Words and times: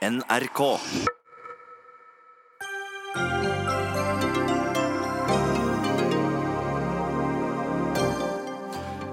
NRK. 0.00 0.60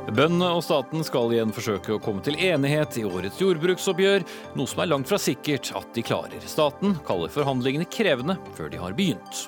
Bøndene 0.07 0.47
og 0.55 0.63
staten 0.63 1.03
skal 1.03 1.35
igjen 1.35 1.51
forsøke 1.51 1.97
å 1.97 1.99
komme 1.99 2.23
til 2.23 2.39
enighet 2.39 2.95
i 3.01 3.03
årets 3.03 3.43
jordbruksoppgjør, 3.43 4.23
noe 4.55 4.71
som 4.71 4.79
er 4.85 4.91
langt 4.93 5.11
fra 5.11 5.19
sikkert 5.19 5.73
at 5.75 5.91
de 5.91 6.07
klarer. 6.07 6.47
Staten 6.47 6.95
kaller 7.03 7.35
forhandlingene 7.35 7.91
krevende 7.91 8.39
før 8.55 8.71
de 8.71 8.79
har 8.79 8.95
begynt. 8.95 9.43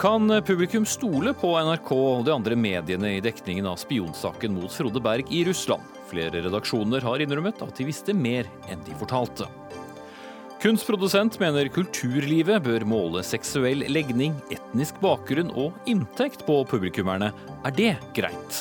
Kan 0.00 0.32
publikum 0.48 0.88
stole 0.88 1.36
på 1.36 1.52
NRK 1.60 1.92
og 1.92 2.24
de 2.24 2.32
andre 2.32 2.56
mediene 2.56 3.18
i 3.18 3.22
dekningen 3.22 3.68
av 3.68 3.76
spionsaken 3.84 4.56
mot 4.56 4.72
Frode 4.72 5.04
Berg 5.04 5.28
i 5.28 5.44
Russland? 5.44 5.84
Flere 6.08 6.40
redaksjoner 6.48 7.04
har 7.04 7.20
innrømmet 7.20 7.60
at 7.60 7.76
de 7.76 7.92
visste 7.92 8.16
mer 8.16 8.48
enn 8.72 8.80
de 8.88 8.96
fortalte. 8.96 9.52
Kunstprodusent 10.62 11.40
mener 11.42 11.66
kulturlivet 11.74 12.62
bør 12.62 12.84
måle 12.86 13.24
seksuell 13.26 13.80
legning, 13.90 14.36
etnisk 14.54 15.00
bakgrunn 15.02 15.50
og 15.58 15.74
inntekt 15.90 16.44
på 16.46 16.60
publikummerne. 16.70 17.32
Er 17.66 17.74
det 17.74 17.96
greit? 18.14 18.60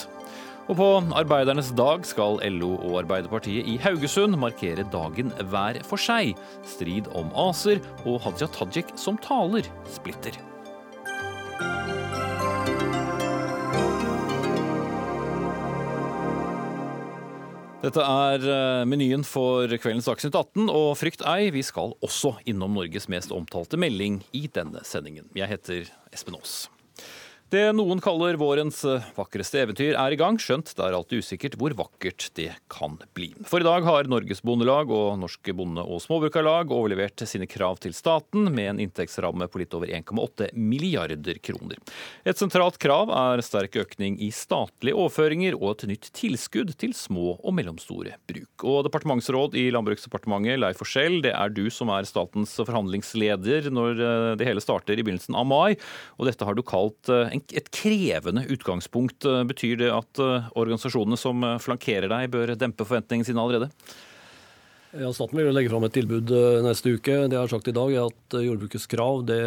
Og 0.66 0.80
på 0.80 0.90
arbeidernes 1.20 1.70
dag 1.78 2.02
skal 2.10 2.42
LO 2.58 2.72
og 2.80 3.04
Arbeiderpartiet 3.04 3.70
i 3.70 3.78
Haugesund 3.86 4.34
markere 4.42 4.88
dagen 4.90 5.30
hver 5.54 5.84
for 5.86 6.02
seg. 6.02 6.34
Strid 6.74 7.12
om 7.14 7.30
ACER 7.38 7.84
og 8.02 8.24
Hadia 8.26 8.50
Tajik 8.50 8.96
som 8.98 9.22
taler 9.22 9.70
splitter. 9.94 10.42
Dette 17.82 18.04
er 18.06 18.44
eh, 18.46 18.84
menyen 18.86 19.24
for 19.26 19.72
kveldens 19.82 20.06
Dagsnytt 20.06 20.36
18, 20.38 20.68
og 20.70 20.92
frykt 21.00 21.24
ei, 21.26 21.50
vi 21.50 21.64
skal 21.66 21.96
også 22.06 22.36
innom 22.46 22.78
Norges 22.78 23.10
mest 23.10 23.34
omtalte 23.34 23.80
melding 23.82 24.20
i 24.38 24.44
denne 24.54 24.84
sendingen. 24.86 25.26
Jeg 25.34 25.50
heter 25.50 25.90
Espen 26.14 26.38
Aas. 26.38 26.68
Det 27.52 27.66
noen 27.76 28.00
kaller 28.00 28.38
vårens 28.40 28.78
eh, 28.88 29.08
vakreste 29.12 29.60
eventyr 29.60 29.98
er 30.00 30.14
i 30.16 30.18
gang, 30.20 30.38
skjønt 30.40 30.70
det 30.72 30.86
er 30.86 30.96
alltid 30.96 31.20
usikkert 31.20 31.58
hvor 31.60 31.74
vakkert 31.76 32.30
det 32.40 32.54
kan 32.72 32.94
bli. 33.12 33.34
For 33.44 33.60
i 33.60 33.66
dag 33.68 33.84
har 33.84 34.08
Norges 34.08 34.40
Bondelag 34.48 34.88
og 34.96 35.18
Norske 35.20 35.52
Bonde- 35.52 35.84
og 35.84 36.00
Småbrukarlag 36.00 36.72
overlevert 36.72 37.20
sine 37.28 37.50
krav 37.52 37.82
til 37.84 37.92
staten 37.92 38.48
med 38.56 38.70
en 38.70 38.80
inntektsramme 38.86 39.50
på 39.52 39.60
litt 39.60 39.76
over 39.76 39.92
1,8 39.92 40.48
milliarder 40.56 41.42
kroner. 41.44 41.82
Et 42.24 42.40
sentralt 42.40 42.80
krav 42.80 43.12
er 43.12 43.44
sterk 43.44 43.76
økning 43.84 44.16
i 44.24 44.32
statlige 44.32 44.96
overføringer 44.96 45.60
og 45.60 45.74
et 45.74 45.86
nytt 45.92 46.08
tilskudd 46.16 46.72
til 46.80 46.96
små 46.96 47.34
og 47.36 47.58
mellomstore 47.60 48.16
bruk. 48.32 48.64
Og 48.64 48.88
departementsråd 48.88 49.60
i 49.60 49.66
Landbruksdepartementet, 49.76 50.56
Leif 50.64 50.80
Forskjell, 50.80 51.20
det 51.28 51.36
er 51.36 51.52
du 51.52 51.66
som 51.68 51.92
er 51.92 52.08
statens 52.08 52.56
forhandlingsleder 52.64 53.68
når 53.76 54.00
eh, 54.08 54.32
det 54.40 54.48
hele 54.48 54.64
starter 54.64 54.96
i 54.96 55.04
begynnelsen 55.04 55.36
av 55.36 55.52
mai, 55.52 55.76
og 56.16 56.32
dette 56.32 56.48
har 56.48 56.56
du 56.56 56.64
kalt 56.64 57.12
eh, 57.12 57.28
en 57.28 57.41
et 57.56 57.68
krevende 57.74 58.46
utgangspunkt. 58.52 59.26
Betyr 59.50 59.82
det 59.82 59.92
at 59.94 60.22
eh, 60.22 60.48
organisasjonene 60.58 61.20
som 61.20 61.44
eh, 61.48 61.60
flankerer 61.62 62.12
deg, 62.12 62.32
bør 62.34 62.56
dempe 62.60 62.88
forventningene 62.88 63.28
sine 63.28 63.44
allerede? 63.44 63.70
Ja, 64.92 65.08
Staten 65.16 65.40
vil 65.40 65.54
legge 65.56 65.72
fram 65.72 65.86
et 65.88 65.94
tilbud 65.96 66.32
eh, 66.36 66.62
neste 66.66 66.96
uke. 66.98 67.16
Det 67.32 67.38
jeg 67.38 67.42
har 67.42 67.52
sagt 67.52 67.70
i 67.72 67.76
dag, 67.76 67.94
er 67.96 68.10
at 68.12 68.38
jordbrukets 68.44 68.88
krav 68.92 69.24
det, 69.30 69.42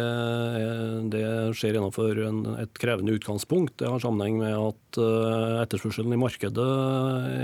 det 1.13 1.25
skjer 1.57 1.77
innenfor 1.77 2.21
en, 2.27 2.39
et 2.63 2.79
krevende 2.81 3.15
utgangspunkt. 3.17 3.77
Det 3.81 3.91
har 3.91 4.01
sammenheng 4.03 4.39
med 4.41 4.55
at 4.57 5.01
etterspørselen 5.65 6.15
i 6.15 6.21
markedet 6.21 6.69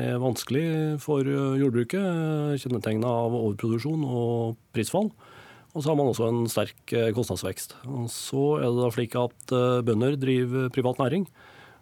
er 0.07 0.23
vanskelig 0.23 0.65
for 1.03 1.27
jordbruket. 1.27 2.57
Kjennetegna 2.63 3.11
av 3.25 3.37
overproduksjon 3.43 4.07
og 4.07 4.57
prisfall. 4.75 5.13
Og 5.71 5.83
så 5.83 5.91
har 5.91 5.97
man 5.99 6.09
også 6.11 6.27
en 6.27 6.43
sterk 6.51 6.93
eh, 6.97 7.11
kostnadsvekst. 7.15 7.77
Og 7.87 8.09
så 8.11 8.45
er 8.59 8.67
det 8.67 8.81
da 8.81 8.91
slik 8.91 9.17
at 9.19 9.53
eh, 9.55 9.83
bønder 9.87 10.17
driver 10.19 10.71
privat 10.75 10.99
næring. 10.99 11.27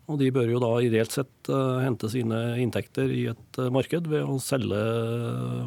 Og 0.09 0.19
de 0.21 0.29
bør 0.33 0.49
jo 0.49 0.61
da 0.61 0.71
ideelt 0.85 1.13
sett 1.13 1.49
eh, 1.49 1.79
hente 1.85 2.09
sine 2.13 2.41
inntekter 2.61 3.09
i 3.13 3.25
et 3.33 3.61
marked 3.73 4.09
ved 4.11 4.25
å 4.25 4.37
selge 4.43 4.83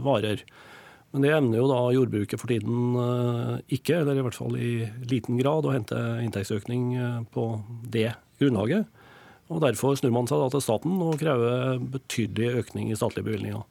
varer. 0.06 0.44
Men 1.12 1.26
det 1.26 1.34
evner 1.34 1.60
jo 1.60 1.68
da 1.68 1.80
jordbruket 1.92 2.40
for 2.40 2.48
tiden 2.48 2.94
ikke, 3.68 3.98
eller 3.98 4.16
i 4.16 4.22
hvert 4.24 4.38
fall 4.38 4.54
i 4.56 4.70
liten 5.10 5.36
grad, 5.36 5.66
å 5.68 5.74
hente 5.74 5.98
inntektsøkning 6.24 6.94
på 7.34 7.44
det 7.92 8.14
grunnlaget. 8.40 8.88
Og 9.52 9.60
Derfor 9.64 9.96
snur 9.98 10.14
man 10.14 10.28
seg 10.30 10.40
da 10.40 10.48
til 10.52 10.64
staten 10.64 11.00
og 11.04 11.18
krever 11.20 11.80
betydelig 11.92 12.62
økning 12.62 12.90
i 12.90 12.98
statlige 12.98 13.28
bevilgninger. 13.28 13.62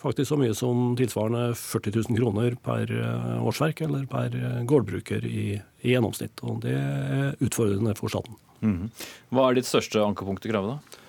Faktisk 0.00 0.30
så 0.30 0.38
mye 0.40 0.54
som 0.56 0.94
tilsvarende 0.96 1.50
40 1.60 1.96
000 2.08 2.20
kroner 2.20 2.54
per 2.64 2.88
eh, 2.88 3.34
årsverk 3.44 3.82
eller 3.84 4.06
per 4.08 4.32
eh, 4.36 4.62
gårdbruker 4.68 5.26
i, 5.28 5.58
i 5.84 5.92
gjennomsnitt. 5.92 6.40
Og 6.40 6.62
det 6.64 6.72
er 6.76 7.36
utfordrende 7.44 7.92
for 7.98 8.12
staten. 8.12 8.38
Mm. 8.64 8.88
Hva 9.32 9.48
er 9.48 9.58
ditt 9.58 9.68
største 9.68 10.00
ankepunkt 10.04 10.46
i 10.48 10.52
kravet, 10.52 10.78
da? 10.78 11.00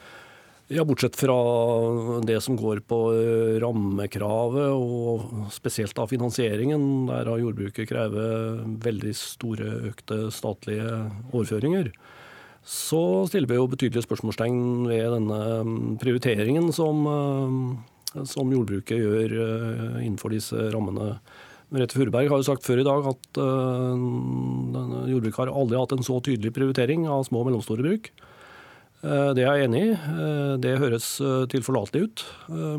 Ja, 0.71 0.85
Bortsett 0.87 1.17
fra 1.19 1.35
det 2.23 2.37
som 2.43 2.55
går 2.59 2.79
på 2.87 2.99
eh, 3.11 3.57
rammekravet, 3.59 4.71
og 4.71 5.49
spesielt 5.51 5.97
av 5.99 6.07
finansieringen, 6.11 7.09
der 7.09 7.27
har 7.27 7.41
jordbruket 7.41 7.89
krevet 7.89 8.61
veldig 8.85 9.11
store 9.19 9.73
økte 9.89 10.19
statlige 10.31 10.93
overføringer, 11.33 11.91
så 12.61 13.25
stiller 13.29 13.49
vi 13.49 13.57
jo 13.57 13.69
betydelige 13.71 14.05
spørsmålstegn 14.05 14.59
ved 14.89 15.07
denne 15.15 15.39
mm, 15.65 15.79
prioriteringen 16.01 16.69
som 16.75 17.07
som 18.27 18.51
jordbruket 18.51 18.99
gjør 18.99 19.37
eh, 19.45 20.01
innenfor 20.05 20.33
disse 20.33 20.67
rammene. 20.73 21.15
Merete 21.71 21.95
Furuberg 21.95 22.27
har 22.27 22.41
jo 22.41 22.47
sagt 22.49 22.65
før 22.67 22.81
i 22.81 22.87
dag 22.87 23.05
at 23.13 23.37
uh, 23.39 24.01
jordbruket 25.07 25.39
har 25.39 25.51
aldri 25.55 25.79
hatt 25.79 25.93
en 25.95 26.03
så 26.03 26.17
tydelig 26.19 26.51
prioritering 26.51 27.05
av 27.07 27.23
små 27.23 27.45
og 27.45 27.47
mellomstore 27.47 27.85
bruk. 27.85 28.09
Uh, 28.99 29.31
det 29.37 29.45
er 29.45 29.61
jeg 29.61 29.69
enig 29.69 29.83
i. 29.85 29.93
Uh, 29.95 30.57
det 30.59 30.75
høres 30.83 31.07
tilforlatelig 31.53 32.09
ut. 32.09 32.25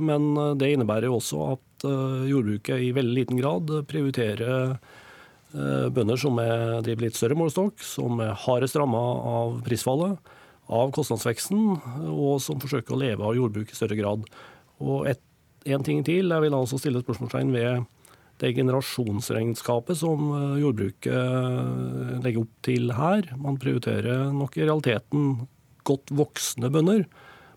Men 0.04 0.28
det 0.60 0.75
innebærer 0.75 1.09
jo 1.09 1.16
også 1.22 1.47
at 1.54 1.87
jordbruket 2.28 2.84
i 2.84 2.93
veldig 2.94 3.16
liten 3.16 3.41
grad 3.41 3.72
prioriterer 3.88 4.76
bønder 5.52 6.16
som 6.20 6.38
er 6.40 6.80
driver 6.84 7.04
litt 7.04 7.18
større 7.18 7.36
målestokk, 7.36 7.82
som 7.84 8.20
er 8.24 8.36
hardest 8.44 8.78
ramma 8.80 9.00
av 9.28 9.58
prisfallet, 9.66 10.32
av 10.72 10.92
kostnadsveksten, 10.96 11.64
og 12.08 12.38
som 12.40 12.60
forsøker 12.62 12.94
å 12.94 13.00
leve 13.02 13.26
av 13.26 13.36
jordbruk 13.36 13.72
i 13.72 13.76
større 13.76 13.98
grad. 13.98 14.24
Og 14.82 15.08
et, 15.10 15.20
en 15.68 15.84
ting 15.84 16.00
til, 16.06 16.32
jeg 16.32 16.44
vil 16.44 16.56
altså 16.56 16.78
stille 16.80 17.02
spørsmålstegn 17.04 17.52
ved 17.54 17.84
det 18.42 18.54
generasjonsregnskapet 18.56 19.98
som 19.98 20.30
eh, 20.34 20.62
jordbruket 20.62 21.12
eh, 21.12 22.14
legger 22.24 22.42
opp 22.42 22.54
til 22.66 22.94
her. 22.96 23.28
Man 23.38 23.58
prioriterer 23.62 24.32
nok 24.34 24.56
i 24.58 24.64
realiteten 24.64 25.28
godt 25.86 26.14
voksne 26.14 26.70
bønder 26.72 27.04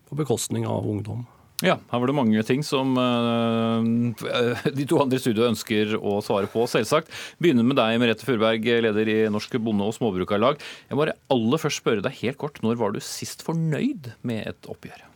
på 0.06 0.18
bekostning 0.18 0.66
av 0.68 0.86
ungdom. 0.86 1.24
Ja, 1.64 1.78
her 1.88 2.00
var 2.02 2.10
det 2.10 2.16
mange 2.18 2.42
ting 2.44 2.60
som 2.66 2.98
uh, 3.00 3.80
de 4.78 4.84
to 4.88 5.00
andre 5.00 5.16
i 5.16 5.22
studio 5.22 5.46
ønsker 5.48 5.94
å 5.96 6.18
svare 6.24 6.50
på, 6.52 6.66
selvsagt. 6.68 7.08
Begynner 7.40 7.64
med 7.64 7.78
deg, 7.80 7.96
Merete 8.02 8.28
Furberg, 8.28 8.66
leder 8.84 9.08
i 9.08 9.18
Norsk 9.32 9.56
Bonde- 9.64 9.88
og 9.88 9.96
Småbrukarlag. 9.96 10.60
Jeg 10.90 10.96
må 10.96 11.06
bare 11.06 11.16
aller 11.32 11.62
først 11.62 11.80
spørre 11.80 12.04
deg 12.04 12.18
helt 12.20 12.40
kort, 12.42 12.60
når 12.64 12.80
var 12.82 12.92
du 12.92 13.00
sist 13.00 13.46
fornøyd 13.46 14.12
med 14.26 14.44
et 14.52 14.68
oppgjør? 14.68 15.06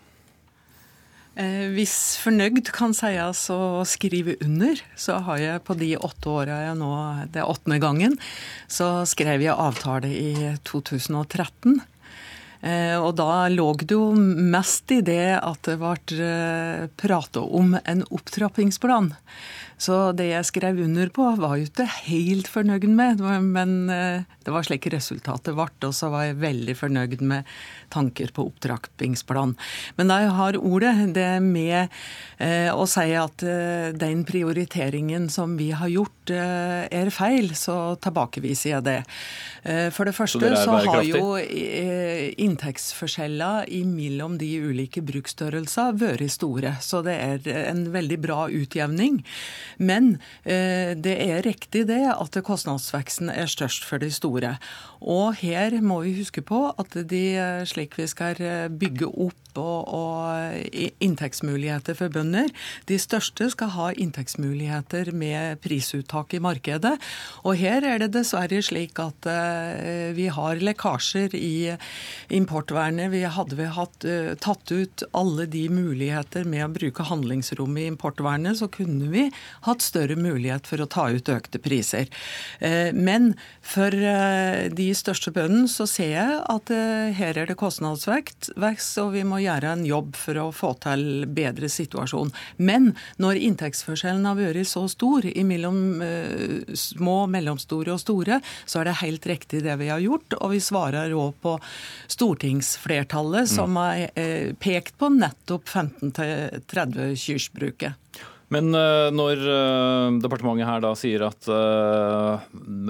Eh, 1.40 1.68
hvis 1.76 1.94
fornøyd 2.20 2.72
kan 2.74 2.96
sies 2.96 3.44
å 3.52 3.84
skrive 3.88 4.34
under, 4.44 4.80
så 4.98 5.20
har 5.28 5.38
jeg 5.40 5.64
på 5.68 5.76
de 5.78 5.92
åtte 6.00 6.32
åra 6.32 6.58
jeg 6.66 6.80
nå 6.80 6.90
Det 7.30 7.44
er 7.44 7.52
åttende 7.52 7.78
gangen. 7.82 8.16
Så 8.66 9.04
skrev 9.08 9.44
jeg 9.44 9.54
avtale 9.54 10.10
i 10.10 10.56
2013. 10.66 11.82
Eh, 12.60 12.96
og 13.00 13.14
da 13.16 13.48
lå 13.48 13.70
det 13.80 13.94
jo 13.96 14.10
mest 14.14 14.92
i 14.92 15.00
det 15.04 15.38
at 15.38 15.64
det 15.64 15.78
ble 15.80 16.20
eh, 16.26 16.84
prata 17.00 17.40
om 17.40 17.76
en 17.80 18.04
opptrappingsplan. 18.12 19.14
Så 19.80 20.10
det 20.12 20.26
jeg 20.28 20.44
skrev 20.44 20.82
under 20.84 21.08
på, 21.08 21.24
var 21.40 21.56
jo 21.56 21.64
ikke 21.64 21.86
helt 22.04 22.50
fornøyd 22.52 22.84
med, 22.92 23.22
men 23.40 23.70
eh, 23.88 24.26
det 24.44 24.52
var 24.52 24.66
slik 24.66 24.90
resultatet 24.92 25.56
ble. 25.56 25.70
Og 25.88 25.94
så 25.96 26.10
var 26.12 26.26
jeg 26.26 26.40
veldig 26.42 26.74
fornøyd 26.76 27.24
med 27.24 27.48
tanker 27.90 28.28
på 28.36 28.44
opptrappingsplan. 28.50 29.56
Men 29.96 30.12
da 30.12 30.20
jeg 30.20 30.34
har 30.36 30.60
ordet, 30.60 30.92
det 31.16 31.30
med 31.40 31.88
å 32.70 32.84
si 32.88 33.10
at 33.18 33.42
den 34.00 34.22
prioriteringen 34.28 35.26
som 35.32 35.56
vi 35.58 35.70
har 35.76 35.90
gjort, 35.90 36.30
er 36.30 37.10
feil, 37.12 37.50
så 37.58 37.96
tilbakeviser 38.00 38.70
jeg 38.70 38.86
det. 38.86 38.98
For 39.96 40.08
det 40.08 40.14
første 40.16 40.52
så, 40.54 40.62
så 40.62 40.78
har 40.86 41.02
jo 41.08 41.24
inntektsforskjeller 42.50 43.68
mellom 43.86 44.36
de 44.40 44.50
ulike 44.60 45.02
bruksstørrelser 45.06 45.96
vært 46.00 46.26
store. 46.34 46.76
Så 46.82 47.02
det 47.06 47.16
er 47.16 47.66
en 47.70 47.86
veldig 47.94 48.20
bra 48.22 48.48
utjevning. 48.50 49.22
Men 49.78 50.16
eh, 50.44 50.92
det 50.98 51.16
er 51.24 51.44
riktig 51.46 51.86
det 51.90 52.02
at 52.12 52.40
kostnadsveksten 52.44 53.30
er 53.32 53.50
størst 53.50 53.86
for 53.86 54.02
de 54.02 54.10
store. 54.12 54.56
Og 55.00 55.38
her 55.40 55.78
må 55.80 56.02
vi 56.04 56.18
huske 56.18 56.42
på 56.44 56.66
at 56.76 56.96
de, 57.08 57.24
slik 57.68 57.96
vi 57.96 58.08
skal 58.10 58.36
bygge 58.76 59.08
opp 59.08 59.50
og, 59.58 59.88
og 59.88 60.80
inntektsmuligheter 61.02 61.96
for 61.98 62.12
bønder, 62.12 62.50
de 62.86 62.98
største 63.00 63.48
skal 63.50 63.72
ha 63.74 63.88
inntektsmuligheter 63.92 65.12
med 65.16 65.60
prisuttak 65.64 66.34
i 66.36 66.42
markedet. 66.42 66.96
Og 67.44 67.58
her 67.60 67.86
er 67.86 68.02
det 68.02 68.12
dessverre 68.14 68.60
slik 68.62 68.98
at 69.02 69.26
eh, 69.30 70.10
vi 70.16 70.28
har 70.32 70.60
lekkasjer 70.62 71.34
i 71.38 71.54
importvernet. 72.40 73.10
Vi 73.12 73.22
hadde 73.24 73.58
vi 73.58 73.68
hatt, 73.76 74.06
uh, 74.08 74.32
tatt 74.40 74.72
ut 74.72 75.04
alle 75.16 75.46
de 75.50 75.66
muligheter 75.72 76.48
med 76.48 76.66
å 76.66 76.72
bruke 76.74 77.06
handlingsrommet 77.08 77.84
i 77.84 77.90
importvernet, 77.92 78.58
så 78.60 78.70
kunne 78.72 79.10
vi 79.12 79.28
hatt 79.68 79.84
større 79.84 80.18
mulighet 80.18 80.68
for 80.70 80.82
å 80.82 80.88
ta 80.90 81.08
ut 81.12 81.32
økte 81.32 81.62
priser. 81.62 82.10
Uh, 82.58 82.90
men 82.96 83.34
for 83.60 83.92
de 83.92 84.86
største 84.96 85.30
bøndene 85.34 85.68
så 85.70 85.84
ser 85.88 86.10
jeg 86.14 86.38
at 86.50 86.70
her 87.14 87.38
er 87.38 87.48
det 87.48 87.56
kostnadsvekst, 87.60 88.50
og 89.02 89.12
vi 89.14 89.22
må 89.26 89.40
gjøre 89.42 89.74
en 89.76 89.84
jobb 89.86 90.16
for 90.18 90.38
å 90.40 90.48
få 90.54 90.72
til 90.82 91.26
bedre 91.30 91.68
situasjon. 91.70 92.32
Men 92.56 92.92
når 93.22 93.40
inntektsforskjellen 93.46 94.26
har 94.28 94.38
vært 94.38 94.68
så 94.70 94.86
stor 94.90 95.26
mellom 95.46 96.02
uh, 96.02 96.74
små, 96.74 97.24
mellomstore 97.30 97.94
og 97.94 98.02
store, 98.02 98.40
så 98.64 98.80
er 98.80 98.90
det 98.90 99.00
helt 99.02 99.26
riktig 99.28 99.62
det 99.66 99.76
vi 99.80 99.90
har 99.92 100.02
gjort. 100.02 100.38
Og 100.40 100.54
vi 100.54 100.62
svarer 100.64 101.14
òg 101.16 101.36
på 101.42 101.56
stortingsflertallet, 102.30 103.40
mm. 103.40 103.46
som 103.46 103.76
har 103.76 104.10
uh, 104.14 104.54
pekt 104.54 104.98
på 104.98 105.08
nettopp 105.08 105.68
15-30 105.68 107.16
kyrsbruket. 107.18 107.92
Men 108.50 108.74
uh, 108.74 109.10
når 109.14 109.42
uh, 109.46 110.18
departementet 110.22 110.66
her 110.66 110.82
da 110.82 110.92
sier 110.98 111.22
at 111.28 111.46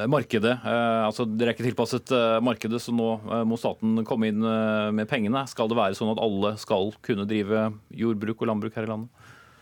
markedet 0.09 0.55
altså 0.65 1.27
Dere 1.29 1.53
er 1.53 1.55
ikke 1.55 1.67
tilpasset 1.67 2.13
markedet, 2.45 2.81
så 2.81 2.95
nå 2.97 3.11
må 3.49 3.59
staten 3.61 4.05
komme 4.09 4.31
inn 4.31 4.41
med 4.41 5.09
pengene. 5.09 5.45
Skal 5.51 5.69
det 5.69 5.79
være 5.79 5.97
sånn 5.99 6.13
at 6.15 6.23
alle 6.23 6.55
skal 6.61 6.95
kunne 7.05 7.29
drive 7.29 7.71
jordbruk 7.93 8.41
og 8.41 8.53
landbruk 8.53 8.77
her 8.79 8.89
i 8.89 8.93
landet? 8.93 9.20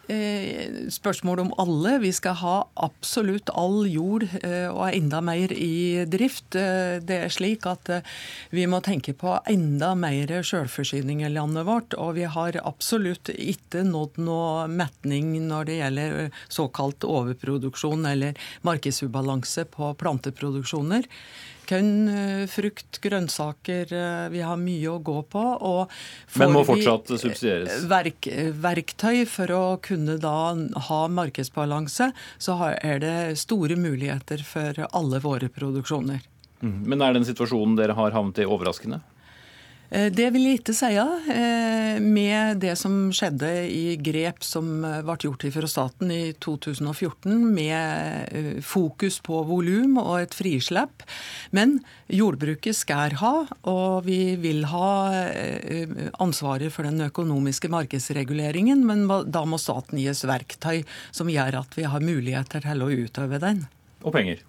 Eh, 0.08 0.88
spørsmål 0.88 1.40
om 1.40 1.50
alle. 1.60 1.98
Vi 2.00 2.12
skal 2.16 2.38
ha 2.40 2.54
absolutt 2.80 3.50
all 3.52 3.82
jord 3.92 4.24
eh, 4.40 4.70
og 4.70 4.86
enda 4.88 5.20
mer 5.20 5.52
i 5.52 6.06
drift. 6.08 6.56
Eh, 6.56 6.96
det 7.04 7.18
er 7.26 7.34
slik 7.34 7.66
at 7.68 7.90
vi 8.48 8.64
må 8.64 8.80
tenke 8.80 9.12
på 9.12 9.34
enda 9.52 9.90
mer 10.00 10.32
selvforsyning 10.32 11.20
i 11.26 11.32
landet 11.34 11.68
vårt. 11.68 11.98
Og 12.00 12.16
vi 12.16 12.24
har 12.24 12.56
absolutt 12.62 13.28
ikke 13.34 13.84
nådd 13.84 14.16
noe 14.24 14.64
metning 14.72 15.34
når 15.50 15.68
det 15.68 15.78
gjelder 15.82 16.16
såkalt 16.48 17.04
overproduksjon 17.04 18.08
eller 18.08 18.40
markedsubalanse 18.64 19.68
på 19.76 19.92
planteproduksjoner 20.00 21.04
korn, 21.68 22.08
eh, 22.08 22.46
frukt, 22.46 23.00
grønnsaker. 23.00 23.92
Eh, 23.92 24.28
vi 24.32 24.40
har 24.40 24.56
mye 24.56 24.88
å 24.88 25.02
gå 25.02 25.22
på. 25.28 25.44
Og 25.62 25.90
Men 26.36 26.52
må 26.52 26.64
fortsatt 26.64 27.12
subsidieres? 27.18 27.84
Verk, 27.88 28.30
verktøy 28.56 29.26
for 29.26 29.46
å 29.46 29.80
kunne 29.82 30.18
da 30.18 30.54
ha 30.88 31.00
markedsbalanse, 31.08 32.12
så 32.38 32.58
er 32.82 32.98
det 32.98 33.38
store 33.38 33.76
muligheter 33.76 34.42
for 34.42 34.86
alle 34.92 35.20
våre 35.20 35.48
produksjoner. 35.48 36.20
Mm. 36.62 36.82
Men 36.86 37.02
er 37.02 37.14
den 37.14 37.26
situasjonen 37.28 37.76
dere 37.78 37.94
har 37.94 38.10
havnet 38.16 38.40
i, 38.42 38.48
overraskende? 38.48 39.00
Eh, 39.90 40.08
det 40.12 40.28
vil 40.34 40.44
jeg 40.44 40.60
ikke 40.60 40.74
si. 40.76 40.90
ja, 40.92 41.06
med 42.04 42.60
det 42.60 42.74
som 42.80 43.08
skjedde 43.14 43.48
i 43.72 43.96
grep 44.04 44.44
som 44.44 44.84
eh, 44.84 45.00
ble 45.06 45.16
gjort 45.24 45.46
fra 45.54 45.70
staten 45.70 46.12
i 46.12 46.34
2014, 46.36 47.32
med 47.54 48.60
fokus 48.64 49.18
på 49.24 49.40
volum 49.48 49.96
og 50.02 50.20
et 50.20 50.36
frislipp. 50.36 51.06
Men 51.56 51.78
jordbruket 52.12 52.76
skal 52.76 53.16
ha, 53.22 53.32
og 53.70 54.04
vi 54.08 54.36
vil 54.40 54.66
ha 54.70 54.90
ansvaret 56.20 56.72
for 56.74 56.88
den 56.88 57.06
økonomiske 57.08 57.70
markedsreguleringen. 57.72 58.84
Men 58.88 59.06
da 59.08 59.44
må 59.48 59.60
staten 59.60 60.00
gis 60.02 60.24
verktøy 60.28 60.84
som 61.10 61.32
gjør 61.32 61.62
at 61.62 61.78
vi 61.78 61.88
har 61.88 62.04
muligheter 62.04 62.64
til 62.66 62.84
å 62.84 62.92
utøve 62.92 63.40
den. 63.42 63.66
Og 64.04 64.14
penger. 64.14 64.44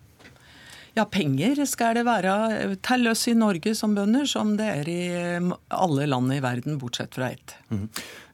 Ja, 0.98 1.06
penger 1.06 1.60
skal 1.70 1.98
det 2.00 2.06
være 2.08 2.76
til 2.86 3.10
oss 3.12 3.28
i 3.30 3.36
Norge 3.38 3.76
som 3.78 3.94
bønder, 3.98 4.26
som 4.30 4.56
det 4.60 4.70
er 4.82 4.90
i 4.90 5.02
alle 5.70 6.08
land 6.10 6.34
i 6.34 6.42
verden, 6.44 6.80
bortsett 6.82 7.16
fra 7.18 7.32
ett. 7.36 7.56
Mm. 7.70 7.86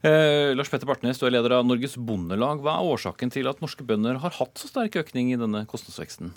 Eh, 0.06 0.54
Lars 0.56 0.72
Petter 0.72 0.88
Bartnes, 0.88 1.20
du 1.20 1.26
er 1.28 1.36
leder 1.36 1.58
av 1.58 1.66
Norges 1.68 1.98
Bondelag. 2.00 2.64
Hva 2.64 2.78
er 2.78 2.90
årsaken 2.94 3.32
til 3.34 3.50
at 3.50 3.62
norske 3.64 3.86
bønder 3.86 4.20
har 4.24 4.36
hatt 4.38 4.56
så 4.60 4.70
sterk 4.72 4.98
økning 5.02 5.32
i 5.34 5.40
denne 5.40 5.66
kostnadsveksten? 5.68 6.32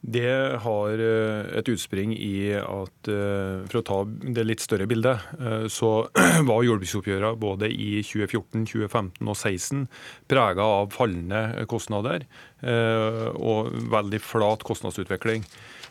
Det 0.00 0.58
har 0.62 1.00
eh, 1.02 1.46
et 1.58 1.68
utspring 1.72 2.12
i 2.14 2.54
at 2.54 3.08
eh, 3.10 3.64
for 3.66 3.80
å 3.80 3.86
ta 3.86 3.96
det 4.06 4.44
litt 4.46 4.62
større 4.62 4.86
bildet, 4.86 5.24
eh, 5.42 5.66
så 5.66 6.06
var 6.48 6.62
jordbruksoppgjørene 6.62 7.32
både 7.42 7.70
i 7.74 8.04
2014, 8.06 8.62
2015 8.70 9.26
og 9.26 9.34
2016 9.34 9.88
prega 10.30 10.68
av 10.78 10.94
fallende 10.94 11.66
kostnader 11.70 12.28
og 12.58 13.68
veldig 13.92 14.18
flat 14.18 14.64
kostnadsutvikling. 14.66 15.44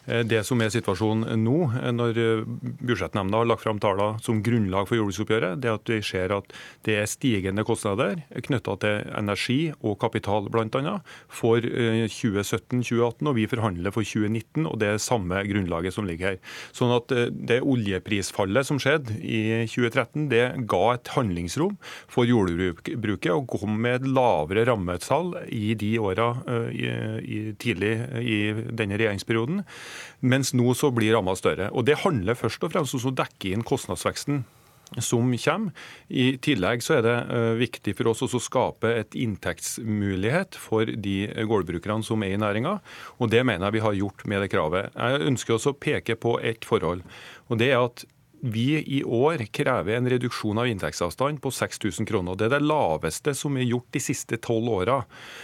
Eh, 0.08 0.24
det 0.24 0.44
som 0.48 0.62
er 0.64 0.72
situasjonen 0.72 1.44
nå, 1.44 1.58
eh, 1.82 1.92
når 1.96 2.20
eh, 2.22 2.44
budsjettnemnda 2.88 3.42
har 3.42 3.50
lagt 3.50 3.66
fram 3.66 3.82
tallene 3.84 4.22
som 4.24 4.40
grunnlag 4.44 4.88
for 4.88 5.00
jordbruksoppgjøret, 5.00 5.60
det 5.62 5.72
er 5.72 5.80
at 5.80 5.92
vi 5.92 6.00
ser 6.06 6.34
at 6.36 6.54
det 6.88 6.98
er 7.02 7.10
stigende 7.12 7.66
kostnader 7.68 8.24
knytta 8.48 8.78
til 8.82 9.12
energi 9.18 9.60
og 9.82 9.98
kapital 10.02 10.48
bl.a. 10.52 10.98
for 11.28 11.64
2017-2018, 11.64 13.28
og 13.28 13.36
vi 13.38 13.48
forhandler 13.50 13.94
for 13.96 14.08
2019, 14.08 14.68
og 14.70 14.78
det 14.82 14.94
er 14.94 15.02
samme 15.04 15.42
grunnlaget 15.48 15.96
som 15.96 16.08
ligger 16.08 16.34
her. 16.34 16.40
Sånn 16.76 16.94
at 16.96 17.12
det 17.32 17.60
oljeprisfallet 17.66 18.68
som 18.68 18.80
skjedde 18.82 19.18
i 19.20 19.66
2013, 19.68 20.28
det 20.32 20.44
ga 20.70 20.84
et 20.94 21.12
handlingsrom 21.16 21.76
for 22.12 22.28
jordbruket 22.30 23.34
å 23.34 23.44
kom 23.50 23.78
med 23.84 24.02
et 24.02 24.10
lavere 24.12 24.66
rammetall 24.70 25.34
i 25.54 25.74
de 25.80 25.94
åra 26.02 26.30
tidlig 27.62 27.94
i 28.22 28.40
denne 28.78 29.00
regjeringsperioden. 29.00 29.64
Mens 30.22 30.54
nå 30.58 30.74
så 30.78 30.92
blir 30.94 31.16
ramma 31.18 31.36
større. 31.38 31.72
Og 31.72 31.86
Det 31.88 32.02
handler 32.04 32.40
først 32.40 32.64
og 32.64 32.74
fremst 32.74 32.98
om 32.98 33.12
å 33.12 33.18
dekke 33.24 33.54
inn 33.54 33.66
kostnadsveksten 33.68 34.44
som 35.04 35.32
kommer. 35.44 35.72
I 36.08 36.38
tillegg 36.44 36.84
så 36.86 36.98
er 36.98 37.06
det 37.06 37.16
uh, 37.28 37.54
viktig 37.60 37.94
for 37.98 38.12
oss 38.14 38.24
å 38.24 38.42
skape 38.42 38.94
et 39.02 39.18
inntektsmulighet 39.20 40.58
for 40.60 40.88
de 40.88 41.18
gårdbrukerne 41.50 42.06
som 42.08 42.24
er 42.24 42.36
i 42.36 42.42
næringa. 42.42 42.78
Det 43.28 43.44
mener 43.44 43.68
jeg 43.68 43.78
vi 43.78 43.86
har 43.86 43.98
gjort 44.00 44.26
med 44.26 44.44
det 44.44 44.52
kravet. 44.54 44.94
Jeg 44.96 45.26
ønsker 45.32 45.58
også 45.58 45.76
å 45.76 45.80
peke 45.80 46.16
på 46.16 46.38
ett 46.40 46.68
forhold. 46.68 47.04
og 47.48 47.60
det 47.60 47.72
er 47.72 47.84
at 47.84 48.06
vi 48.42 48.84
i 48.98 49.04
år 49.04 49.46
krever 49.52 49.98
en 49.98 50.10
reduksjon 50.10 50.58
av 50.58 50.68
inntektsavstand 50.68 51.42
på 51.42 51.52
6000 51.52 52.06
kroner. 52.06 52.38
Det 52.38 52.48
er 52.48 52.56
det 52.58 52.66
laveste 52.66 53.34
som 53.38 53.58
er 53.58 53.68
gjort 53.68 53.90
de 53.96 54.02
siste 54.04 54.40
tolv 54.44 54.70
åra. 54.80 54.98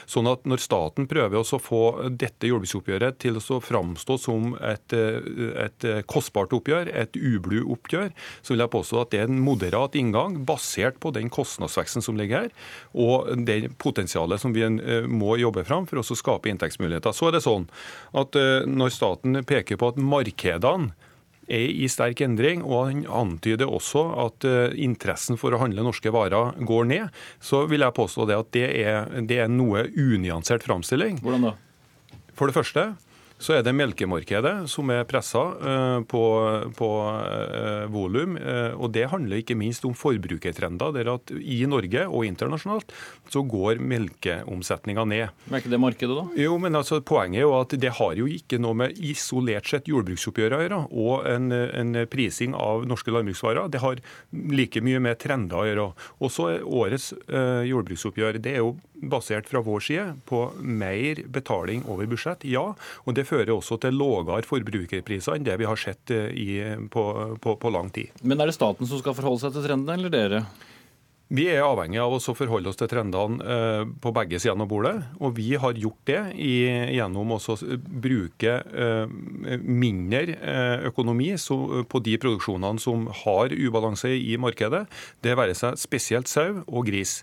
Sånn 0.10 0.30
at 0.30 0.46
når 0.50 0.62
staten 0.64 1.08
prøver 1.10 1.42
å 1.42 1.62
få 1.62 1.84
dette 2.10 2.50
jordbruksoppgjøret 2.50 3.20
til 3.24 3.40
å 3.40 3.60
framstå 3.64 4.18
som 4.22 4.54
et, 4.62 4.94
et 4.94 5.88
kostbart 6.10 6.54
oppgjør, 6.56 6.92
et 6.94 7.18
ublu 7.18 7.62
oppgjør, 7.76 8.12
så 8.42 8.54
vil 8.54 8.64
jeg 8.66 8.74
påstå 8.74 9.02
at 9.02 9.14
det 9.14 9.24
er 9.24 9.32
en 9.32 9.44
moderat 9.44 9.98
inngang 10.00 10.40
basert 10.48 11.00
på 11.04 11.14
den 11.16 11.32
kostnadsveksten 11.34 12.06
som 12.06 12.20
ligger 12.20 12.46
her, 12.46 12.52
og 12.94 13.30
det 13.48 13.74
potensialet 13.82 14.42
som 14.42 14.54
vi 14.56 14.66
eh, 14.66 15.08
må 15.08 15.38
jobbe 15.42 15.66
fram 15.68 15.88
for 15.90 16.02
å 16.02 16.06
skape 16.18 16.52
inntektsmuligheter. 16.52 17.16
Så 17.16 17.30
er 17.30 17.38
det 17.38 17.46
sånn 17.46 17.68
at 18.18 18.38
eh, 18.40 18.68
når 18.70 18.94
staten 18.94 19.42
peker 19.48 19.80
på 19.80 19.94
at 19.94 20.02
markedene 20.02 20.94
er 21.48 21.70
i 21.70 21.90
sterk 21.92 22.22
endring, 22.26 22.64
og 22.64 22.90
han 22.90 23.04
antyder 23.08 23.70
også 23.70 24.06
at 24.26 24.48
eh, 24.48 24.76
interessen 24.86 25.40
for 25.40 25.56
å 25.56 25.62
handle 25.62 25.86
norske 25.86 26.12
varer 26.14 26.56
går 26.64 26.90
ned, 26.90 27.24
så 27.44 27.66
vil 27.70 27.86
jeg 27.86 27.98
påstå 27.98 28.28
det 28.30 28.40
at 28.40 28.52
det 28.56 28.68
er, 28.84 29.10
det 29.28 29.42
er 29.44 29.52
noe 29.52 29.88
unyansert 29.90 30.66
framstilling. 30.66 31.20
Hvordan 31.24 31.50
da? 31.52 31.56
For 32.34 32.50
det 32.50 32.58
første 32.58 32.94
så 33.44 33.58
er 33.58 33.64
det 33.66 33.74
melkemarkedet 33.76 34.54
som 34.72 34.92
er 34.94 35.04
pressa 35.08 35.42
eh, 35.60 35.98
på, 36.10 36.24
på 36.78 36.90
eh, 37.12 37.86
volum. 37.92 38.38
Eh, 38.40 38.72
og 38.78 38.94
det 38.96 39.10
handler 39.12 39.42
ikke 39.42 39.58
minst 39.60 39.84
om 39.88 39.96
forbrukertrender. 39.98 40.94
der 40.96 41.12
at 41.14 41.34
I 41.36 41.64
Norge 41.68 42.06
og 42.08 42.26
internasjonalt 42.28 42.94
så 43.34 43.44
går 43.44 43.82
melkeomsetninga 43.84 45.06
ned. 45.10 45.34
Men 45.48 45.58
er 45.58 45.64
ikke 45.64 45.74
det 45.74 45.82
markedet, 45.84 46.16
da? 46.16 46.26
Jo, 46.40 46.56
men 46.62 46.80
altså, 46.80 47.02
Poenget 47.04 47.42
er 47.42 47.48
jo 47.48 47.58
at 47.58 47.76
det 47.84 47.92
har 48.00 48.16
jo 48.16 48.30
ikke 48.32 48.62
noe 48.64 48.78
med 48.80 49.00
isolert 49.04 49.68
sett 49.68 49.90
jordbruksoppgjøret 49.92 50.56
å 50.56 50.64
gjøre, 50.64 50.80
og 51.04 51.28
en, 51.28 51.52
en, 51.52 52.00
prising 52.10 52.56
av 52.58 52.88
norske 52.88 53.12
landbruksvarer. 53.12 53.68
Det 53.74 53.84
har 53.84 54.00
like 54.32 54.82
mye 54.86 55.02
med 55.04 55.20
trender 55.22 55.60
å 55.60 55.68
gjøre. 55.68 55.90
Også 56.24 56.50
årets 56.64 57.12
eh, 57.28 57.68
jordbruksoppgjør 57.70 58.40
det 58.44 58.56
er 58.56 58.64
jo 58.64 58.76
basert 59.10 59.50
fra 59.50 59.62
vår 59.64 59.84
side 59.84 60.06
på 60.30 60.44
mer 60.60 61.22
betaling 61.34 61.84
over 61.90 62.08
budsjett. 62.10 62.46
Ja, 62.48 62.74
og 63.04 63.18
det 63.18 63.28
fører 63.34 63.56
også 63.56 63.80
til 63.82 63.98
lavere 63.98 64.46
forbrukerpriser 64.48 65.38
enn 65.38 65.48
det 65.48 65.58
vi 65.62 65.70
har 65.70 65.80
sett 65.80 66.14
i, 66.14 66.62
på, 66.94 67.08
på, 67.42 67.58
på 67.60 67.74
lang 67.74 67.90
tid. 67.94 68.14
Men 68.22 68.42
er 68.42 68.52
det 68.52 68.58
staten 68.60 68.90
som 68.90 69.02
skal 69.02 69.18
forholde 69.18 69.44
seg 69.44 69.58
til 69.58 69.68
trendene, 69.68 69.98
eller 69.98 70.14
dere? 70.14 70.46
Vi 71.34 71.48
er 71.50 71.64
avhengig 71.66 71.98
av 71.98 72.14
å 72.14 72.34
forholde 72.36 72.70
oss 72.70 72.78
til 72.78 72.90
trendene 72.92 73.42
eh, 73.42 73.84
på 74.04 74.12
begge 74.14 74.38
sider 74.42 74.60
av 74.60 74.68
bordet. 74.70 74.94
Og 75.18 75.34
vi 75.40 75.56
har 75.58 75.80
gjort 75.80 76.04
det 76.06 76.20
gjennom 76.38 77.34
å 77.34 77.40
bruke 78.06 78.60
eh, 78.62 79.16
mindre 79.64 80.38
eh, 80.38 80.86
økonomi 80.92 81.32
på 81.34 82.04
de 82.06 82.20
produksjonene 82.22 82.84
som 82.84 83.08
har 83.24 83.56
ubalanse 83.56 84.12
i 84.14 84.38
markedet. 84.38 84.84
Det 85.26 85.34
være 85.40 85.58
seg 85.58 85.80
spesielt 85.82 86.30
sau 86.30 86.62
og 86.68 86.86
gris. 86.92 87.22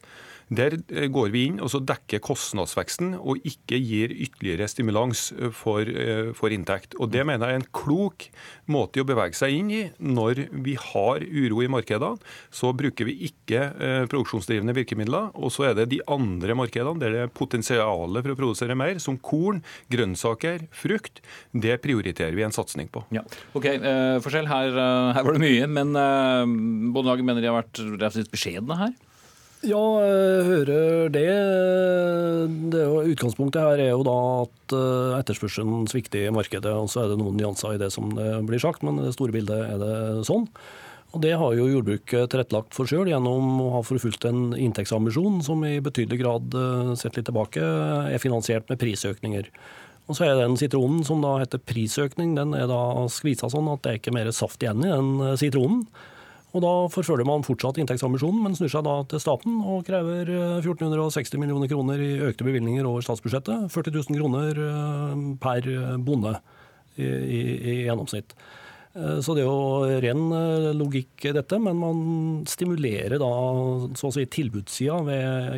Der 0.50 0.74
eh, 0.90 1.06
går 1.12 1.30
vi 1.30 1.44
inn 1.46 1.60
og 1.62 1.70
så 1.70 1.78
dekker 1.86 2.22
kostnadsveksten 2.26 3.14
og 3.20 3.38
ikke 3.46 3.78
gir 3.78 4.10
ytterligere 4.10 4.66
stimulans 4.70 5.28
eh, 5.36 5.52
for, 5.54 5.86
eh, 5.86 6.32
for, 6.34 6.50
inntekt. 6.50 6.96
Og 6.98 7.12
Det 7.14 7.22
mener 7.26 7.46
jeg 7.46 7.58
er 7.58 7.62
en 7.62 7.70
klok 7.70 8.26
måte 8.70 9.02
å 9.02 9.06
bevege 9.06 9.38
seg 9.38 9.54
inn 9.54 9.70
i. 9.70 9.82
Når 10.02 10.48
vi 10.64 10.74
har 10.74 11.22
uro 11.22 11.62
i 11.62 11.70
markedene, 11.70 12.18
så 12.54 12.72
bruker 12.74 13.06
vi 13.06 13.14
ikke 13.28 13.60
produksjonsdrivende 14.10 14.74
virkemidler. 14.74 15.30
Og 15.38 15.52
så 15.54 15.68
er 15.68 15.76
det 15.78 15.90
de 15.92 16.00
andre 16.10 16.56
markedene 16.58 16.98
der 17.02 17.14
det 17.14 17.22
er 17.24 17.32
potensialet 17.34 18.24
for 18.24 18.34
å 18.34 18.38
produsere 18.38 18.76
mer, 18.78 18.98
som 19.02 19.18
korn, 19.22 19.60
grønnsaker, 19.92 20.66
frukt. 20.74 21.20
Det 21.52 21.76
prioriterer 21.82 22.34
vi 22.36 22.46
en 22.46 22.54
satsing 22.54 22.90
på. 22.92 23.04
Ja, 23.14 23.22
ok, 23.58 23.68
forskjell 24.24 24.50
her, 24.50 24.80
her, 25.14 25.26
var 25.26 25.36
det 25.36 25.44
mye, 25.44 25.70
men 25.70 25.94
Bondelaget 26.94 27.26
mener 27.26 27.44
de 27.44 27.50
har 27.50 27.60
vært 27.60 27.82
relativt 27.84 28.32
beskjedne 28.34 28.78
her? 28.80 28.98
Ja, 29.60 29.80
jeg 30.00 30.44
hører 30.46 31.10
det. 31.12 31.24
det 32.72 32.84
utgangspunktet 33.12 33.60
her 33.60 33.82
er 33.82 33.90
jo 33.90 34.04
da 34.06 34.18
at 34.46 34.72
eh, 34.72 35.16
etterspørselen 35.18 35.84
svikter 35.90 36.30
i 36.30 36.32
markedet. 36.32 36.72
og 36.72 36.88
Så 36.88 37.02
er 37.02 37.10
det 37.10 37.18
noen 37.20 37.36
nyanser 37.36 37.76
i 37.76 37.80
det 37.82 37.90
som 37.92 38.08
det 38.16 38.30
blir 38.48 38.62
sagt, 38.62 38.80
men 38.86 38.96
i 38.96 39.04
det 39.04 39.12
store 39.18 39.34
bildet 39.36 39.60
er 39.66 39.82
det 39.82 40.24
sånn. 40.28 40.46
Og 41.12 41.20
Det 41.20 41.34
har 41.36 41.54
jo 41.58 41.66
jordbruket 41.68 42.30
tilrettelagt 42.30 42.72
for 42.72 42.88
sjøl 42.88 43.10
gjennom 43.10 43.58
å 43.60 43.68
ha 43.74 43.82
forfulgt 43.84 44.24
en 44.30 44.54
inntektsambisjon 44.54 45.42
som 45.44 45.60
i 45.68 45.76
betydelig 45.82 46.22
grad, 46.22 46.54
eh, 46.54 46.94
sett 46.96 47.18
litt 47.18 47.28
tilbake, 47.28 47.60
er 47.60 48.22
finansiert 48.22 48.64
med 48.70 48.80
prisøkninger. 48.80 49.50
Og 50.08 50.16
så 50.16 50.24
er 50.24 50.40
den 50.40 50.56
sitronen 50.56 51.04
som 51.04 51.20
da 51.20 51.36
heter 51.38 51.60
prisøkning, 51.60 52.32
den 52.34 52.54
er 52.54 52.66
da 52.66 53.06
skvisa 53.12 53.50
sånn 53.52 53.68
at 53.74 53.82
det 53.82 53.92
er 53.92 54.00
ikke 54.00 54.14
mer 54.16 54.32
saft 54.32 54.64
igjen 54.64 54.86
i 54.86 54.88
den 54.88 55.20
eh, 55.20 55.36
sitronen. 55.36 55.84
Og 56.50 56.62
Da 56.64 56.72
forfølger 56.90 57.26
man 57.28 57.44
fortsatt 57.46 57.78
inntektsambisjonen, 57.78 58.40
men 58.42 58.56
snur 58.58 58.70
seg 58.72 58.82
da 58.86 58.96
til 59.06 59.22
staten 59.22 59.60
og 59.62 59.84
krever 59.86 60.26
1460 60.58 61.36
eh, 61.36 61.42
millioner 61.42 61.70
kroner 61.70 62.02
i 62.02 62.10
økte 62.26 62.46
bevilgninger 62.46 62.86
over 62.88 63.04
statsbudsjettet. 63.06 63.68
40 63.70 63.94
000 63.94 64.18
kroner 64.18 64.58
eh, 64.66 65.22
per 65.42 65.70
bonde 66.02 66.34
i, 66.98 67.06
i, 67.06 67.40
i 67.70 67.76
gjennomsnitt. 67.86 68.34
Eh, 68.90 69.20
så 69.22 69.34
det 69.36 69.44
er 69.44 69.46
jo 69.46 69.98
ren 70.02 70.22
eh, 70.34 70.70
logikk 70.74 71.28
dette, 71.36 71.58
men 71.62 71.78
man 71.78 72.00
stimulerer 72.50 73.20
da 73.22 73.30
så 73.98 74.08
å 74.08 74.14
si 74.14 74.24
tilbudssida 74.26 74.98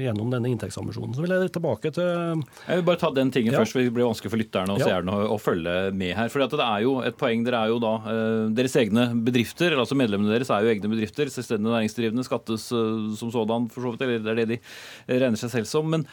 gjennom 0.02 0.32
denne 0.32 0.50
inntektsambisjonen. 0.52 1.14
Så 1.16 1.24
vil 1.24 1.32
jeg 1.32 1.52
tilbake 1.54 1.92
til 1.96 2.04
Jeg 2.04 2.80
vil 2.80 2.86
bare 2.90 3.00
ta 3.00 3.12
den 3.16 3.32
tingen 3.32 3.56
ja. 3.56 3.62
først, 3.62 3.76
for 3.76 3.80
det 3.80 3.94
blir 3.96 4.08
vanskelig 4.10 4.34
for 4.34 4.42
lytterne 4.42 4.76
og 4.76 4.82
ja. 4.82 4.90
seerne 4.90 5.16
å, 5.16 5.30
å, 5.32 5.40
følge 5.40 5.76
med 5.96 6.14
her. 6.18 6.32
For 6.32 6.44
det 6.44 6.60
er 6.66 6.84
jo 6.84 6.98
et 7.06 7.18
poeng, 7.18 7.46
Dere 7.46 7.64
er 7.64 7.72
jo 7.72 7.80
da 7.82 7.94
eh, 8.12 8.44
deres 8.58 8.76
egne 8.82 9.08
bedrifter, 9.24 9.78
altså 9.78 9.98
medlemmene 9.98 10.34
deres 10.34 10.52
er 10.52 10.66
jo 10.66 10.74
egne 10.74 10.92
bedrifter. 10.92 11.32
Selvstendig 11.32 11.72
næringsdrivende 11.72 12.26
skattes 12.28 12.68
som 12.68 13.32
sådan, 13.32 13.70
for 13.72 13.86
så 13.86 13.94
vidt, 13.94 14.04
eller 14.04 14.20
det 14.20 14.32
er 14.32 14.42
det 14.42 14.60
de 15.08 15.20
regner 15.24 15.40
seg 15.40 15.56
selv 15.56 15.70
som. 15.70 15.88
Men 15.88 16.04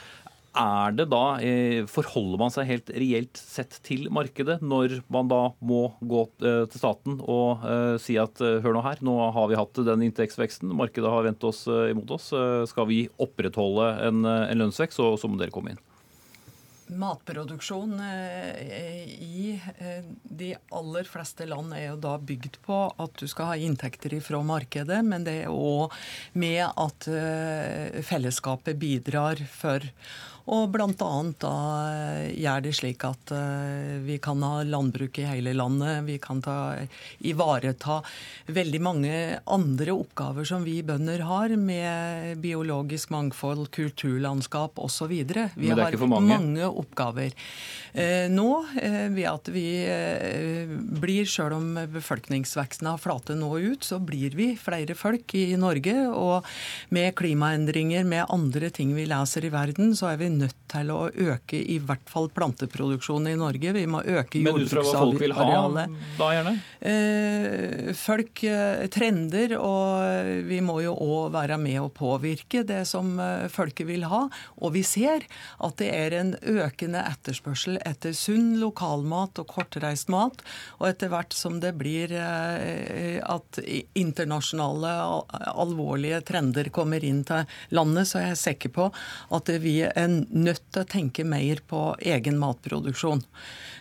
er 0.58 0.96
det 0.98 1.06
da, 1.12 1.40
eh, 1.42 1.86
Forholder 1.90 2.40
man 2.42 2.54
seg 2.54 2.70
helt 2.70 2.90
reelt 2.90 3.38
sett 3.38 3.80
til 3.86 4.08
markedet 4.14 4.60
når 4.62 5.00
man 5.12 5.30
da 5.30 5.42
må 5.62 5.94
gå 6.02 6.24
eh, 6.42 6.64
til 6.70 6.82
staten 6.82 7.20
og 7.22 7.66
eh, 7.66 7.98
si 8.02 8.18
at 8.20 8.40
hør 8.40 8.76
nå 8.76 8.84
her, 8.86 9.04
nå 9.06 9.18
har 9.36 9.50
vi 9.50 9.60
hatt 9.60 9.84
den 9.86 10.08
inntektsveksten, 10.08 10.72
markedet 10.76 11.12
har 11.12 11.28
vendt 11.28 11.44
oss 11.44 11.66
imot 11.68 12.10
oss. 12.16 12.32
Skal 12.70 12.88
vi 12.90 13.04
opprettholde 13.22 13.92
en, 14.08 14.26
en 14.26 14.60
lønnsvekst, 14.64 14.98
så, 15.00 15.14
så 15.20 15.30
må 15.30 15.40
dere 15.40 15.54
komme 15.54 15.74
inn. 15.74 15.82
Matproduksjon 16.90 18.00
i 18.02 19.52
de 20.24 20.48
aller 20.74 21.10
fleste 21.10 21.46
land 21.46 21.76
er 21.78 21.92
jo 21.92 22.00
da 22.02 22.16
bygd 22.18 22.58
på 22.66 22.80
at 22.90 23.20
du 23.22 23.28
skal 23.30 23.52
ha 23.52 23.60
inntekter 23.62 24.16
fra 24.26 24.42
markedet, 24.46 25.04
men 25.06 25.28
det 25.28 25.36
er 25.44 25.54
òg 25.54 25.94
med 26.34 26.64
at 26.66 27.10
fellesskapet 28.10 28.82
bidrar 28.82 29.44
for 29.54 29.86
og 30.50 30.72
bl.a. 30.74 31.10
da 31.42 31.56
eh, 31.94 32.30
gjør 32.42 32.64
det 32.66 32.74
slik 32.78 33.04
at 33.06 33.34
eh, 33.36 33.98
vi 34.02 34.18
kan 34.22 34.42
ha 34.46 34.64
landbruk 34.66 35.20
i 35.22 35.28
hele 35.30 35.54
landet. 35.54 36.02
Vi 36.08 36.18
kan 36.22 36.42
ta, 36.42 36.74
ivareta 37.22 38.00
veldig 38.50 38.82
mange 38.82 39.14
andre 39.46 39.94
oppgaver 39.94 40.48
som 40.50 40.66
vi 40.66 40.80
bønder 40.86 41.22
har, 41.28 41.54
med 41.54 42.40
biologisk 42.42 43.14
mangfold, 43.14 43.68
kulturlandskap 43.76 44.82
osv. 44.82 45.14
Vi 45.14 45.70
har 45.70 45.98
mange. 46.08 46.34
mange. 46.34 46.66
oppgaver. 46.70 47.36
Eh, 47.94 48.26
nå, 48.34 48.50
ved 48.74 49.28
at 49.30 49.52
vi 49.54 49.68
blir, 51.00 51.30
sjøl 51.30 51.54
om 51.60 51.70
befolkningsveksten 51.94 52.90
har 52.90 53.02
flate 53.02 53.38
nå 53.38 53.52
ut, 53.60 53.86
så 53.86 54.00
blir 54.02 54.34
vi 54.38 54.52
flere 54.58 54.98
folk 54.98 55.36
i 55.38 55.54
Norge. 55.60 55.96
Og 56.10 56.48
med 56.96 57.14
klimaendringer, 57.20 58.08
med 58.08 58.26
andre 58.34 58.74
ting 58.74 58.96
vi 58.98 59.06
leser 59.10 59.46
i 59.46 59.54
verden, 59.54 59.94
så 59.98 60.14
er 60.14 60.22
vi 60.22 60.32
nødt 60.40 60.58
til 60.70 60.92
å 60.94 61.00
øke 61.10 61.60
i 61.60 61.78
hvert 61.82 62.10
fall 62.10 62.30
planteproduksjonen 62.34 63.32
i 63.34 63.38
Norge. 63.40 63.74
Vi 63.76 63.86
må 63.90 64.02
øke 64.04 64.42
jordbruksarealet. 64.44 65.96
Da 66.20 66.30
gjerne? 66.36 66.54
Eh, 66.80 67.90
folk 67.98 68.44
eh, 68.48 68.86
trender, 68.94 69.56
og 69.60 70.46
vi 70.48 70.62
må 70.64 70.80
jo 70.86 70.94
òg 70.96 71.34
være 71.36 71.60
med 71.62 71.80
å 71.82 71.90
påvirke 71.94 72.64
det 72.68 72.84
som 72.90 73.18
eh, 73.20 73.48
folket 73.52 73.90
vil 73.90 74.06
ha. 74.10 74.26
Og 74.64 74.76
vi 74.78 74.84
ser 74.88 75.26
at 75.60 75.80
det 75.82 75.90
er 75.96 76.16
en 76.20 76.34
økende 76.40 77.04
etterspørsel 77.10 77.80
etter 77.88 78.16
sunn 78.18 78.56
lokalmat 78.62 79.42
og 79.42 79.50
kortreist 79.52 80.12
mat. 80.14 80.44
Og 80.80 80.90
etter 80.92 81.12
hvert 81.12 81.36
som 81.36 81.60
det 81.64 81.74
blir 81.80 82.12
at 82.20 83.60
internasjonale 83.98 84.92
alvorlige 85.50 86.22
trender 86.28 86.70
kommer 86.74 87.04
inn 87.06 87.22
til 87.28 87.46
landet, 87.76 88.10
så 88.10 88.22
er 88.22 88.32
jeg 88.32 88.42
sikker 88.44 88.74
på 88.76 88.88
at 89.36 89.52
vi 89.64 89.76
er 89.86 89.96
nødt 90.30 90.64
til 90.72 90.84
å 90.84 90.90
tenke 90.90 91.26
mer 91.28 91.64
på 91.70 91.94
egen 92.00 92.40
matproduksjon. 92.42 93.24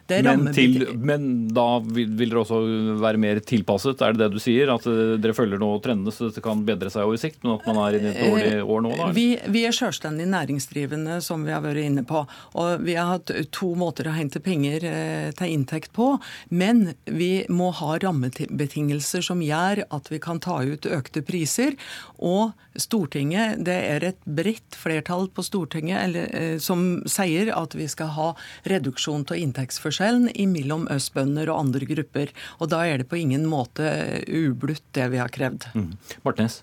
Men, 0.08 0.46
til, 0.56 0.86
men, 0.96 1.24
da 1.52 1.82
vil, 1.84 2.08
vil, 2.16 2.30
dere 2.30 2.40
også 2.40 2.58
være 3.02 3.20
mer 3.20 3.40
tilpasset, 3.44 4.00
er 4.00 4.14
det 4.16 4.22
det 4.22 4.28
du 4.32 4.38
sier? 4.40 4.70
At 4.72 4.86
eh, 4.88 5.18
dere 5.20 5.36
følger 5.36 5.60
nå 5.60 5.68
trendene 5.84 6.14
så 6.14 6.30
dette 6.30 6.40
kan 6.44 6.62
bedre 6.64 6.88
seg 6.92 7.04
over 7.04 7.20
sikt, 7.20 7.42
men 7.44 7.58
at 7.58 7.66
man 7.68 7.80
er 7.82 7.98
i 7.98 8.00
et 8.00 8.16
dårlig 8.16 8.46
eh, 8.54 8.62
år 8.64 8.84
nå? 8.86 8.92
Da? 8.96 9.10
Vi, 9.16 9.26
vi 9.52 9.64
er 9.68 9.76
selvstendig 9.76 10.24
næringsdrivende, 10.32 11.18
som 11.24 11.44
vi 11.44 11.52
har 11.52 11.60
vært 11.64 11.84
inne 11.84 12.06
på. 12.08 12.22
Og 12.56 12.86
vi 12.86 12.96
har 12.96 13.10
hatt 13.18 13.34
to 13.52 13.74
måter 13.76 14.08
å 14.08 14.16
hente 14.16 14.40
penger 14.44 14.86
eh, 14.88 15.28
til 15.36 15.52
inntekt 15.58 15.92
på. 15.96 16.14
Men 16.48 16.94
vi 17.04 17.44
må 17.52 17.68
ha 17.76 17.98
rammebetingelser 18.00 19.28
som 19.28 19.44
gjør 19.44 19.84
at 19.92 20.08
vi 20.08 20.22
kan 20.24 20.40
ta 20.40 20.62
ut 20.64 20.88
økte 20.88 21.20
priser. 21.26 21.76
Og 22.16 22.56
Stortinget, 22.78 23.60
det 23.66 23.76
er 23.90 24.08
et 24.12 24.24
bredt 24.24 24.76
flertall 24.78 25.28
på 25.34 25.44
Stortinget 25.44 26.00
eller, 26.00 26.27
som 26.62 27.02
sier 27.08 27.52
at 27.54 27.74
vi 27.78 27.88
skal 27.90 28.12
ha 28.16 28.28
reduksjon 28.68 29.26
av 29.28 29.38
inntektsforskjellen 29.38 30.30
mellom 30.52 30.88
oss 30.92 31.10
bønder 31.14 31.50
og 31.52 31.66
andre 31.66 31.88
grupper. 31.88 32.32
Og 32.58 32.72
da 32.72 32.84
er 32.86 33.02
det 33.02 33.10
på 33.10 33.20
ingen 33.20 33.46
måte 33.50 33.90
ublutt, 34.26 34.84
det 34.96 35.10
vi 35.12 35.22
har 35.22 35.32
krevd. 35.32 35.70
Mm. 35.74 35.92
Martnes? 36.26 36.62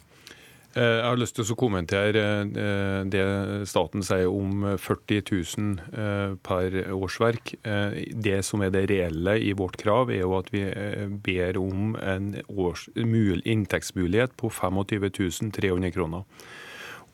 Eh, 0.76 0.84
jeg 0.84 1.08
har 1.08 1.20
lyst 1.20 1.38
til 1.38 1.48
å 1.54 1.56
kommentere 1.56 2.24
eh, 2.44 3.02
det 3.08 3.24
staten 3.72 4.04
sier 4.04 4.28
om 4.28 4.66
40 4.76 5.22
000 5.24 5.70
eh, 5.88 6.34
per 6.44 6.76
årsverk. 6.92 7.54
Det 7.64 8.42
som 8.44 8.64
er 8.66 8.74
det 8.76 8.86
reelle 8.92 9.38
i 9.40 9.54
vårt 9.56 9.80
krav, 9.80 10.12
er 10.12 10.26
jo 10.26 10.36
at 10.36 10.52
vi 10.52 10.66
ber 11.24 11.60
om 11.62 11.96
en 11.96 12.34
års, 12.52 12.90
inntektsmulighet 12.96 14.36
på 14.40 14.52
25 14.52 15.52
300 15.56 15.96
kroner. 15.96 16.28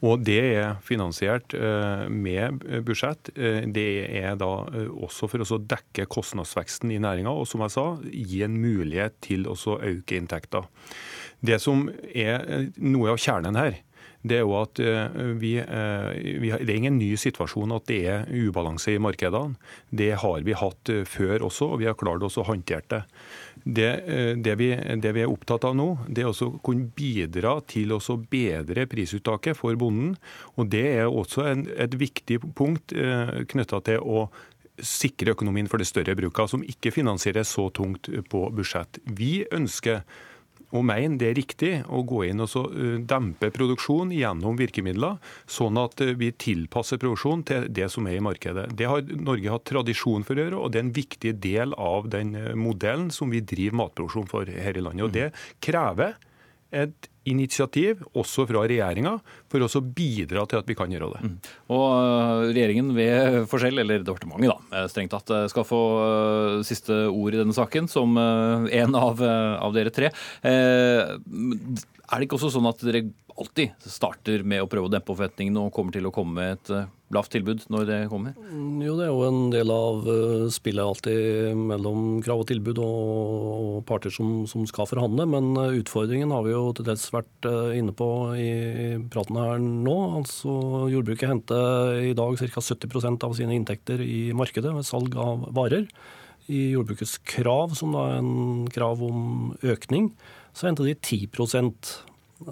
Og 0.02 0.24
det 0.26 0.40
er 0.58 0.80
finansiert 0.82 1.54
eh, 1.54 2.08
med 2.10 2.64
budsjett. 2.88 3.30
Eh, 3.36 3.62
det 3.70 3.86
er 4.18 4.34
da 4.40 4.50
eh, 4.74 4.90
også 4.90 5.30
for 5.30 5.46
å 5.46 5.60
dekke 5.62 6.08
kostnadsveksten 6.10 6.94
i 6.94 6.98
næringa, 7.02 7.30
og 7.30 7.46
som 7.50 7.62
jeg 7.66 7.76
sa, 7.76 7.86
gi 8.10 8.42
en 8.48 8.58
mulighet 8.64 9.20
til 9.22 9.46
å 9.50 9.56
øke 9.78 10.18
inntekter. 10.18 10.66
Det 11.42 11.62
som 11.62 11.88
er 12.14 12.72
noe 12.82 13.14
av 13.14 13.22
kjernen 13.22 13.60
her, 13.60 13.78
det 14.22 14.38
er 14.38 14.44
jo 14.44 14.54
at 14.54 14.78
vi, 15.42 15.56
vi, 15.58 16.50
Det 16.54 16.68
er 16.70 16.76
ingen 16.76 17.00
ny 17.00 17.16
situasjon 17.18 17.74
at 17.74 17.88
det 17.90 18.02
er 18.06 18.28
ubalanse 18.30 18.94
i 18.94 19.00
markedene. 19.02 19.58
Det 19.90 20.12
har 20.22 20.46
vi 20.46 20.54
hatt 20.54 20.92
før 21.10 21.48
også, 21.48 21.72
og 21.74 21.82
vi 21.82 21.88
har 21.90 21.98
klart 21.98 22.22
å 22.22 22.46
håndtere 22.46 22.86
det. 22.94 23.02
Det, 23.64 23.90
eh, 24.10 24.32
det, 24.38 24.56
vi, 24.58 24.70
det, 24.76 25.12
vi, 25.16 25.24
er 25.24 25.32
opptatt 25.32 25.66
av 25.68 25.76
nå, 25.78 25.90
det 26.10 26.26
er 26.26 26.32
å 26.32 26.52
kunne 26.66 26.90
bidra 26.98 27.60
til 27.70 27.94
å 27.94 28.00
bedre 28.32 28.88
prisuttaket 28.90 29.58
for 29.58 29.78
bonden. 29.80 30.16
Og 30.58 30.72
Det 30.72 30.86
er 30.96 31.10
også 31.10 31.46
en, 31.50 31.68
et 31.78 31.94
viktig 31.94 32.42
punkt 32.58 32.94
eh, 32.94 33.44
knytta 33.52 33.82
til 33.86 34.02
å 34.02 34.26
sikre 34.82 35.36
økonomien 35.36 35.70
for 35.70 35.78
de 35.78 35.86
større 35.86 36.16
brukene, 36.18 36.50
som 36.50 36.66
ikke 36.66 36.94
finansieres 36.96 37.54
så 37.54 37.68
tungt 37.70 38.10
på 38.32 38.44
budsjett. 38.56 39.02
Vi 39.06 39.44
ønsker 39.54 40.02
og 40.72 40.86
mener 40.88 41.20
det 41.20 41.30
er 41.30 41.38
riktig 41.38 41.72
å 41.92 42.02
gå 42.08 42.24
inn 42.30 42.44
og 42.44 42.56
eh, 42.72 42.98
dempe 43.08 43.52
produksjon 43.54 44.14
gjennom 44.16 44.58
virkemidler, 44.60 45.20
sånn 45.50 45.80
at 45.82 46.02
eh, 46.04 46.14
vi 46.20 46.32
tilpasser 46.32 47.02
produksjon 47.02 47.46
til 47.48 47.68
det 47.72 47.90
som 47.92 48.08
er 48.08 48.20
i 48.20 48.24
markedet. 48.24 48.70
Det 48.78 48.90
har 48.90 49.06
Norge 49.20 49.54
hatt 49.54 49.68
tradisjon 49.70 50.26
for 50.28 50.38
å 50.38 50.46
gjøre, 50.46 50.60
og 50.64 50.74
det 50.74 50.82
er 50.82 50.88
en 50.88 50.96
viktig 50.96 51.36
del 51.44 51.76
av 51.78 52.10
den 52.14 52.36
eh, 52.40 52.52
modellen 52.56 53.12
som 53.14 53.34
vi 53.34 53.44
driver 53.44 53.84
matproduksjon 53.84 54.30
for 54.32 54.52
her 54.52 54.78
i 54.78 54.86
landet. 54.86 55.08
Og 55.08 55.16
Det 55.16 55.30
krever 55.64 56.18
et 56.72 57.08
initiativ, 57.30 58.00
også 58.18 58.48
fra 58.50 58.64
regjeringa, 58.66 59.14
for 59.52 59.62
å 59.62 59.82
bidra 59.86 60.46
til 60.50 60.62
at 60.62 60.70
vi 60.70 60.76
kan 60.78 60.92
gjøre 60.92 61.12
det. 61.14 61.22
Mm. 61.28 61.36
Og 61.76 61.84
øh, 61.94 62.46
regjeringen 62.50 62.94
ved 62.98 63.44
forskjell, 63.52 63.84
eller 63.84 64.06
departementet 64.06 64.50
da, 64.50 64.86
strengt 64.90 65.14
tatt, 65.14 65.34
øh, 65.36 65.46
skal 65.52 65.68
få 65.68 65.82
øh, 66.02 66.56
siste 66.66 67.04
ord 67.12 67.36
i 67.36 67.42
denne 67.42 67.56
saken, 67.56 67.90
som 67.92 68.18
en 68.18 68.98
av, 68.98 69.22
av 69.22 69.76
dere 69.76 69.94
tre. 69.94 70.10
Er 70.42 71.20
det 71.22 72.26
ikke 72.26 72.40
også 72.40 72.52
sånn 72.56 72.70
at 72.72 72.82
dere 72.84 73.06
alltid 73.38 73.86
starter 73.86 74.44
med 74.48 74.64
å 74.64 74.70
prøve 74.72 74.90
å 74.90 74.92
dempe 74.92 75.14
forventningene 75.14 75.68
og 75.68 75.76
kommer 75.76 75.96
til 75.96 76.10
å 76.10 76.14
komme 76.16 76.36
med 76.40 76.58
et 76.58 76.90
lavt 77.16 77.32
tilbud 77.34 77.66
når 77.72 77.88
det 77.88 77.98
kommer? 78.12 78.36
Mm, 78.40 78.82
jo, 78.86 78.96
det 78.98 79.06
er 79.06 79.12
jo 79.12 79.26
en 79.28 79.50
del 79.54 79.72
av 79.74 80.08
eh, 80.12 80.46
spillet 80.54 80.84
alltid 80.84 81.58
mellom 81.60 82.22
krav 82.26 82.44
og 82.44 82.48
tilbud 82.50 82.80
og 82.84 83.82
parter 83.90 84.14
som, 84.14 84.46
som 84.50 84.66
skal 84.70 84.90
forhandle. 84.90 85.28
Men 85.30 85.52
eh, 85.60 85.78
utfordringen 85.82 86.34
har 86.34 86.46
vi 86.48 86.56
jo 86.56 86.64
til 86.78 86.88
dels 86.88 87.06
vært 87.14 87.50
eh, 87.50 87.76
inne 87.80 87.96
på 87.98 88.10
i 88.40 88.52
praten 89.12 89.40
her 89.42 89.62
nå. 89.62 89.98
Altså 90.22 90.56
Jordbruket 90.94 91.32
henter 91.32 92.02
i 92.12 92.16
dag 92.18 92.40
ca. 92.40 92.66
70% 92.72 93.28
av 93.28 93.38
sine 93.38 93.58
inntekter 93.58 94.04
i 94.04 94.32
markedet 94.38 94.74
ved 94.76 94.88
salg 94.88 95.16
av 95.20 95.50
varer. 95.56 95.88
I 96.52 96.72
jordbrukets 96.74 97.20
krav, 97.28 97.76
som 97.78 97.94
da 97.96 98.08
er 98.10 98.20
en 98.20 98.66
krav 98.74 99.04
om 99.06 99.52
økning, 99.62 100.10
så 100.58 100.68
henter 100.68 100.90
de 100.90 100.98
10% 100.98 101.92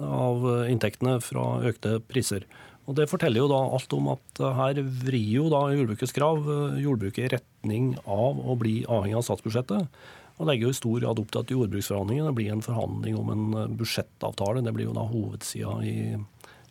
av 0.00 0.46
inntektene 0.70 1.18
fra 1.24 1.58
økte 1.66 1.98
priser. 2.08 2.46
Og 2.88 2.96
Det 2.98 3.08
forteller 3.10 3.44
jo 3.44 3.50
da 3.50 3.60
alt 3.76 3.92
om 3.94 4.08
at 4.14 4.40
eh, 4.40 4.56
her 4.56 4.80
vrir 5.04 5.34
jo 5.36 5.50
da 5.52 5.66
jordbrukets 5.74 6.14
krav 6.16 6.40
eh, 6.42 6.80
jordbruket 6.84 7.26
i 7.26 7.32
retning 7.36 7.92
av 8.06 8.40
å 8.40 8.56
bli 8.58 8.80
avhengig 8.88 9.18
av 9.20 9.26
statsbudsjettet. 9.28 10.00
Og 10.40 10.48
legger 10.48 10.68
jo 10.68 10.72
i 10.72 10.78
stor 10.78 11.02
grad 11.02 11.20
opp 11.20 11.30
til 11.30 11.42
at 11.42 11.52
jordbruksforhandlingene 11.54 12.34
blir 12.36 12.54
en 12.54 12.64
forhandling 12.64 13.18
om 13.20 13.32
en 13.34 13.46
eh, 13.60 13.72
budsjettavtale. 13.80 14.64
Det 14.66 14.74
blir 14.76 14.88
jo 14.88 14.96
da 14.96 15.06
hovedsida 15.10 15.76
i 15.86 15.96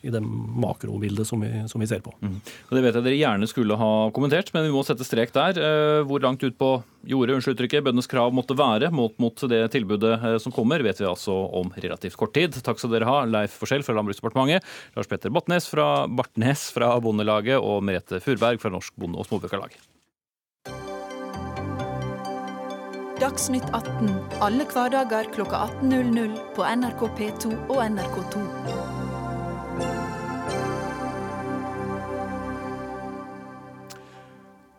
i 0.02 0.12
det 0.14 0.22
makrobildet 0.24 1.28
som 1.28 1.42
vi, 1.44 1.50
som 1.68 1.82
vi 1.82 1.88
ser 1.88 2.00
på. 2.00 2.14
Mm. 2.22 2.38
Og 2.40 2.72
Det 2.76 2.84
vet 2.84 2.96
jeg 2.96 3.06
dere 3.06 3.20
gjerne 3.20 3.50
skulle 3.52 3.78
ha 3.80 3.92
kommentert, 4.16 4.54
men 4.56 4.64
vi 4.68 4.72
må 4.74 4.84
sette 4.88 5.08
strek 5.08 5.34
der. 5.36 5.60
Eh, 5.60 6.00
hvor 6.08 6.24
langt 6.24 6.44
ut 6.44 6.56
på 6.60 6.72
jordet 7.10 7.36
unnskyld 7.36 7.58
uttrykket, 7.58 7.84
bøndenes 7.84 8.10
krav 8.12 8.32
måtte 8.36 8.56
være 8.58 8.92
mot, 8.96 9.16
mot 9.20 9.44
det 9.52 9.62
tilbudet 9.76 10.16
eh, 10.16 10.38
som 10.40 10.56
kommer, 10.56 10.84
vet 10.86 11.02
vi 11.02 11.10
altså 11.10 11.36
om 11.60 11.72
relativt 11.76 12.16
kort 12.20 12.34
tid. 12.38 12.56
Takk 12.64 12.80
skal 12.80 12.96
dere 12.96 13.10
ha, 13.10 13.22
Leif 13.28 13.60
Forskjell 13.60 13.84
fra 13.84 13.98
Landbruksdepartementet, 14.00 14.68
Lars 14.96 15.12
Petter 15.12 15.34
Bartnes 15.36 15.68
fra, 15.68 16.08
Bartnes 16.08 16.70
fra 16.76 16.96
Bondelaget 17.04 17.60
og 17.60 17.84
Merete 17.84 18.24
Furberg 18.24 18.62
fra 18.64 18.72
Norsk 18.72 18.96
Bonde- 19.00 19.20
og 19.20 19.28
Småbrukarlag. 19.28 19.76
Dagsnytt 23.20 23.68
18 23.76 24.14
alle 24.40 24.64
hverdager 24.72 25.28
kl 25.36 25.44
18.00 25.44 26.40
på 26.56 26.64
NRK 26.64 27.04
P2 27.20 27.52
og 27.68 27.84
NRK2. 27.84 28.99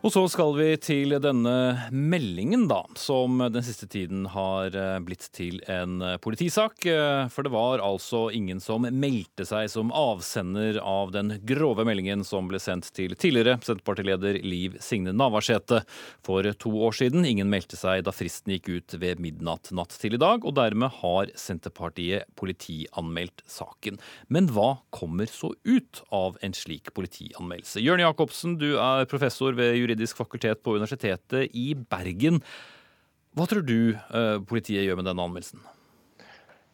Og 0.00 0.09
så 0.14 0.23
skal 0.33 0.54
vi 0.57 0.69
til 0.80 1.12
denne 1.21 1.52
meldingen, 1.92 2.62
da, 2.71 2.78
som 2.97 3.37
den 3.52 3.61
siste 3.61 3.85
tiden 3.85 4.23
har 4.33 4.73
eh, 4.73 4.95
blitt 5.04 5.26
til 5.37 5.59
en 5.69 5.99
eh, 6.00 6.14
politisak. 6.25 6.87
Eh, 6.88 7.26
for 7.28 7.45
det 7.45 7.52
var 7.52 7.83
altså 7.85 8.23
ingen 8.33 8.62
som 8.64 8.87
meldte 8.88 9.45
seg 9.45 9.69
som 9.69 9.92
avsender 9.92 10.78
av 10.80 11.12
den 11.12 11.35
grove 11.45 11.85
meldingen 11.85 12.25
som 12.25 12.49
ble 12.49 12.57
sendt 12.64 12.88
til 12.97 13.12
tidligere 13.12 13.59
Senterpartileder 13.61 14.38
Liv 14.40 14.78
Signe 14.80 15.12
Navarsete 15.12 15.83
for 16.25 16.49
to 16.64 16.73
år 16.88 16.97
siden. 16.97 17.28
Ingen 17.28 17.52
meldte 17.52 17.76
seg 17.76 18.07
da 18.09 18.16
fristen 18.16 18.57
gikk 18.57 18.73
ut 18.73 18.97
ved 19.04 19.21
midnatt 19.21 19.69
natt 19.76 19.92
til 20.00 20.16
i 20.16 20.23
dag, 20.25 20.49
og 20.49 20.57
dermed 20.57 20.97
har 21.02 21.35
Senterpartiet 21.37 22.25
politianmeldt 22.40 23.45
saken. 23.45 24.00
Men 24.33 24.49
hva 24.57 24.78
kommer 24.97 25.28
så 25.28 25.52
ut 25.69 26.02
av 26.09 26.40
en 26.40 26.57
slik 26.57 26.88
politianmeldelse? 26.97 27.85
Jørn 27.85 28.07
Jacobsen, 28.07 28.57
du 28.57 28.71
er 28.80 29.04
professor 29.12 29.52
ved 29.61 29.76
juridisk 29.76 29.90
juridisk 29.91 30.23
fakultet 30.23 30.63
på 30.63 30.77
Universitetet 30.79 31.51
i 31.57 31.73
Bergen. 31.75 32.41
Hva 33.37 33.47
tror 33.51 33.63
du 33.67 33.93
eh, 33.93 34.39
politiet 34.47 34.87
gjør 34.87 34.99
med 35.01 35.11
denne 35.11 35.27
anmeldelsen? 35.27 35.63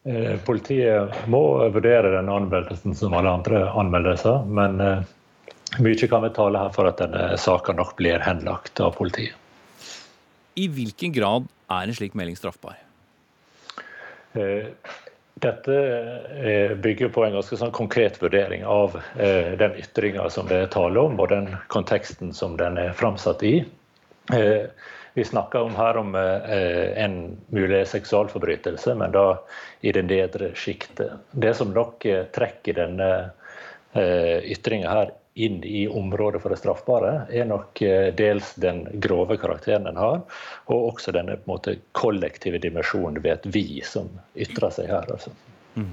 Eh, 0.07 0.37
politiet 0.47 1.27
må 1.29 1.41
vurdere 1.73 2.13
denne 2.15 2.39
anmeldelsen 2.39 2.95
som 2.97 3.15
alle 3.17 3.33
andre 3.39 3.65
anmeldelser, 3.77 4.45
men 4.47 4.79
eh, 4.81 5.03
mye 5.83 6.09
kan 6.09 6.23
vi 6.23 6.31
tale 6.37 6.61
her 6.63 6.73
for 6.75 6.89
at 6.89 7.01
denne 7.01 7.33
saken 7.41 7.77
nok 7.81 7.97
blir 7.99 8.23
henlagt 8.23 8.79
av 8.83 8.95
politiet. 8.97 9.35
I 10.57 10.65
hvilken 10.73 11.13
grad 11.13 11.45
er 11.69 11.85
en 11.85 11.97
slik 11.97 12.15
melding 12.17 12.37
straffbar? 12.39 12.79
Dette 15.39 15.73
eh, 16.43 16.75
bygger 16.77 17.09
på 17.13 17.23
en 17.25 17.35
ganske 17.37 17.57
sånn 17.59 17.73
konkret 17.75 18.15
vurdering 18.21 18.63
av 18.65 18.95
eh, 19.21 19.53
den 19.59 19.75
ytringa 19.77 20.29
som 20.33 20.47
det 20.49 20.63
er 20.63 20.71
tale 20.73 20.97
om, 20.97 21.19
og 21.21 21.29
den 21.29 21.51
konteksten 21.69 22.31
som 22.33 22.55
den 22.57 22.79
er 22.81 22.95
framsatt 22.97 23.43
i. 23.45 23.59
Eh, 24.33 24.65
vi 25.13 25.25
snakker 25.25 25.65
om 25.65 25.75
her 25.77 25.97
om 25.97 26.11
en 26.13 27.13
mulig 27.49 27.79
seksualforbrytelse, 27.89 28.93
men 28.99 29.15
da 29.15 29.39
i 29.81 29.89
det 29.93 30.03
nedre 30.05 30.51
sjiktet. 30.53 31.15
Det 31.31 31.55
som 31.57 31.71
nok 31.73 32.05
trekker 32.37 32.77
denne 32.77 33.07
ytringa 33.97 34.91
her 34.93 35.15
inn 35.37 35.63
i 35.63 35.87
området 35.87 36.41
for 36.41 36.49
det 36.49 36.57
straffbare, 36.57 37.11
er 37.29 37.45
nok 37.45 37.81
eh, 37.85 38.09
dels 38.17 38.55
den 38.57 38.85
grove 39.03 39.37
karakteren 39.37 39.85
den 39.85 39.99
har, 39.99 40.23
og 40.65 40.93
også 40.93 41.13
denne 41.13 41.37
måte, 41.45 41.77
kollektive 41.97 42.57
dimensjonen 42.63 43.21
ved 43.21 43.35
et 43.35 43.45
vi 43.53 43.65
som 43.85 44.09
ytrer 44.33 44.73
seg 44.73 44.89
her. 44.89 45.05
Altså. 45.13 45.33
Mm. 45.77 45.91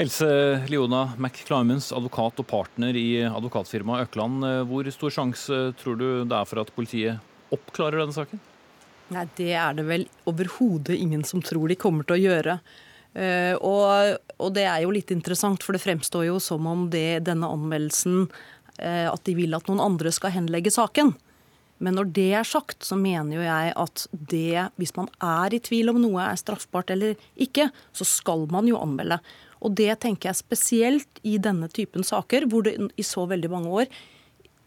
Else 0.00 0.28
Leona 0.70 1.08
McClimans, 1.18 1.90
advokat 1.92 2.38
og 2.38 2.46
partner 2.48 2.94
i 2.96 3.24
advokatfirmaet 3.26 4.06
Økland. 4.06 4.46
Eh, 4.46 4.60
hvor 4.70 4.92
stor 4.94 5.16
sjanse 5.18 5.58
tror 5.80 5.98
du 5.98 6.06
det 6.22 6.38
er 6.38 6.46
for 6.46 6.62
at 6.62 6.70
politiet 6.76 7.50
oppklarer 7.50 8.04
denne 8.04 8.14
saken? 8.14 8.44
Nei, 9.10 9.26
Det 9.34 9.50
er 9.58 9.74
det 9.74 9.88
vel 9.88 10.06
overhodet 10.30 10.94
ingen 10.94 11.26
som 11.26 11.42
tror 11.42 11.66
de 11.66 11.74
kommer 11.74 12.06
til 12.06 12.20
å 12.20 12.22
gjøre. 12.28 12.60
Uh, 13.10 13.56
og, 13.66 14.20
og, 14.36 14.52
det 14.54 14.62
er 14.70 14.84
jo 14.84 14.92
litt 14.94 15.08
interessant, 15.10 15.64
for 15.66 15.74
det 15.74 15.82
fremstår 15.82 16.28
jo 16.28 16.36
som 16.38 16.62
om 16.70 16.84
det, 16.92 17.24
denne 17.26 17.48
anmeldelsen 17.50 18.28
Eh, 18.30 18.59
at 18.80 19.20
de 19.26 19.34
vil 19.36 19.52
at 19.56 19.66
noen 19.68 19.82
andre 19.84 20.12
skal 20.14 20.32
henlegge 20.32 20.72
saken. 20.72 21.12
Men 21.80 21.96
når 21.96 22.10
det 22.16 22.28
er 22.36 22.44
sagt, 22.48 22.84
så 22.84 22.96
mener 23.00 23.38
jo 23.38 23.44
jeg 23.44 23.72
at 23.80 24.04
det, 24.12 24.66
hvis 24.80 24.92
man 24.98 25.08
er 25.24 25.56
i 25.56 25.62
tvil 25.64 25.92
om 25.92 26.00
noe 26.02 26.26
er 26.26 26.40
straffbart 26.40 26.92
eller 26.92 27.16
ikke, 27.40 27.70
så 27.96 28.06
skal 28.08 28.44
man 28.52 28.68
jo 28.68 28.80
anmelde. 28.80 29.16
Og 29.64 29.72
det 29.80 29.94
tenker 30.04 30.30
jeg 30.30 30.40
spesielt 30.42 31.22
i 31.24 31.38
denne 31.40 31.70
typen 31.72 32.04
saker, 32.04 32.48
hvor 32.52 32.64
det 32.68 32.76
i 33.00 33.04
så 33.06 33.24
veldig 33.28 33.52
mange 33.52 33.72
år 33.82 33.88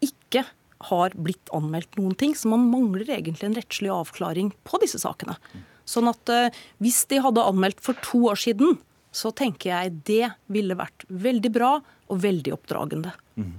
ikke 0.02 0.42
har 0.90 1.14
blitt 1.14 1.54
anmeldt 1.54 1.94
noen 2.00 2.18
ting. 2.18 2.34
Så 2.34 2.50
man 2.50 2.66
mangler 2.70 3.06
egentlig 3.06 3.46
en 3.46 3.56
rettslig 3.58 3.94
avklaring 3.94 4.50
på 4.66 4.82
disse 4.82 5.00
sakene. 5.02 5.38
Sånn 5.86 6.10
at 6.10 6.30
uh, 6.32 6.62
hvis 6.82 7.04
de 7.10 7.22
hadde 7.22 7.46
anmeldt 7.46 7.82
for 7.84 7.98
to 8.04 8.24
år 8.32 8.40
siden, 8.40 8.78
så 9.14 9.30
tenker 9.30 9.70
jeg 9.70 9.98
det 10.08 10.30
ville 10.50 10.74
vært 10.78 11.06
veldig 11.06 11.50
bra 11.54 11.76
og 12.10 12.22
veldig 12.24 12.56
oppdragende. 12.56 13.14
Mm. 13.38 13.58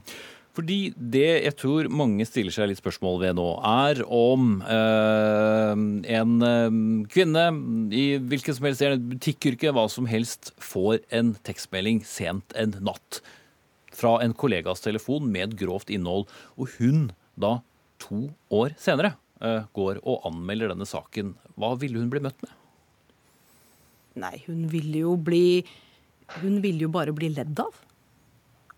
Fordi 0.55 0.93
det 0.95 1.27
jeg 1.43 1.55
tror 1.59 1.89
mange 1.91 2.23
stiller 2.27 2.53
seg 2.55 2.69
litt 2.71 2.79
spørsmål 2.79 3.19
ved 3.25 3.35
nå, 3.35 3.47
er 3.67 4.01
om 4.07 4.61
eh, 4.63 5.73
en 6.15 6.35
eh, 6.47 6.77
kvinne 7.11 7.45
i 7.91 8.05
hvilken 8.23 8.55
som 8.55 8.67
helst 8.69 8.85
butikkyrke, 9.11 9.73
hva 9.75 9.87
som 9.91 10.07
helst, 10.07 10.53
får 10.63 11.01
en 11.15 11.33
tekstmelding 11.47 12.05
sent 12.07 12.55
en 12.55 12.77
natt 12.87 13.19
fra 13.95 14.17
en 14.23 14.35
kollegas 14.35 14.83
telefon 14.83 15.27
med 15.31 15.49
et 15.49 15.59
grovt 15.59 15.91
innhold, 15.91 16.27
og 16.59 16.71
hun 16.79 17.09
da 17.39 17.57
to 18.01 18.29
år 18.53 18.75
senere 18.79 19.15
eh, 19.43 19.67
går 19.75 19.99
og 20.03 20.27
anmelder 20.31 20.71
denne 20.71 20.87
saken. 20.87 21.35
Hva 21.59 21.73
ville 21.79 21.99
hun 21.99 22.11
bli 22.11 22.23
møtt 22.23 22.39
med? 22.45 22.55
Nei, 24.23 24.37
hun 24.47 24.69
ville 24.71 25.01
jo 25.03 25.17
bli 25.19 25.65
Hun 26.39 26.61
ville 26.63 26.87
jo 26.87 26.87
bare 26.89 27.11
bli 27.13 27.27
ledd 27.35 27.59
av. 27.61 27.75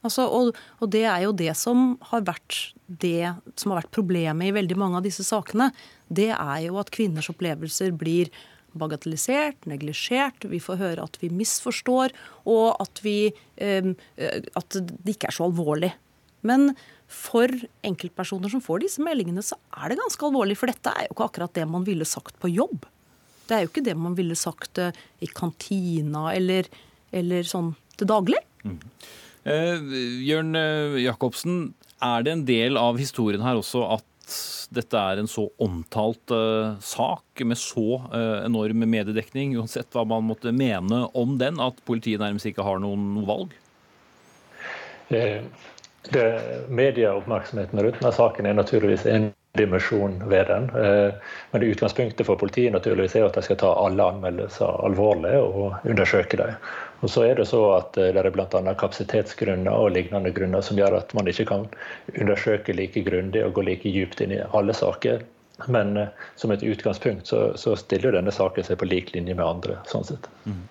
Altså, 0.06 0.28
og, 0.30 0.58
og, 0.78 0.90
det 0.94 1.04
er 1.10 1.24
jo 1.26 1.34
det 1.36 1.54
som 1.58 1.96
har 2.12 2.26
vært 2.28 2.60
det 2.88 3.34
som 3.60 3.74
har 3.74 3.82
vært 3.82 3.96
problemet 3.96 4.48
i 4.48 4.56
veldig 4.56 4.78
mange 4.80 5.00
av 5.00 5.08
disse 5.08 5.26
sakene. 5.28 5.72
Det 6.08 6.30
er 6.36 6.60
jo 6.68 6.78
at 6.80 6.92
kvinners 6.94 7.32
opplevelser 7.34 7.96
blir 7.98 8.32
bagatellisert, 8.78 9.66
neglisjert. 9.70 10.46
Vi 10.48 10.62
får 10.62 10.80
høre 10.82 11.08
at 11.08 11.18
vi 11.22 11.32
misforstår, 11.34 12.14
og 12.48 12.78
at, 12.84 13.02
vi, 13.04 13.32
eh, 13.58 13.90
at 14.16 14.78
det 14.78 15.16
ikke 15.16 15.32
er 15.32 15.38
så 15.38 15.48
alvorlig. 15.50 15.92
Men 16.48 16.72
for 17.12 17.52
enkeltpersoner 17.88 18.52
som 18.52 18.64
får 18.64 18.84
disse 18.86 19.04
meldingene, 19.04 19.44
så 19.44 19.58
er 19.80 19.92
det 19.92 20.00
ganske 20.02 20.28
alvorlig. 20.28 20.58
For 20.60 20.72
dette 20.72 20.94
er 20.94 21.08
jo 21.08 21.16
ikke 21.16 21.30
akkurat 21.32 21.56
det 21.58 21.66
man 21.70 21.88
ville 21.88 22.08
sagt 22.08 22.38
på 22.42 22.52
jobb. 22.52 22.86
Det 23.48 23.56
er 23.56 23.64
jo 23.64 23.72
ikke 23.72 23.86
det 23.86 23.96
man 23.98 24.16
ville 24.18 24.36
sagt 24.38 24.80
eh, 24.84 24.96
i 25.24 25.30
kantina 25.32 26.30
eller, 26.36 26.68
eller 27.16 27.48
sånn 27.48 27.74
til 27.98 28.10
daglig. 28.12 28.42
Mm. 28.68 28.78
Eh, 29.48 29.96
Jørn 30.28 30.56
eh, 30.60 31.00
Jacobsen, 31.06 31.72
er 32.04 32.26
det 32.26 32.34
en 32.36 32.46
del 32.46 32.78
av 32.78 33.00
historien 33.00 33.42
her 33.46 33.58
også 33.58 33.86
at 33.96 34.06
dette 34.76 35.00
er 35.00 35.22
en 35.22 35.30
så 35.32 35.46
omtalt 35.64 36.34
uh, 36.36 36.76
sak 36.84 37.40
med 37.48 37.56
så 37.56 38.02
enorm 38.44 38.84
mediedekning, 38.84 39.54
uansett 39.56 39.88
hva 39.96 40.04
man 40.04 40.26
måtte 40.28 40.52
mene 40.52 41.06
om 41.16 41.38
den, 41.40 41.62
at 41.64 41.80
politiet 41.88 42.20
nærmest 42.20 42.50
ikke 42.50 42.66
har 42.68 42.82
noen, 42.84 43.06
noe 43.16 43.30
valg? 43.30 43.56
Eh, 46.16 46.42
medieoppmerksomheten 46.70 47.80
rundt 47.80 48.00
denne 48.00 48.12
saken 48.16 48.46
er 48.46 48.56
naturligvis 48.56 49.06
en 49.06 49.32
dimensjon 49.58 50.22
ved 50.30 50.48
den. 50.48 50.70
Eh, 50.70 51.14
men 51.52 51.62
det 51.62 51.72
utgangspunktet 51.74 52.26
for 52.26 52.40
politiet 52.40 52.74
naturligvis 52.74 53.16
er 53.16 53.26
at 53.28 53.36
de 53.36 53.44
skal 53.44 53.60
ta 53.60 53.74
alle 53.82 54.06
anmeldelser 54.14 54.84
alvorlig 54.88 55.34
og 55.40 55.88
undersøke 55.90 56.40
dem. 56.40 56.56
Og 57.02 57.12
så 57.14 57.28
er 57.28 57.36
Det 57.38 57.46
så 57.46 57.62
at 57.76 57.98
eh, 58.02 58.12
det 58.14 58.24
er 58.24 58.34
bl.a. 58.34 58.74
kapasitetsgrunner 58.74 59.72
og 59.72 59.94
lignende 59.94 60.34
grunner 60.34 60.66
som 60.66 60.80
gjør 60.80 60.98
at 61.00 61.14
man 61.18 61.30
ikke 61.30 61.46
kan 61.52 61.68
undersøke 62.18 62.74
like 62.74 63.04
grundig 63.06 63.44
og 63.46 63.54
gå 63.54 63.66
like 63.68 63.94
dypt 63.94 64.22
inn 64.26 64.34
i 64.38 64.46
alle 64.58 64.74
saker. 64.74 65.26
Men 65.66 65.98
eh, 65.98 66.14
som 66.36 66.54
et 66.54 66.64
utgangspunkt 66.64 67.28
så, 67.28 67.42
så 67.58 67.76
stiller 67.80 68.18
denne 68.18 68.34
saken 68.34 68.68
seg 68.68 68.80
på 68.80 68.90
lik 68.90 69.14
linje 69.16 69.36
med 69.36 69.46
andre. 69.46 69.82
sånn 69.90 70.06
sett. 70.08 70.30
Mm. 70.46 70.64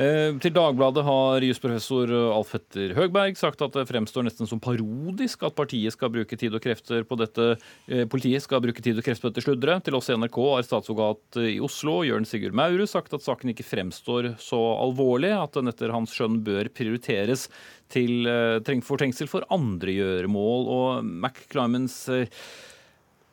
Eh, 0.00 0.30
til 0.40 0.52
Dagbladet 0.54 1.02
har 1.02 1.44
jusprofessor 1.44 2.12
Alf 2.30 2.52
Petter 2.54 2.94
Høgberg 2.96 3.34
sagt 3.36 3.60
at 3.64 3.74
det 3.74 3.88
fremstår 3.88 4.24
nesten 4.24 4.48
som 4.48 4.60
parodisk 4.62 5.42
at 5.44 5.56
partiet 5.58 5.92
skal 5.92 6.12
bruke 6.14 6.38
tid 6.38 6.54
og 6.56 6.62
krefter 6.62 7.02
på 7.04 7.18
dette, 7.18 7.48
eh, 7.90 8.06
politiet 8.08 8.44
skal 8.44 8.62
bruke 8.62 8.80
tid 8.80 8.96
og 8.96 9.04
krefter 9.04 9.26
på 9.26 9.32
dette 9.32 9.44
sludderet. 9.44 9.84
Til 9.84 9.98
oss 9.98 10.08
i 10.08 10.16
NRK 10.16 10.38
har 10.46 10.64
statsadvokat 10.64 11.40
i 11.42 11.58
Oslo, 11.60 11.98
Jørn 12.06 12.28
Sigurd 12.28 12.56
Maurud, 12.56 12.86
sagt 12.88 13.12
at 13.18 13.26
saken 13.26 13.52
ikke 13.52 13.66
fremstår 13.66 14.32
så 14.40 14.60
alvorlig 14.78 15.34
at 15.36 15.58
den 15.58 15.68
etter 15.68 15.92
hans 15.92 16.14
skjønn 16.14 16.40
bør 16.46 16.70
prioriteres 16.72 17.48
til 17.90 18.30
eh, 18.30 18.80
for 18.86 18.96
trengsel 18.96 19.28
for 19.28 19.44
andre 19.50 19.98
gjøremål. 19.98 20.68
Og 20.70 21.04
Mac 21.04 21.44
Climens 21.50 22.06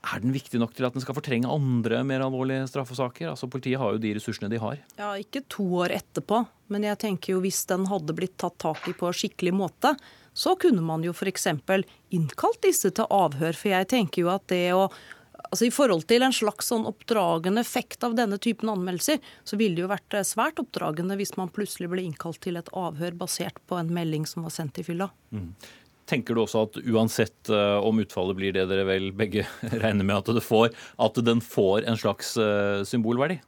er 0.07 0.21
den 0.23 0.33
viktig 0.35 0.59
nok 0.61 0.75
til 0.77 0.87
at 0.87 0.95
den 0.95 1.03
skal 1.03 1.17
fortrenge 1.17 1.49
andre 1.51 2.03
mer 2.07 2.23
alvorlige 2.25 2.67
straffesaker? 2.71 3.31
Altså 3.31 3.49
Politiet 3.51 3.79
har 3.81 3.95
jo 3.95 4.01
de 4.01 4.13
ressursene 4.17 4.49
de 4.51 4.61
har. 4.61 4.79
Ja, 4.99 5.11
Ikke 5.19 5.43
to 5.49 5.65
år 5.83 5.95
etterpå, 5.97 6.43
men 6.73 6.87
jeg 6.87 6.99
tenker 7.03 7.35
jo 7.35 7.43
hvis 7.43 7.65
den 7.69 7.87
hadde 7.91 8.15
blitt 8.17 8.37
tatt 8.41 8.57
tak 8.61 8.87
i 8.89 8.95
på 8.97 9.11
skikkelig 9.13 9.53
måte, 9.55 9.95
så 10.37 10.53
kunne 10.59 10.83
man 10.85 11.03
jo 11.05 11.15
f.eks. 11.15 11.47
innkalt 12.13 12.61
disse 12.61 12.91
til 12.93 13.07
avhør. 13.09 13.57
For 13.57 13.73
jeg 13.73 13.89
tenker 13.93 14.25
jo 14.25 14.33
at 14.33 14.45
det 14.51 14.65
å 14.77 14.87
altså 15.47 15.67
I 15.67 15.71
forhold 15.71 16.03
til 16.09 16.25
en 16.25 16.33
slags 16.35 16.67
sånn 16.71 16.87
oppdragende 16.89 17.61
effekt 17.63 18.03
av 18.03 18.15
denne 18.17 18.39
typen 18.41 18.71
anmeldelser, 18.73 19.21
så 19.47 19.59
ville 19.59 19.77
det 19.77 19.85
jo 19.85 19.91
vært 19.91 20.17
svært 20.27 20.59
oppdragende 20.59 21.15
hvis 21.19 21.35
man 21.39 21.51
plutselig 21.53 21.87
ble 21.91 22.03
innkalt 22.03 22.41
til 22.43 22.59
et 22.59 22.71
avhør 22.75 23.15
basert 23.15 23.61
på 23.69 23.77
en 23.79 23.91
melding 23.93 24.27
som 24.27 24.43
var 24.43 24.55
sendt 24.55 24.81
i 24.81 24.85
fylla. 24.87 25.07
Mm. 25.31 25.53
Tenker 26.07 26.35
du 26.35 26.43
også 26.43 26.63
at 26.67 26.79
uansett 26.87 27.51
uh, 27.51 27.83
om 27.83 27.99
utfallet 27.99 28.37
blir 28.37 28.55
det 28.55 28.67
dere 28.69 28.87
vel 28.87 29.09
begge 29.15 29.45
regner 29.83 30.07
med 30.07 30.21
at 30.21 30.31
det 30.37 30.45
får, 30.45 30.71
at 31.03 31.21
den 31.27 31.43
får 31.43 31.87
en 31.87 31.99
slags 31.99 32.35
uh, 32.39 32.83
symbolverdi? 32.87 33.39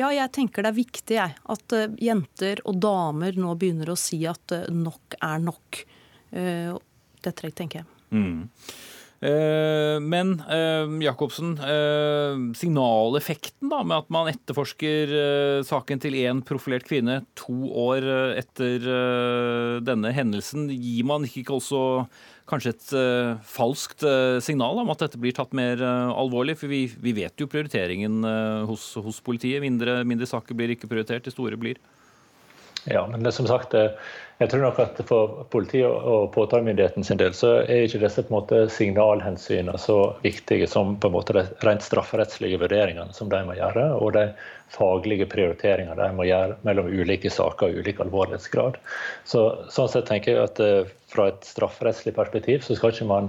Ja, 0.00 0.08
jeg 0.10 0.32
tenker 0.34 0.64
det 0.64 0.72
er 0.72 0.80
viktig 0.80 1.18
jeg, 1.20 1.36
at 1.54 1.76
uh, 1.76 1.86
jenter 2.02 2.64
og 2.66 2.80
damer 2.82 3.38
nå 3.38 3.54
begynner 3.60 3.94
å 3.94 3.98
si 3.98 4.24
at 4.26 4.56
nok 4.74 5.18
er 5.22 5.44
nok. 5.44 5.84
det 6.34 7.32
tenker 7.54 7.84
jeg. 7.84 7.86
Mm. 8.10 8.48
Eh, 9.24 9.98
men 10.04 10.34
eh, 10.52 10.84
Jacobsen, 11.00 11.54
eh, 11.56 12.36
signaleffekten 12.58 13.70
da, 13.72 13.80
med 13.80 14.02
at 14.02 14.10
man 14.12 14.28
etterforsker 14.28 15.14
saken 15.64 16.02
til 16.02 16.18
én 16.20 16.42
profilert 16.44 16.84
kvinne 16.84 17.22
to 17.38 17.70
år 17.86 18.04
etter 18.36 18.84
denne 19.84 20.12
hendelsen, 20.12 20.68
gir 20.68 21.08
man 21.08 21.24
ikke 21.24 21.56
også 21.56 21.80
kanskje 22.50 22.74
et 22.74 22.90
falskt 23.48 24.04
signal 24.44 24.82
om 24.82 24.90
at 24.92 25.00
dette 25.06 25.20
blir 25.20 25.32
tatt 25.36 25.54
mer 25.56 25.80
alvorlig? 25.80 26.58
For 26.60 26.68
vi, 26.68 26.84
vi 27.00 27.14
vet 27.16 27.40
jo 27.40 27.48
prioriteringen 27.48 28.20
hos, 28.68 28.90
hos 29.00 29.22
politiet. 29.24 29.62
Mindre, 29.64 30.02
mindre 30.04 30.28
saker 30.28 30.58
blir 30.58 30.74
ikke 30.74 30.90
prioritert, 30.90 31.24
de 31.24 31.32
store 31.32 31.56
blir. 31.60 31.80
Ja, 32.84 33.06
men 33.08 33.24
det 33.24 33.32
som 33.32 33.48
sagt, 33.48 33.72
jeg 34.40 34.50
tror 34.50 34.64
nok 34.64 34.80
at 34.82 35.00
For 35.06 35.44
politiet 35.52 35.86
og 35.86 36.32
påtalemyndigheten 36.34 37.06
sin 37.06 37.20
del 37.20 37.36
så 37.38 37.60
er 37.62 37.84
ikke 37.84 38.02
disse 38.02 38.24
på 38.24 38.32
en 38.32 38.38
måte 38.38 38.64
signalhensynene 38.72 39.78
så 39.78 39.98
viktige 40.24 40.66
som 40.70 40.96
på 40.98 41.10
en 41.10 41.14
måte 41.14 41.36
de 41.36 41.44
rent 41.66 41.86
strafferettslige 41.86 42.58
vurderingene 42.62 43.14
som 43.14 43.30
de 43.30 43.44
må 43.46 43.54
gjøre, 43.58 43.86
og 43.94 44.14
de 44.16 44.26
faglige 44.74 45.28
prioriteringene 45.30 45.94
de 45.98 46.08
må 46.16 46.26
gjøre 46.26 46.58
mellom 46.66 46.90
ulike 46.90 47.30
saker 47.30 47.70
og 47.70 47.84
ulik 47.84 48.02
alvorlighetsgrad. 48.02 48.80
Så, 49.28 49.44
sånn 49.70 49.92
sett 49.92 50.10
tenker 50.10 50.34
jeg 50.34 50.50
at 50.50 50.62
eh, 50.64 50.92
Fra 51.14 51.28
et 51.30 51.44
strafferettslig 51.46 52.10
perspektiv 52.16 52.64
så 52.66 52.74
skal 52.74 52.90
ikke 52.90 53.06
man 53.06 53.28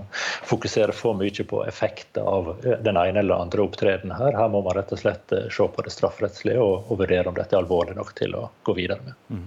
fokusere 0.50 0.94
for 0.96 1.14
mye 1.14 1.44
på 1.46 1.60
effekter 1.70 2.26
av 2.26 2.48
eh, 2.56 2.80
den 2.82 2.98
ene 2.98 3.22
eller 3.22 3.46
andre 3.46 3.62
opptredenen 3.62 4.16
her. 4.18 4.34
Her 4.34 4.50
må 4.50 4.64
man 4.66 4.74
rett 4.80 4.94
og 4.96 5.04
slett 5.04 5.36
eh, 5.38 5.46
se 5.54 5.70
på 5.70 5.86
det 5.86 5.94
strafferettslige 5.94 6.58
og, 6.66 6.90
og 6.90 7.04
vurdere 7.04 7.30
om 7.30 7.38
dette 7.38 7.54
er 7.54 7.62
alvorlig 7.62 7.94
nok 8.00 8.16
til 8.18 8.34
å 8.40 8.48
gå 8.66 8.80
videre 8.80 9.06
med. 9.06 9.20
Mm. 9.30 9.46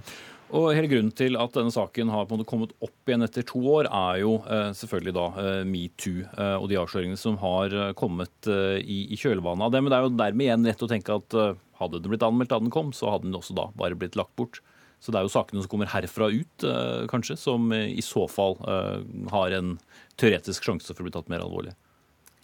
Og 0.48 0.70
hele 0.72 0.88
Grunnen 0.88 1.12
til 1.12 1.36
at 1.36 1.52
denne 1.52 1.72
saken 1.72 2.08
har 2.08 2.24
på 2.24 2.32
en 2.32 2.40
måte 2.40 2.48
kommet 2.48 2.70
opp 2.84 3.10
igjen 3.10 3.24
etter 3.26 3.44
to 3.46 3.60
år, 3.68 3.88
er 3.92 4.22
jo 4.22 4.38
eh, 4.48 4.70
selvfølgelig 4.76 5.14
da 5.18 5.26
eh, 5.42 5.60
metoo 5.68 6.22
eh, 6.24 6.54
og 6.56 6.68
de 6.70 6.78
avsløringene 6.80 7.20
som 7.20 7.36
har 7.42 7.74
kommet 7.98 8.48
i, 8.48 9.02
i, 9.12 9.18
kjølvannet 9.18 9.66
av 9.66 9.74
det. 9.74 9.82
Men 9.82 9.92
det 9.92 9.98
er 9.98 10.06
jo 10.06 10.14
dermed 10.16 10.46
igjen 10.46 10.68
lett 10.70 10.84
å 10.84 10.88
tenke 10.90 11.18
at 11.20 11.36
hadde 11.78 12.00
den 12.00 12.14
blitt 12.14 12.24
anmeldt 12.24 12.54
da 12.54 12.60
den 12.62 12.72
kom, 12.74 12.94
så 12.96 13.12
hadde 13.12 13.28
den 13.28 13.36
også 13.36 13.56
da 13.58 13.68
bare 13.78 13.98
blitt 13.98 14.16
lagt 14.18 14.34
bort. 14.40 14.62
Så 14.98 15.12
det 15.12 15.20
er 15.20 15.28
jo 15.28 15.34
sakene 15.34 15.60
som 15.62 15.70
kommer 15.70 15.90
herfra 15.92 16.26
ut, 16.32 16.64
kanskje, 17.12 17.36
som 17.38 17.68
i 17.70 18.02
så 18.02 18.24
fall 18.26 18.56
har 19.30 19.54
en 19.54 19.76
teoretisk 20.18 20.66
sjanse 20.66 20.90
for 20.90 21.04
å 21.04 21.06
bli 21.06 21.14
tatt 21.14 21.30
mer 21.30 21.44
alvorlig. 21.44 21.76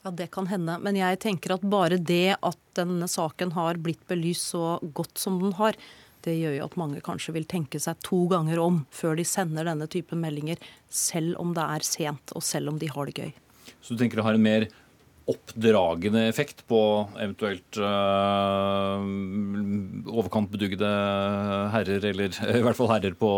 Ja, 0.04 0.12
Det 0.12 0.28
kan 0.30 0.46
hende. 0.46 0.76
Men 0.84 1.00
jeg 1.00 1.18
tenker 1.24 1.56
at 1.56 1.66
bare 1.66 1.98
det 1.98 2.36
at 2.36 2.60
denne 2.78 3.08
saken 3.10 3.56
har 3.56 3.80
blitt 3.82 4.04
belyst 4.06 4.52
så 4.52 4.76
godt 4.94 5.18
som 5.18 5.40
den 5.42 5.56
har, 5.58 5.74
det 6.24 6.36
gjør 6.38 6.56
jo 6.58 6.68
at 6.68 6.78
mange 6.80 7.02
kanskje 7.04 7.34
vil 7.36 7.48
tenke 7.48 7.80
seg 7.82 8.00
to 8.06 8.24
ganger 8.32 8.60
om 8.62 8.84
før 8.94 9.18
de 9.18 9.26
sender 9.28 9.68
denne 9.68 9.88
type 9.90 10.16
meldinger, 10.18 10.60
selv 10.88 11.36
om 11.42 11.52
det 11.56 11.66
er 11.76 11.86
sent, 11.86 12.32
og 12.34 12.44
selv 12.44 12.72
om 12.72 12.80
de 12.80 12.90
har 12.92 13.10
det 13.10 13.18
gøy. 13.18 13.34
Så 13.80 13.94
du 13.94 14.00
tenker 14.00 14.20
det 14.20 14.26
har 14.26 14.38
en 14.38 14.44
mer 14.44 14.68
oppdragende 15.24 16.26
effekt 16.28 16.66
på 16.68 16.78
eventuelt 17.16 17.78
øh, 17.80 19.04
overkant 20.12 20.50
bedugde 20.52 20.90
herrer, 21.72 22.04
eller 22.10 22.34
i 22.58 22.64
hvert 22.64 22.76
fall 22.76 22.92
herrer 22.92 23.16
på, 23.16 23.30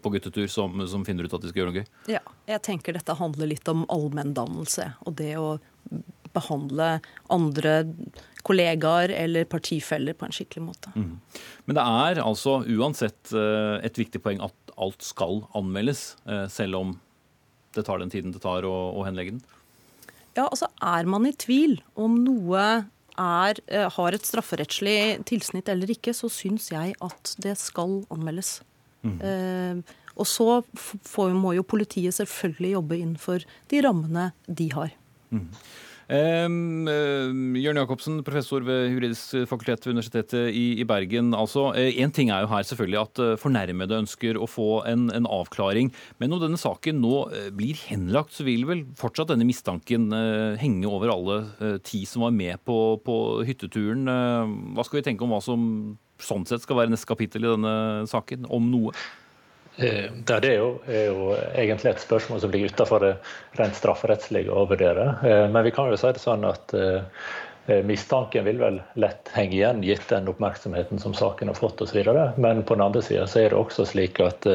på 0.00 0.12
guttetur 0.14 0.48
som, 0.48 0.80
som, 0.88 1.04
finner 1.04 1.28
ut 1.28 1.36
at 1.36 1.44
de 1.44 1.52
skal 1.52 1.62
gjøre 1.62 1.74
noe 1.74 1.82
gøy? 1.82 1.90
Ja, 2.16 2.22
jeg 2.48 2.64
tenker 2.64 2.96
dette 2.96 3.18
handler 3.20 3.52
litt 3.52 3.68
om 3.68 3.84
allmenndannelse 3.92 4.94
og 5.04 5.18
det 5.20 5.34
å 5.40 5.58
behandle 6.36 6.96
andre 7.32 7.78
kollegaer 8.46 9.12
eller 9.14 9.48
partifeller 9.50 10.16
på 10.16 10.28
en 10.28 10.34
skikkelig 10.34 10.64
måte. 10.68 10.92
Mm. 10.94 11.16
Men 11.66 11.78
det 11.78 11.84
er 12.06 12.22
altså 12.22 12.60
uansett 12.62 13.34
eh, 13.34 13.76
et 13.86 13.98
viktig 13.98 14.22
poeng 14.22 14.42
at 14.46 14.76
alt 14.76 15.02
skal 15.04 15.42
anmeldes, 15.56 16.14
eh, 16.28 16.46
selv 16.52 16.80
om 16.80 16.96
det 17.76 17.84
tar 17.86 18.00
den 18.00 18.12
tiden 18.12 18.32
det 18.32 18.42
tar 18.44 18.66
å, 18.68 18.74
å 18.96 19.04
henlegge 19.06 19.36
den? 19.36 19.44
Ja, 20.36 20.46
altså 20.46 20.68
Er 20.84 21.08
man 21.08 21.26
i 21.28 21.32
tvil 21.32 21.78
om 21.96 22.18
noe 22.24 22.62
er, 23.16 23.60
eh, 23.66 23.88
har 23.90 24.14
et 24.14 24.28
strafferettslig 24.28 25.24
tilsnitt 25.28 25.68
eller 25.72 25.90
ikke, 25.92 26.14
så 26.16 26.30
syns 26.32 26.70
jeg 26.72 26.96
at 27.04 27.34
det 27.42 27.56
skal 27.60 28.02
anmeldes. 28.12 28.60
Mm. 29.06 29.16
Eh, 29.20 29.96
og 30.16 30.28
så 30.28 30.62
får, 30.76 31.34
må 31.36 31.54
jo 31.56 31.64
politiet 31.68 32.16
selvfølgelig 32.16 32.76
jobbe 32.76 33.00
innenfor 33.00 33.44
de 33.72 33.82
rammene 33.84 34.30
de 34.48 34.70
har. 34.72 34.94
Mm. 35.32 35.48
Um, 36.06 36.86
Jørn 37.58 37.80
Jacobsen, 37.80 38.20
professor 38.22 38.62
ved 38.62 38.92
juridisk 38.92 39.48
fakultet 39.50 39.88
ved 39.88 39.96
Universitetet 39.96 40.52
i, 40.54 40.78
i 40.78 40.86
Bergen. 40.86 41.32
altså 41.34 41.72
Én 41.74 42.12
uh, 42.12 42.14
ting 42.14 42.30
er 42.30 42.44
jo 42.44 42.50
her 42.52 42.62
selvfølgelig 42.62 43.00
at 43.00 43.22
uh, 43.24 43.32
fornærmede 43.42 43.98
ønsker 44.04 44.38
å 44.38 44.46
få 44.46 44.84
en, 44.86 45.08
en, 45.10 45.26
avklaring. 45.26 45.90
Men 46.22 46.30
når 46.30 46.44
denne 46.44 46.62
saken 46.62 47.02
nå 47.02 47.24
blir 47.58 47.74
henlagt, 47.88 48.36
så 48.36 48.46
vil 48.46 48.62
vel 48.70 48.84
fortsatt 48.94 49.32
denne 49.32 49.48
mistanken 49.48 50.06
henge 50.60 50.86
over 50.86 51.10
alle 51.10 51.78
ti 51.82 52.04
som 52.06 52.22
var 52.22 52.34
med 52.36 52.62
på, 52.62 53.00
på 53.02 53.16
hytteturen. 53.48 54.06
hva 54.76 54.86
skal 54.86 55.00
vi 55.00 55.06
tenke 55.10 55.26
om 55.26 55.34
hva 55.34 55.42
som 55.42 55.62
sånn 56.22 56.46
sett 56.46 56.62
skal 56.62 56.84
være 56.84 56.94
neste 56.94 57.08
kapittel 57.10 57.44
i 57.44 57.54
denne 57.56 58.06
saken, 58.08 58.46
om 58.46 58.70
noe? 58.70 58.94
Eh, 59.76 60.12
det 60.12 60.36
er 60.48 60.54
jo, 60.56 60.68
er 60.88 61.10
jo, 61.10 61.32
egentlig 61.52 61.92
et 61.92 62.04
spørsmål 62.04 62.40
som 62.40 62.52
ligger 62.52 62.72
utenfor 62.72 63.02
det 63.04 63.12
rent 63.58 63.76
strafferettslige 63.76 64.52
å 64.52 64.64
vurdere. 64.70 65.10
Eh, 65.20 65.44
men 65.52 65.66
vi 65.66 65.72
kan 65.76 65.90
jo 65.92 65.98
si 66.00 66.12
det 66.16 66.22
sånn 66.22 66.46
at 66.48 66.72
eh, 66.76 67.26
mistanken 67.84 68.46
vil 68.46 68.62
vel 68.62 68.78
lett 68.96 69.28
henge 69.36 69.58
igjen, 69.58 69.82
gitt 69.84 70.06
den 70.08 70.30
oppmerksomheten 70.32 71.02
som 71.02 71.16
saken 71.16 71.52
har 71.52 71.58
fått 71.58 71.82
osv. 71.84 71.98
Men 72.40 72.62
på 72.64 72.78
den 72.78 72.86
andre 72.86 73.02
sida 73.04 73.26
er 73.26 73.52
det 73.52 73.58
også 73.58 73.84
slik 73.90 74.22
at 74.24 74.48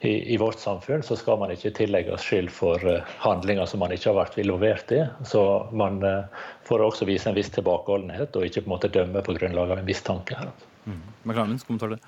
i, 0.00 0.34
i, 0.34 0.36
vårt 0.38 0.60
samfunn 0.62 1.02
så 1.02 1.16
skal 1.18 1.40
man 1.40 1.50
ikke 1.50 1.72
tillegges 1.74 2.22
skyld 2.22 2.52
for 2.54 2.78
uh, 2.86 3.00
handlinger 3.18 3.66
som 3.66 3.82
man 3.82 3.90
ikke 3.90 4.12
har 4.12 4.20
vært 4.20 4.38
involvert 4.38 4.92
i. 4.94 5.00
Så 5.26 5.42
man 5.74 5.98
uh, 6.06 6.46
får 6.68 6.84
også 6.86 7.08
vise 7.08 7.26
en 7.26 7.34
viss 7.34 7.50
tilbakeholdenhet, 7.50 8.30
og 8.38 8.46
ikke 8.46 8.62
på 8.62 8.70
en 8.70 8.74
måte 8.76 8.92
dømme 8.94 9.24
på 9.26 9.34
grunnlag 9.34 9.74
av 9.74 9.82
en 9.82 9.88
mistanke. 9.88 10.38
her. 10.38 10.52
Mm. 10.86 11.02
McLarens 11.24 11.66
kommentar 11.66 11.96
det? 11.96 12.00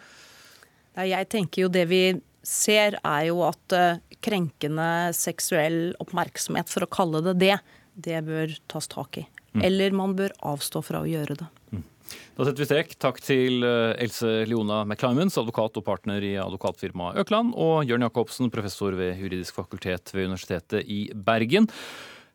Jeg 1.11 1.26
tenker 1.35 1.66
jo 1.66 1.72
det 1.72 1.88
vi 1.90 2.03
ser, 2.46 2.96
er 3.03 3.26
jo 3.29 3.42
at 3.46 3.76
uh, 3.76 4.00
krenkende 4.24 5.11
seksuell 5.16 5.94
oppmerksomhet, 6.03 6.70
for 6.72 6.87
å 6.87 6.90
kalle 6.90 7.22
det 7.31 7.37
det, 7.40 7.57
det 8.00 8.20
bør 8.26 8.57
tas 8.70 8.88
tak 8.90 9.22
i. 9.22 9.26
Mm. 9.53 9.64
Eller 9.66 9.96
man 9.96 10.14
bør 10.18 10.35
avstå 10.46 10.83
fra 10.87 11.03
å 11.03 11.09
gjøre 11.09 11.38
det. 11.40 11.48
Mm. 11.74 11.87
Da 12.38 12.46
setter 12.46 12.62
vi 12.62 12.68
strek. 12.68 12.94
Takk 13.03 13.18
til 13.22 13.64
eh, 13.66 13.92
Else 14.03 14.31
Leona 14.48 14.81
McClimans, 14.87 15.37
advokat 15.40 15.76
og 15.79 15.85
partner 15.87 16.24
i 16.24 16.33
advokatfirmaet 16.40 17.20
Økland, 17.22 17.53
og 17.59 17.85
Jørn 17.88 18.07
Jacobsen, 18.07 18.50
professor 18.53 18.96
ved 18.98 19.20
juridisk 19.20 19.59
fakultet 19.59 20.14
ved 20.14 20.31
Universitetet 20.31 20.88
i 20.90 21.03
Bergen. 21.14 21.68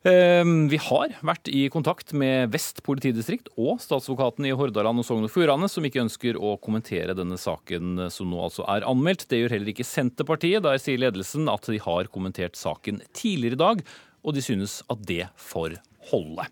Ehm, 0.05 0.67
vi 0.69 0.77
har 0.77 1.15
vært 1.25 1.49
i 1.49 1.63
kontakt 1.73 2.11
med 2.13 2.51
Vest 2.53 2.83
politidistrikt 2.85 3.47
og 3.57 3.79
statsadvokaten 3.81 4.45
i 4.45 4.53
Hordaland 4.53 5.01
og 5.01 5.07
Sogn 5.07 5.25
og 5.25 5.33
Fjordane, 5.33 5.65
som 5.71 5.87
ikke 5.87 6.03
ønsker 6.03 6.37
å 6.37 6.53
kommentere 6.61 7.15
denne 7.17 7.39
saken 7.41 8.05
som 8.13 8.29
nå 8.29 8.43
altså 8.45 8.67
er 8.69 8.85
anmeldt. 8.85 9.25
Det 9.31 9.41
gjør 9.41 9.55
heller 9.57 9.73
ikke 9.73 9.87
Senterpartiet. 9.87 10.61
Der 10.61 10.77
sier 10.81 11.01
ledelsen 11.01 11.49
at 11.49 11.65
de 11.71 11.81
har 11.81 12.11
kommentert 12.13 12.59
saken 12.59 13.01
tidligere 13.17 13.57
i 13.57 13.63
dag, 13.63 13.81
og 14.21 14.37
de 14.37 14.45
synes 14.45 14.83
at 14.93 15.01
det 15.09 15.23
får 15.41 15.79
holde. 16.11 16.45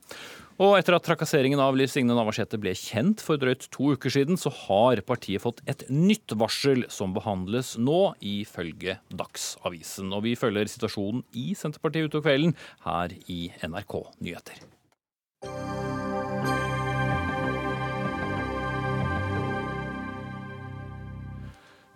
Og 0.61 0.75
etter 0.77 0.93
at 0.93 1.05
trakasseringen 1.07 1.61
av 1.61 1.73
Liv 1.77 1.89
Signe 1.89 2.13
Navarsete 2.13 2.59
ble 2.61 2.75
kjent 2.77 3.23
for 3.25 3.41
drøyt 3.41 3.65
to 3.73 3.93
uker 3.95 4.13
siden, 4.13 4.37
så 4.37 4.51
har 4.53 5.01
partiet 5.07 5.41
fått 5.41 5.63
et 5.69 5.85
nytt 5.89 6.35
varsel 6.37 6.85
som 6.93 7.15
behandles 7.15 7.73
nå, 7.81 8.13
ifølge 8.21 8.99
Dagsavisen. 9.09 10.13
Og 10.13 10.27
vi 10.27 10.37
følger 10.37 10.69
situasjonen 10.69 11.25
i 11.33 11.51
Senterpartiet 11.57 12.11
utover 12.11 12.29
kvelden 12.29 12.55
her 12.85 13.17
i 13.25 13.41
NRK 13.65 13.99
Nyheter. 14.21 14.72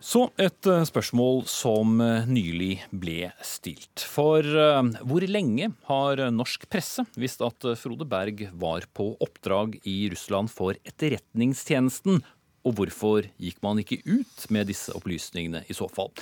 Så 0.08 0.22
et 0.39 0.67
eh, 0.72 0.86
spørsmål 0.88 1.41
som 1.52 1.98
eh, 2.00 2.28
nylig 2.32 2.78
ble 2.96 3.28
stilt. 3.43 4.06
For 4.08 4.39
eh, 4.39 4.78
hvor 5.04 5.26
lenge 5.28 5.74
har 5.89 6.22
norsk 6.32 6.63
presse 6.72 7.04
visst 7.20 7.43
at 7.43 7.67
Frode 7.76 8.08
Berg 8.08 8.46
var 8.56 8.88
på 8.96 9.10
oppdrag 9.24 9.76
i 9.84 9.98
Russland 10.13 10.54
for 10.54 10.80
Etterretningstjenesten? 10.88 12.22
Og 12.63 12.78
hvorfor 12.80 13.28
gikk 13.36 13.60
man 13.65 13.84
ikke 13.84 14.00
ut 14.08 14.48
med 14.54 14.72
disse 14.72 14.96
opplysningene 14.96 15.65
i 15.67 15.76
så 15.76 15.89
fall? 15.91 16.13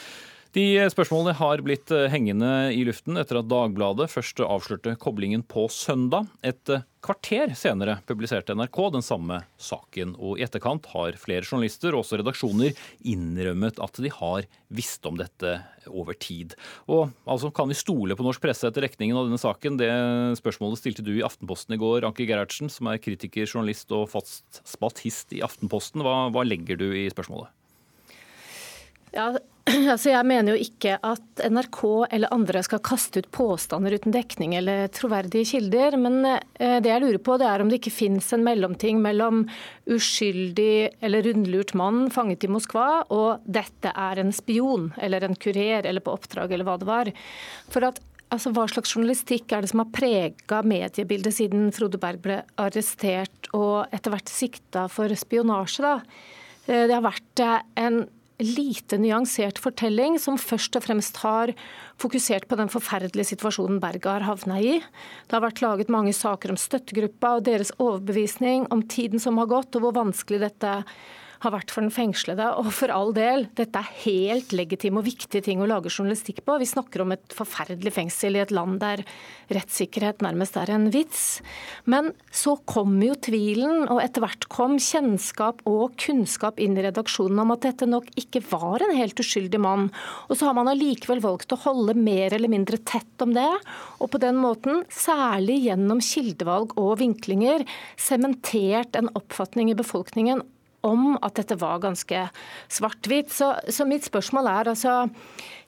De 0.56 0.64
spørsmålene 0.88 1.34
har 1.36 1.60
blitt 1.66 1.92
eh, 1.92 2.06
hengende 2.08 2.48
i 2.72 2.86
luften 2.88 3.20
etter 3.20 3.42
at 3.42 3.48
Dagbladet 3.52 4.06
først 4.08 4.40
avslørte 4.40 4.94
koblingen 5.04 5.42
på 5.44 5.66
søndag. 5.68 6.30
Et 6.48 6.72
eh, 6.72 6.86
kvarter 7.04 7.52
senere 7.60 7.98
publiserte 8.08 8.56
NRK 8.56 8.80
den 8.94 9.04
samme 9.04 9.42
saken. 9.60 10.14
Og 10.16 10.40
i 10.40 10.46
etterkant 10.46 10.88
har 10.94 11.18
flere 11.20 11.44
journalister 11.44 11.92
og 11.92 12.06
også 12.06 12.22
redaksjoner 12.22 12.72
innrømmet 13.04 13.82
at 13.84 14.00
de 14.00 14.14
har 14.16 14.48
visst 14.72 15.04
om 15.12 15.20
dette 15.20 15.58
over 15.92 16.16
tid. 16.16 16.56
Og 16.88 17.12
altså, 17.28 17.52
Kan 17.52 17.68
vi 17.74 17.76
stole 17.76 18.16
på 18.16 18.24
norsk 18.24 18.48
presse 18.48 18.72
etter 18.72 18.88
rekningen 18.88 19.20
av 19.20 19.28
denne 19.28 19.42
saken? 19.42 19.82
Det 19.84 19.92
spørsmålet 20.40 20.80
stilte 20.80 21.04
du 21.04 21.18
i 21.18 21.26
Aftenposten 21.28 21.76
i 21.76 21.82
går, 21.84 22.08
Anki 22.08 22.30
Gerhardsen, 22.32 22.72
som 22.72 22.88
er 22.94 23.04
kritiker, 23.04 23.44
journalist 23.44 23.92
og 23.92 24.08
fast 24.16 24.64
spaltist 24.64 25.36
i 25.36 25.44
Aftenposten. 25.44 26.08
Hva, 26.08 26.30
hva 26.32 26.48
legger 26.48 26.80
du 26.80 26.88
i 26.96 27.10
spørsmålet? 27.12 27.52
Ja, 29.16 29.32
altså 29.94 30.12
jeg 30.12 30.28
mener 30.28 30.54
jo 30.54 30.62
ikke 30.62 30.98
at 31.02 31.42
NRK 31.50 31.82
eller 32.14 32.34
andre 32.36 32.62
skal 32.66 32.82
kaste 32.86 33.24
ut 33.24 33.30
påstander 33.34 33.96
uten 33.96 34.14
dekning 34.14 34.54
eller 34.60 34.90
troverdige 34.94 35.48
kilder. 35.56 35.96
Men 35.98 36.20
eh, 36.28 36.78
det 36.84 36.92
jeg 36.92 37.02
lurer 37.02 37.22
på, 37.24 37.38
det 37.42 37.48
er 37.50 37.64
om 37.64 37.72
det 37.72 37.80
ikke 37.80 37.96
finnes 37.96 38.28
en 38.36 38.46
mellomting 38.46 39.00
mellom 39.04 39.46
uskyldig 39.90 41.00
eller 41.06 41.26
rundlurt 41.26 41.74
mann 41.80 42.10
fanget 42.14 42.46
i 42.46 42.52
Moskva 42.52 43.06
og 43.14 43.46
dette 43.48 43.94
er 43.96 44.22
en 44.22 44.36
spion 44.36 44.92
eller 45.02 45.26
en 45.26 45.40
kurer 45.40 45.88
eller 45.88 46.04
på 46.04 46.14
oppdrag 46.14 46.54
eller 46.54 46.68
hva 46.68 46.78
det 46.82 46.92
var. 46.92 47.16
For 47.72 47.88
at 47.92 48.04
Altså, 48.34 48.50
hva 48.52 48.64
slags 48.68 48.90
journalistikk 48.96 49.54
er 49.54 49.62
det 49.62 49.70
som 49.70 49.84
har 49.84 49.92
prega 49.94 50.58
mediebildet 50.66 51.36
siden 51.38 51.68
Frode 51.72 52.00
Berg 52.02 52.24
ble 52.24 52.40
arrestert 52.60 53.52
og 53.54 53.94
etter 53.94 54.12
hvert 54.12 54.32
sikta 54.34 54.88
for 54.92 55.14
spionasje? 55.14 55.86
da? 55.86 55.94
Eh, 56.66 56.88
det 56.90 56.96
har 56.98 57.06
vært 57.06 57.44
eh, 57.46 57.62
en 57.86 58.02
lite 58.42 58.98
nyansert 59.00 59.60
fortelling 59.62 60.18
som 60.20 60.40
først 60.40 60.76
og 60.76 60.84
fremst 60.84 61.20
har 61.24 61.54
fokusert 62.02 62.48
på 62.50 62.58
den 62.60 62.72
forferdelige 62.72 63.32
situasjonen 63.32 63.80
Berget 63.84 64.10
har 64.12 64.28
havna 64.28 64.60
i. 64.60 64.80
Det 64.80 65.38
har 65.38 65.46
vært 65.46 65.62
laget 65.64 65.94
mange 65.94 66.14
saker 66.16 66.52
om 66.52 66.60
støttegruppa 66.60 67.38
og 67.38 67.46
deres 67.48 67.72
overbevisning, 67.80 68.68
om 68.76 68.84
tiden 68.84 69.24
som 69.24 69.40
har 69.40 69.52
gått 69.52 69.78
og 69.78 69.86
hvor 69.86 69.96
vanskelig 70.02 70.44
dette 70.44 70.74
er 70.82 70.98
har 71.46 71.54
vært 71.56 71.72
for 71.74 71.86
den 71.86 71.94
fengslede. 71.94 72.48
Og 72.60 72.72
for 72.76 72.92
all 72.94 73.14
del, 73.16 73.48
dette 73.58 73.80
er 73.80 73.94
helt 74.06 74.54
legitime 74.56 75.02
og 75.02 75.08
viktige 75.08 75.44
ting 75.46 75.62
å 75.62 75.70
lage 75.70 75.92
journalistikk 75.94 76.42
på. 76.46 76.58
Vi 76.62 76.70
snakker 76.70 77.04
om 77.04 77.14
et 77.16 77.36
forferdelig 77.36 77.94
fengsel 77.96 78.38
i 78.38 78.44
et 78.44 78.54
land 78.56 78.80
der 78.82 79.04
rettssikkerhet 79.54 80.24
nærmest 80.26 80.58
er 80.58 80.72
en 80.74 80.90
vits. 80.94 81.24
Men 81.90 82.12
så 82.34 82.56
kom 82.70 82.98
jo 83.04 83.16
tvilen, 83.28 83.86
og 83.92 84.02
etter 84.04 84.26
hvert 84.26 84.48
kom 84.52 84.80
kjennskap 84.82 85.62
og 85.70 85.96
kunnskap 86.02 86.60
inn 86.62 86.78
i 86.78 86.86
redaksjonen 86.88 87.44
om 87.44 87.54
at 87.56 87.66
dette 87.68 87.90
nok 87.90 88.10
ikke 88.20 88.44
var 88.50 88.84
en 88.84 88.96
helt 88.98 89.20
uskyldig 89.22 89.62
mann. 89.62 89.92
Og 90.30 90.40
så 90.40 90.50
har 90.50 90.58
man 90.58 90.72
allikevel 90.72 91.22
valgt 91.24 91.54
å 91.54 91.62
holde 91.68 91.98
mer 91.98 92.34
eller 92.36 92.52
mindre 92.52 92.82
tett 92.82 93.22
om 93.24 93.36
det, 93.36 93.52
og 94.02 94.12
på 94.12 94.22
den 94.22 94.40
måten, 94.42 94.84
særlig 94.92 95.62
gjennom 95.68 96.02
kildevalg 96.04 96.76
og 96.82 96.98
vinklinger, 97.02 97.66
sementert 98.00 98.98
en 98.98 99.12
oppfatning 99.16 99.72
i 99.72 99.78
befolkningen 99.78 100.44
om 100.86 101.16
at 101.20 101.36
dette 101.40 101.58
var 101.60 101.82
ganske 101.84 102.28
svart-hvitt. 102.72 103.34
Så, 103.34 103.52
så, 103.68 103.88
mitt 103.90 104.08
spørsmål 104.08 104.52
er 104.52 104.74
altså 104.76 104.96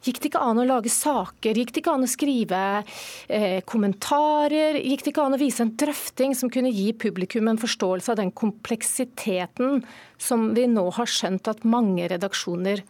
Gikk 0.06 0.20
det 0.22 0.30
ikke 0.30 0.42
an 0.46 0.60
å 0.62 0.66
lage 0.68 0.92
saker? 0.94 1.58
Gikk 1.58 1.72
det 1.74 1.82
ikke 1.82 1.96
an 1.98 2.06
å 2.06 2.10
skrive 2.10 2.60
eh, 3.34 3.64
kommentarer? 3.68 4.78
Gikk 4.78 5.04
det 5.04 5.12
ikke 5.12 5.26
an 5.26 5.36
å 5.36 5.40
vise 5.42 5.66
en 5.66 5.74
drøfting 5.74 6.36
som 6.38 6.52
kunne 6.54 6.70
gi 6.72 6.92
publikum 6.94 7.50
en 7.50 7.60
forståelse 7.60 8.14
av 8.14 8.20
den 8.22 8.30
kompleksiteten 8.30 9.82
som 10.22 10.52
vi 10.54 10.68
nå 10.70 10.86
har 11.00 11.10
skjønt 11.10 11.50
at 11.50 11.66
mange 11.66 12.06
redaksjoner 12.14 12.86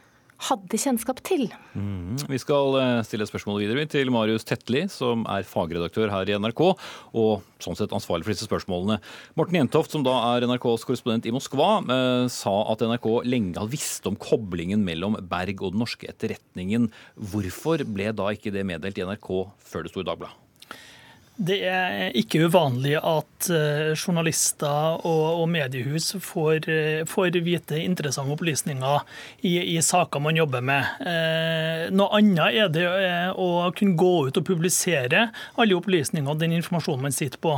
hadde 0.48 0.80
kjennskap 0.80 1.20
til. 1.26 1.48
Mm. 1.74 2.16
Vi 2.30 2.40
skal 2.42 2.78
eh, 2.80 3.02
stille 3.08 3.26
et 3.26 3.32
spørsmål 3.32 3.62
videre 3.64 3.86
til 3.90 4.12
Marius 4.14 4.46
Tetli, 4.48 4.86
som 4.92 5.26
er 5.32 5.48
fagredaktør 5.48 6.12
her 6.14 6.30
i 6.30 6.38
NRK, 6.38 6.64
og 7.18 7.46
sånn 7.64 7.78
sett 7.80 7.96
ansvarlig 7.96 8.28
for 8.28 8.36
disse 8.36 8.48
spørsmålene. 8.50 9.00
Morten 9.40 9.60
Jentoft, 9.60 9.94
som 9.94 10.06
da 10.06 10.16
er 10.36 10.48
NRKs 10.48 10.86
korrespondent 10.88 11.28
i 11.30 11.34
Moskva, 11.36 11.70
eh, 11.82 12.26
sa 12.34 12.56
at 12.72 12.86
NRK 12.86 13.12
lenge 13.28 13.58
har 13.58 13.72
visst 13.72 14.06
om 14.10 14.20
koblingen 14.20 14.86
mellom 14.86 15.18
Berg 15.30 15.64
og 15.64 15.74
den 15.74 15.84
norske 15.84 16.10
etterretningen. 16.12 16.92
Hvorfor 17.18 17.86
ble 17.88 18.12
da 18.16 18.34
ikke 18.34 18.54
det 18.54 18.68
meddelt 18.68 19.00
i 19.00 19.08
NRK 19.08 19.32
før 19.58 19.88
det 19.88 19.94
sto 19.94 20.06
i 20.06 20.08
Dagbladet? 20.08 20.47
Det 21.38 21.58
er 21.70 22.16
ikke 22.18 22.48
uvanlig 22.50 22.96
at 22.98 23.48
eh, 23.54 23.92
journalister 23.94 25.04
og, 25.06 25.44
mediehus 25.54 26.16
får, 26.26 26.66
eh, 26.74 27.04
får, 27.06 27.38
vite 27.46 27.78
interessante 27.78 28.34
opplysninger 28.34 29.04
i, 29.46 29.76
i, 29.76 29.78
saker 29.86 30.24
man 30.24 30.40
jobber 30.40 30.66
med. 30.66 30.98
Eh, 31.06 31.84
noe 31.94 32.10
annet 32.18 32.58
er 32.58 32.72
det 32.74 32.88
å 33.38 33.70
kunne 33.78 33.94
gå 34.02 34.16
ut 34.28 34.40
og 34.42 34.48
publisere 34.48 35.28
alle 35.62 35.78
opplysninger 35.78 36.34
og 36.34 36.42
den 36.42 36.58
informasjonen 36.58 37.06
man 37.06 37.14
sitter 37.14 37.38
på. 37.44 37.54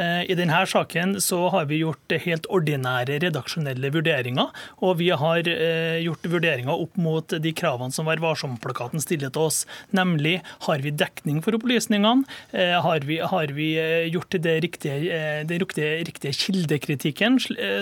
Eh, 0.00 0.30
I 0.30 0.36
denne 0.38 0.60
saken 0.66 1.18
så 1.20 1.48
har 1.52 1.66
vi 1.68 1.80
gjort 1.82 2.14
helt 2.24 2.46
ordinære 2.52 3.18
redaksjonelle 3.24 3.90
vurderinger. 3.92 4.48
Og 4.84 4.98
vi 5.00 5.10
har 5.12 5.48
eh, 5.50 6.00
gjort 6.04 6.28
vurderinger 6.32 6.72
opp 6.72 6.96
mot 7.00 7.36
de 7.44 7.52
kravene 7.56 7.92
som 7.94 8.08
Vær 8.08 8.22
varsom-plakaten 8.22 9.02
stiller 9.02 9.32
til 9.34 9.48
oss. 9.50 9.62
Nemlig 9.96 10.38
har 10.66 10.84
vi 10.84 10.94
dekning 10.94 11.42
for 11.44 11.58
opplysningene? 11.58 12.24
Eh, 12.52 12.76
har 12.80 13.04
vi, 13.06 13.20
har 13.20 13.52
vi 13.56 13.68
gjort 14.10 14.38
det 14.40 14.56
riktige, 14.64 15.20
den 15.46 15.60
riktige, 15.60 16.32
kildekritikken 16.40 17.38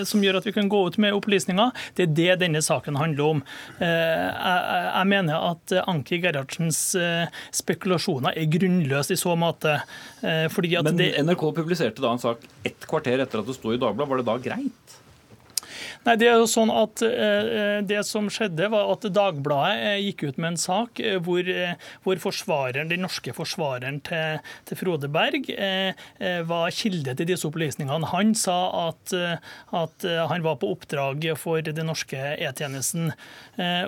som 0.07 0.23
gjør 0.23 0.39
at 0.39 0.47
vi 0.47 0.53
kan 0.55 0.69
gå 0.71 0.79
ut 0.87 0.97
med 1.01 1.15
opplysninger? 1.15 1.71
Det 1.95 2.05
er 2.05 2.13
det 2.17 2.37
denne 2.43 2.61
saken 2.63 2.97
handler 2.99 3.35
om. 3.35 3.41
Jeg 3.79 5.07
mener 5.09 5.45
at 5.51 5.73
Anki 5.85 6.19
Gerhardsens 6.23 6.81
spekulasjoner 7.55 8.35
er 8.37 8.49
grunnløse 8.51 9.15
i 9.15 9.19
så 9.19 9.35
måte. 9.39 9.77
Men 10.21 11.01
NRK 11.25 11.43
publiserte 11.55 12.03
da 12.03 12.08
en 12.13 12.21
sak 12.21 12.45
ett 12.67 12.87
kvarter 12.89 13.23
etter 13.23 13.41
at 13.41 13.49
det 13.49 13.55
sto 13.57 13.73
i 13.73 13.79
Dagbladet. 13.81 14.09
Var 14.09 14.21
det 14.21 14.27
da 14.29 14.37
greit? 14.49 14.97
Nei, 16.07 16.15
Det 16.15 16.29
er 16.31 16.37
jo 16.39 16.47
sånn 16.47 16.69
at 16.71 17.01
eh, 17.03 17.79
det 17.83 17.99
som 18.07 18.29
skjedde, 18.31 18.69
var 18.71 18.87
at 18.93 19.03
Dagbladet 19.11 19.81
eh, 19.83 19.97
gikk 20.07 20.29
ut 20.29 20.37
med 20.39 20.53
en 20.53 20.59
sak 20.61 21.01
eh, 21.03 21.17
hvor, 21.19 21.43
hvor 22.05 22.21
forsvareren, 22.23 22.87
den 22.91 23.03
norske 23.03 23.33
forsvareren 23.35 23.99
til, 24.07 24.39
til 24.69 24.79
Frode 24.79 25.09
Berg 25.11 25.49
var 26.47 26.73
kilde 26.75 27.13
til 27.17 27.27
disse 27.27 27.47
opplysningene. 27.47 28.09
Han 28.13 28.31
sa 28.37 28.57
at, 28.87 29.13
at 29.75 30.05
han 30.29 30.43
var 30.45 30.57
på 30.61 30.69
oppdrag 30.73 31.25
for 31.39 31.63
den 31.65 31.89
norske 31.89 32.17
E-tjenesten. 32.17 33.11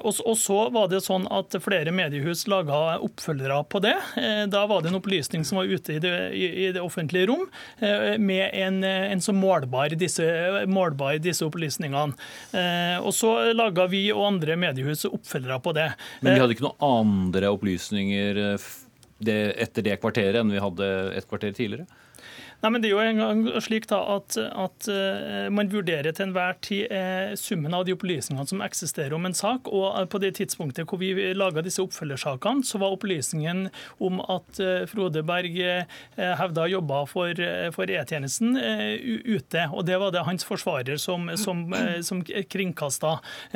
Og, 0.02 0.38
så 0.39 0.58
var 0.74 0.89
det 0.91 1.02
sånn 1.06 1.28
at 1.32 1.56
flere 1.63 1.93
mediehus 1.95 2.43
laga 2.52 2.97
oppfølgere 3.04 3.62
på 3.71 3.82
det. 3.84 3.95
Da 4.52 4.63
var 4.69 4.84
det 4.84 4.91
en 4.91 5.00
opplysning 5.00 5.45
som 5.47 5.62
var 5.62 5.71
ute 5.71 5.97
i 5.97 6.02
det, 6.04 6.15
i 6.36 6.69
det 6.76 6.84
offentlige 6.84 7.30
rom, 7.32 7.47
med 7.82 8.45
en, 8.50 8.82
en 8.84 9.24
som 9.24 9.39
målbar 9.41 9.95
disse, 10.00 10.26
målbar 10.71 11.21
disse 11.24 11.45
opplysningene. 11.47 12.01
Eh, 12.58 12.98
og 13.00 13.14
så 13.16 13.54
laga 13.56 13.88
vi 13.92 14.06
og 14.14 14.26
andre 14.34 14.58
mediehus 14.60 15.06
oppfølgere 15.10 15.60
på 15.64 15.76
det. 15.78 15.90
Men 16.22 16.36
vi 16.36 16.44
hadde 16.44 16.58
ikke 16.58 16.68
noen 16.68 16.88
andre 17.08 17.52
opplysninger 17.54 18.42
det, 19.22 19.40
etter 19.62 19.86
det 19.86 20.00
kvarteret 20.02 20.42
enn 20.42 20.54
vi 20.54 20.62
hadde 20.62 20.88
et 21.18 21.28
kvarter 21.30 21.54
tidligere? 21.56 21.88
Nei, 22.62 22.69
men 22.69 22.82
Det 22.84 22.91
er 22.91 22.93
jo 22.93 23.02
en 23.02 23.21
gang 23.21 23.39
slik 23.65 23.88
da, 23.89 24.00
at, 24.19 24.36
at 24.38 24.88
uh, 24.91 25.47
man 25.54 25.71
vurderer 25.71 26.13
til 26.13 26.28
enhver 26.28 26.60
tid 26.62 26.91
uh, 26.93 27.34
summen 27.39 27.74
av 27.74 27.88
de 27.88 27.95
opplysningene 27.95 28.45
som 28.52 28.62
eksisterer 28.62 29.15
om 29.17 29.26
en 29.26 29.36
sak. 29.38 29.69
og 29.71 29.88
uh, 29.95 30.06
På 30.06 30.21
det 30.21 30.36
tidspunktet 30.38 30.86
hvor 30.86 31.02
vi 31.02 31.32
laga 31.34 31.63
disse 31.65 31.82
oppfølgersakene, 31.82 32.62
så 32.67 32.78
var 32.82 32.93
opplysningen 32.93 33.69
om 34.04 34.19
at 34.30 34.60
Frode 34.91 35.24
Berg 35.26 35.56
hevda 36.17 36.65
jobba 36.69 37.02
for, 37.10 37.38
for 37.74 37.89
E-tjenesten 37.89 38.54
ute. 38.58 39.63
og 39.71 39.86
Det 39.88 39.97
var 40.02 40.13
det 40.13 40.24
hans 40.28 40.45
forsvarer 40.45 41.00
som, 41.02 41.30
som, 41.39 41.63
som 42.06 42.21
kringkasta. 42.24 43.13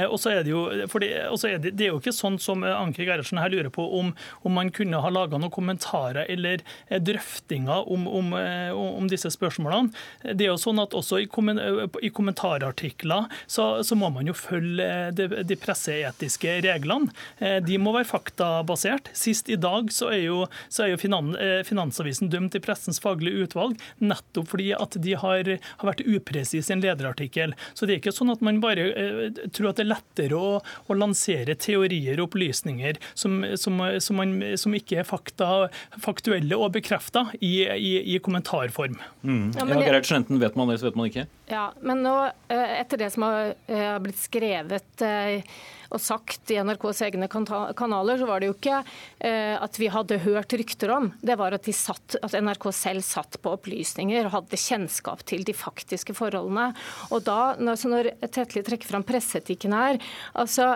og 0.07 0.17
så 0.21 0.31
er 0.31 0.45
det 0.45 0.53
jo 0.53 0.63
det, 0.71 1.71
det, 1.71 1.85
er 1.85 1.91
jo 1.91 1.99
ikke 1.99 2.15
sånn 2.15 2.39
som 2.41 2.63
Anke 2.65 3.05
Gerhardsen 3.05 3.41
her 3.41 3.53
lurer 3.53 3.71
på, 3.73 3.85
om, 3.99 4.13
om 4.43 4.57
man 4.57 4.71
kunne 4.75 5.01
ha 5.01 5.11
laga 5.13 5.39
noen 5.39 5.53
kommentarer 5.53 6.29
eller 6.31 6.63
drøftinger 6.89 7.91
om, 7.91 8.07
om, 8.07 8.33
om 8.33 8.94
om 8.95 9.09
disse 9.11 9.29
spørsmålene. 9.33 9.91
Det 10.33 10.47
er 10.47 10.53
jo 10.53 10.61
sånn 10.61 10.81
at 10.81 10.93
Også 10.95 11.19
i, 11.21 11.27
kommentarartikler 11.27 13.27
så, 13.51 13.65
så 13.83 13.97
må 13.99 14.09
man 14.13 14.29
jo 14.29 14.35
følge 14.37 15.11
de, 15.15 15.27
de, 15.43 15.57
presseetiske 15.59 16.59
reglene. 16.65 17.11
Eh, 17.39 17.57
de 17.63 17.77
må 17.81 17.93
være 17.95 18.09
faktabasert. 18.09 19.09
Sist 19.17 19.49
i 19.51 19.57
dag 19.59 19.91
så 19.93 20.09
er 20.13 20.23
jo, 20.27 20.39
så 20.69 20.85
er 20.85 20.93
jo 20.93 21.01
finans, 21.01 21.35
eh, 21.41 21.61
Finansavisen 21.67 22.31
dømt 22.31 22.57
i 22.57 22.63
Pressens 22.63 23.01
faglige 23.03 23.45
utvalg 23.45 23.79
nettopp 24.03 24.51
fordi 24.53 24.71
at 24.77 24.97
de 25.01 25.15
har, 25.19 25.51
har 25.81 25.89
vært 25.89 26.05
upresise 26.05 26.71
i 26.71 26.75
en 26.75 26.83
lederartikkel. 26.83 27.55
Så 27.73 27.85
det 27.85 27.95
er 27.95 28.03
ikke 28.03 28.15
sånn 28.15 28.33
at 28.33 28.43
man 28.45 28.61
bare 28.63 28.87
eh, 28.91 29.41
tror 29.55 29.71
at 29.71 29.81
det 29.81 29.87
er 29.87 29.93
lettere 29.95 30.39
å, 30.39 30.61
å 30.61 30.97
lansere 30.97 31.57
teorier 31.59 32.19
og 32.19 32.29
opplysninger 32.29 32.99
som, 33.13 33.41
som, 33.59 33.81
som, 33.99 34.19
man, 34.19 34.37
som 34.59 34.75
ikke 34.77 35.01
er 35.01 35.07
fakta, 35.07 35.67
faktuelle 36.01 36.57
og 36.59 36.73
bekrefta 36.75 37.27
i, 37.39 37.65
i, 37.65 37.93
i 38.15 38.19
kommentarform 38.23 38.84
form. 38.85 38.97
Mm. 39.21 39.51
Ja, 39.55 39.65
ja, 39.67 39.79
Gerhard 39.81 40.39
vet 40.39 40.55
man 40.55 40.67
det, 40.67 40.77
så 40.79 40.89
vet 40.89 40.95
man 40.95 41.09
ikke. 41.09 41.27
Ja, 41.49 41.69
Men 41.81 42.03
nå, 42.03 42.15
eh, 42.47 42.81
etter 42.81 42.97
det 42.97 43.11
som 43.13 43.25
har 43.25 43.53
eh, 43.67 43.97
blitt 43.99 44.19
skrevet 44.19 45.01
eh, 45.05 45.41
og 45.89 46.01
sagt 46.01 46.51
i 46.51 46.57
NRKs 46.59 47.01
egne 47.05 47.27
kanaler, 47.29 48.17
så 48.17 48.25
var 48.27 48.41
det 48.41 48.49
jo 48.49 48.55
ikke 48.55 48.79
at 49.21 49.77
vi 49.79 49.87
hadde 49.93 50.17
hørt 50.25 50.51
rykter 50.57 50.91
om. 50.91 51.11
Det 51.21 51.37
var 51.39 51.53
at, 51.55 51.69
satt, 51.77 52.17
at 52.25 52.33
NRK 52.33 52.65
selv 52.73 53.05
satt 53.05 53.37
på 53.39 53.53
opplysninger 53.53 54.25
og 54.25 54.33
hadde 54.33 54.59
kjennskap 54.59 55.21
til 55.29 55.45
de 55.47 55.53
faktiske 55.55 56.17
forholdene. 56.17 56.71
Og 57.15 57.23
da, 57.23 57.53
når 57.61 58.09
Tetli 58.25 58.65
trekker 58.65 58.89
fram 58.89 59.05
presseetikken 59.07 59.77
her, 59.77 60.01
altså 60.33 60.73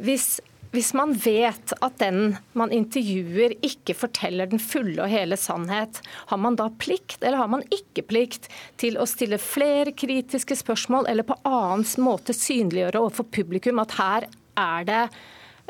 hvis 0.00 0.40
hvis 0.74 0.90
man 0.96 1.12
vet 1.14 1.72
at 1.84 1.98
den 2.02 2.34
man 2.58 2.72
intervjuer 2.74 3.54
ikke 3.64 3.94
forteller 3.96 4.50
den 4.50 4.62
fulle 4.62 4.98
og 5.04 5.12
hele 5.12 5.38
sannhet, 5.38 6.00
har 6.30 6.40
man 6.40 6.58
da 6.58 6.66
plikt 6.82 7.22
eller 7.22 7.38
har 7.38 7.52
man 7.52 7.62
ikke 7.74 8.02
plikt 8.10 8.50
til 8.80 8.98
å 8.98 9.06
stille 9.08 9.38
flere 9.42 9.94
kritiske 9.94 10.58
spørsmål 10.58 11.08
eller 11.10 11.26
på 11.28 11.38
annen 11.46 11.86
måte 12.02 12.34
synliggjøre 12.36 13.04
overfor 13.04 13.30
publikum 13.30 13.82
at 13.84 13.94
her 14.00 14.28
er 14.60 14.88
det 14.88 15.00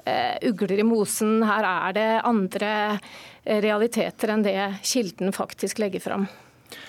uh, 0.09 0.35
ugler 0.49 0.81
i 0.81 0.89
mosen, 0.89 1.37
her 1.45 1.69
er 1.69 1.97
det 1.97 2.09
andre 2.25 2.73
realiteter 3.45 4.33
enn 4.33 4.45
det 4.47 4.59
kilden 4.89 5.37
faktisk 5.37 5.85
legger 5.85 6.01
fram? 6.01 6.29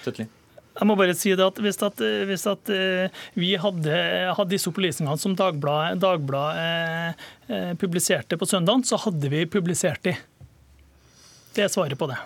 Tøtli. 0.05 0.29
Jeg 0.75 0.89
må 0.89 0.97
bare 0.99 1.15
si 1.15 1.31
det 1.31 1.45
at 1.45 1.59
Hvis, 1.63 1.79
at, 1.85 2.03
hvis 2.27 2.45
at 2.51 2.71
eh, 2.73 3.23
vi 3.39 3.53
hadde, 3.59 3.95
hadde, 4.35 4.51
disse 4.51 4.69
opplysningene 4.71 5.19
som 5.21 5.35
Dagbladet, 5.37 6.01
Dagblad, 6.03 6.59
eh, 6.59 7.27
eh, 7.47 7.73
publiserte 7.79 8.37
på 8.39 8.47
søndagen, 8.49 8.83
så 8.83 8.99
hadde 9.05 9.31
vi 9.31 9.45
publisert 9.47 10.03
de. 10.03 10.15
Det 11.55 11.63
er 11.63 11.71
svaret 11.71 11.95
på 11.97 12.09
det. 12.11 12.19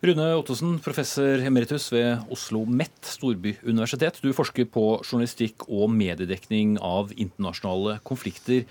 Rune 0.00 0.26
Ottosen, 0.32 0.78
professor 0.80 1.42
emeritus 1.44 1.90
ved 1.92 2.24
Oslo 2.32 2.64
MET 2.64 2.94
storbyuniversitet. 3.04 4.18
Du 4.24 4.32
forsker 4.32 4.64
på 4.64 4.84
journalistikk 5.04 5.66
og 5.68 5.92
mediedekning 5.92 6.78
av 6.80 7.12
internasjonale 7.12 7.98
konflikter. 8.08 8.64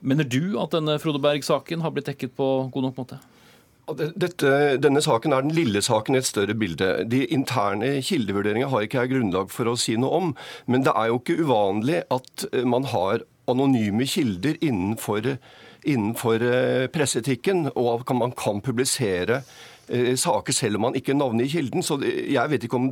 Mener 0.00 0.24
du 0.24 0.56
at 0.62 0.72
denne 0.72 0.96
Frode 1.02 1.20
Berg-saken 1.22 1.84
har 1.84 1.92
blitt 1.92 2.08
dekket 2.08 2.32
på 2.38 2.48
god 2.72 2.88
nok 2.88 3.02
måte? 3.02 3.20
Dette, 3.96 4.50
denne 4.82 5.00
saken 5.00 5.32
er 5.32 5.44
den 5.46 5.54
lille 5.56 5.80
saken 5.84 6.16
i 6.16 6.20
et 6.20 6.28
større 6.28 6.56
bilde. 6.58 6.90
De 7.08 7.22
interne 7.32 7.94
kildevurderingene 8.04 8.68
har 8.68 8.84
ikke 8.84 9.00
jeg 9.00 9.12
grunnlag 9.14 9.52
for 9.54 9.70
å 9.70 9.78
si 9.80 9.96
noe 9.96 10.18
om. 10.18 10.34
Men 10.68 10.84
det 10.84 10.92
er 10.92 11.08
jo 11.08 11.20
ikke 11.22 11.38
uvanlig 11.40 12.02
at 12.12 12.44
eh, 12.52 12.66
man 12.68 12.88
har 12.92 13.24
anonyme 13.48 14.04
kilder 14.04 14.58
innenfor, 14.60 15.38
innenfor 15.88 16.44
eh, 16.44 16.84
presseetikken, 16.92 17.70
og 17.74 18.02
at 18.02 18.14
man 18.18 18.36
kan 18.36 18.60
publisere 18.64 19.42
saker 19.88 20.52
selv 20.54 20.78
om 20.78 20.86
man 20.88 20.98
ikke 20.98 21.16
navngir 21.16 21.48
kilden. 21.52 21.84
Så 21.84 21.98
jeg 22.04 22.52
vet 22.52 22.64
ikke 22.66 22.78
om, 22.78 22.88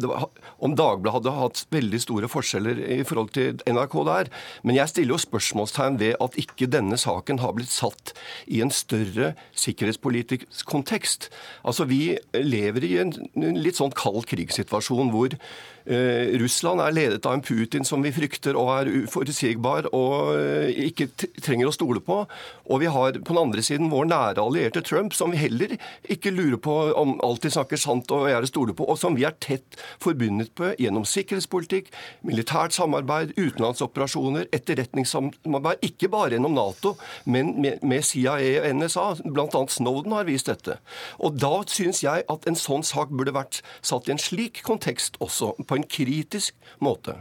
om 0.64 0.76
Dagbladet 0.76 1.16
hadde 1.18 1.34
hatt 1.36 1.62
veldig 1.74 2.00
store 2.02 2.30
forskjeller 2.30 2.80
i 2.98 3.02
forhold 3.06 3.32
til 3.36 3.60
NRK 3.68 3.96
der. 4.08 4.32
Men 4.62 4.78
jeg 4.78 4.92
stiller 4.92 5.16
jo 5.16 5.22
spørsmålstegn 5.26 6.00
ved 6.00 6.16
at 6.24 6.40
ikke 6.40 6.70
denne 6.72 6.98
saken 7.00 7.40
har 7.42 7.54
blitt 7.56 7.72
satt 7.72 8.14
i 8.46 8.62
en 8.64 8.72
større 8.74 9.34
sikkerhetspolitisk 9.56 10.66
kontekst. 10.68 11.30
Altså 11.64 11.86
Vi 11.86 12.16
lever 12.34 12.84
i 12.84 12.96
en 13.04 13.14
litt 13.36 13.78
sånn 13.78 13.94
kald 13.96 14.26
krigssituasjon 14.30 15.12
hvor 15.14 15.36
Eh, 15.36 15.75
Russland 15.86 16.82
er 16.82 16.94
ledet 16.94 17.26
av 17.28 17.36
en 17.36 17.42
Putin 17.44 17.84
som 17.86 18.02
vi 18.02 18.10
frykter 18.14 18.56
og 18.58 18.72
er 18.74 18.88
uforutsigbar 19.04 19.86
og 19.94 20.32
eh, 20.34 20.86
ikke 20.88 21.06
trenger 21.44 21.70
å 21.70 21.74
stole 21.74 22.02
på. 22.02 22.24
Og 22.66 22.80
vi 22.82 22.90
har 22.90 23.18
på 23.20 23.34
den 23.34 23.40
andre 23.40 23.62
siden 23.62 23.92
vår 23.92 24.08
nære 24.10 24.42
allierte 24.42 24.82
Trump, 24.82 25.14
som 25.14 25.30
vi 25.30 25.40
heller 25.40 25.76
ikke 26.10 26.32
lurer 26.34 26.58
på 26.62 26.74
om 26.98 27.16
alltid 27.24 27.54
snakker 27.54 27.80
sant 27.80 28.10
og 28.14 28.26
er 28.30 28.42
å 28.42 28.50
stole 28.50 28.74
på, 28.76 28.86
og 28.86 28.98
som 28.98 29.14
vi 29.14 29.26
er 29.28 29.36
tett 29.42 29.78
forbundet 30.02 30.50
på 30.58 30.72
gjennom 30.80 31.06
sikkerhetspolitikk, 31.06 31.92
militært 32.26 32.74
samarbeid, 32.74 33.36
utenlandsoperasjoner, 33.38 34.48
etterretningssamarbeid. 34.56 35.84
Ikke 35.86 36.10
bare 36.12 36.34
gjennom 36.34 36.56
Nato, 36.56 36.96
men 37.24 37.54
med 37.62 38.02
CIA 38.06 38.36
og 38.64 38.80
NSA. 38.80 39.06
Bl.a. 39.24 39.62
Snowden 39.70 40.16
har 40.16 40.26
vist 40.26 40.50
dette. 40.50 40.78
Og 41.22 41.38
da 41.38 41.60
syns 41.70 42.02
jeg 42.02 42.26
at 42.26 42.50
en 42.50 42.58
sånn 42.58 42.84
sak 42.86 43.12
burde 43.14 43.34
vært 43.36 43.62
satt 43.86 44.10
i 44.10 44.14
en 44.16 44.22
slik 44.22 44.62
kontekst 44.66 45.20
også. 45.22 45.54
på 45.66 45.75
en 45.78 45.88
kritisk 45.88 46.56
måte. 46.82 47.18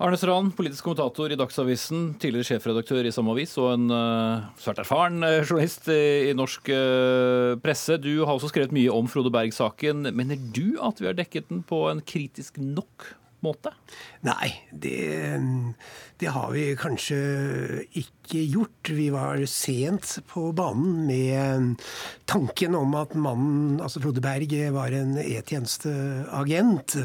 Arne 0.00 0.16
Strand, 0.16 0.54
politisk 0.56 0.86
kommentator 0.86 1.28
i 1.28 1.36
Dagsavisen, 1.36 2.14
tidligere 2.22 2.54
sjefredaktør 2.54 3.04
i 3.04 3.12
samme 3.12 3.34
avis 3.34 3.52
og 3.60 3.74
en 3.74 3.92
uh, 3.92 4.46
svært 4.56 4.80
erfaren 4.80 5.20
uh, 5.20 5.42
journalist 5.42 5.90
i, 5.92 6.30
i 6.30 6.32
norsk 6.32 6.70
uh, 6.72 7.58
presse. 7.60 7.98
Du 8.00 8.22
har 8.22 8.32
også 8.32 8.48
skrevet 8.48 8.72
mye 8.72 8.94
om 8.94 9.10
Frode 9.12 9.28
Berg-saken. 9.34 10.08
Mener 10.16 10.40
du 10.56 10.78
at 10.80 11.02
vi 11.02 11.10
har 11.10 11.18
dekket 11.18 11.50
den 11.52 11.60
på 11.68 11.82
en 11.90 12.00
kritisk 12.00 12.56
nok 12.56 13.10
måte? 13.44 13.72
Nei, 14.26 14.50
det, 14.70 14.98
det 16.20 16.32
har 16.34 16.50
vi 16.52 16.64
kanskje 16.76 17.18
ikke 17.96 18.42
gjort. 18.44 18.90
Vi 18.92 19.08
var 19.14 19.40
sent 19.48 20.18
på 20.28 20.50
banen 20.56 21.06
med 21.08 21.80
tanken 22.28 22.76
om 22.76 22.92
at 23.00 23.14
mannen, 23.16 23.78
altså 23.80 24.02
Frode 24.04 24.20
Berg, 24.22 24.52
var 24.74 24.92
en 24.94 25.16
E-tjenesteagent. 25.22 26.98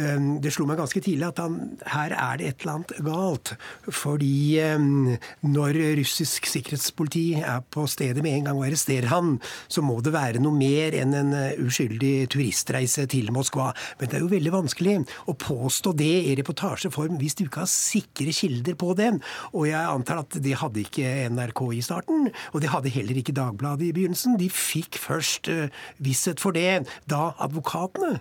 Ehm, 0.00 0.26
det 0.42 0.52
slo 0.54 0.66
meg 0.68 0.80
ganske 0.80 1.02
tidlig 1.04 1.28
at 1.28 1.42
han, 1.44 1.56
her 1.94 2.16
er 2.16 2.40
det 2.40 2.50
et 2.50 2.66
eller 2.66 2.74
annet 2.80 2.96
galt. 3.06 3.54
Fordi 3.86 4.58
ehm, 4.64 5.14
når 5.46 5.78
russisk 6.00 6.50
sikkerhetspoliti 6.50 7.26
er 7.38 7.62
på 7.70 7.86
stedet 7.86 8.26
med 8.26 8.40
en 8.40 8.50
gang 8.50 8.58
og 8.58 8.66
arresterer 8.66 9.08
han, 9.12 9.36
så 9.70 9.86
må 9.86 10.00
det 10.02 10.16
være 10.16 10.42
noe 10.42 10.58
mer 10.58 10.98
enn 10.98 11.14
en 11.14 11.32
uskyldig 11.62 12.28
turistreise 12.34 13.06
til 13.10 13.30
Moskva. 13.34 13.70
Men 14.00 14.10
det 14.10 14.18
er 14.18 14.26
jo 14.26 14.34
veldig 14.34 14.56
vanskelig 14.58 14.98
å 15.30 15.38
påstå 15.38 15.67
det 15.98 16.14
i 16.30 16.34
reportasjeform 16.38 17.18
hvis 17.20 17.38
du 17.38 17.44
ikke 17.46 17.64
har 17.64 17.70
sikre 17.70 18.32
kilder 18.34 18.78
på 18.78 18.94
det. 18.98 19.10
Og 19.52 19.68
jeg 19.68 19.82
antar 19.82 20.22
at 20.24 20.38
det 20.42 20.56
hadde 20.60 20.84
ikke 20.84 21.28
NRK 21.34 21.62
i 21.74 21.84
starten, 21.84 22.30
og 22.52 22.60
det 22.60 22.72
hadde 22.72 22.92
heller 22.94 23.16
ikke 23.16 23.36
Dagbladet 23.36 23.88
i 23.88 23.92
begynnelsen. 23.94 24.38
De 24.40 24.50
fikk 24.50 24.98
først 24.98 25.48
uh, 25.52 25.68
visshet 26.02 26.40
for 26.40 26.56
det 26.56 26.88
da 27.08 27.32
advokatene 27.38 28.18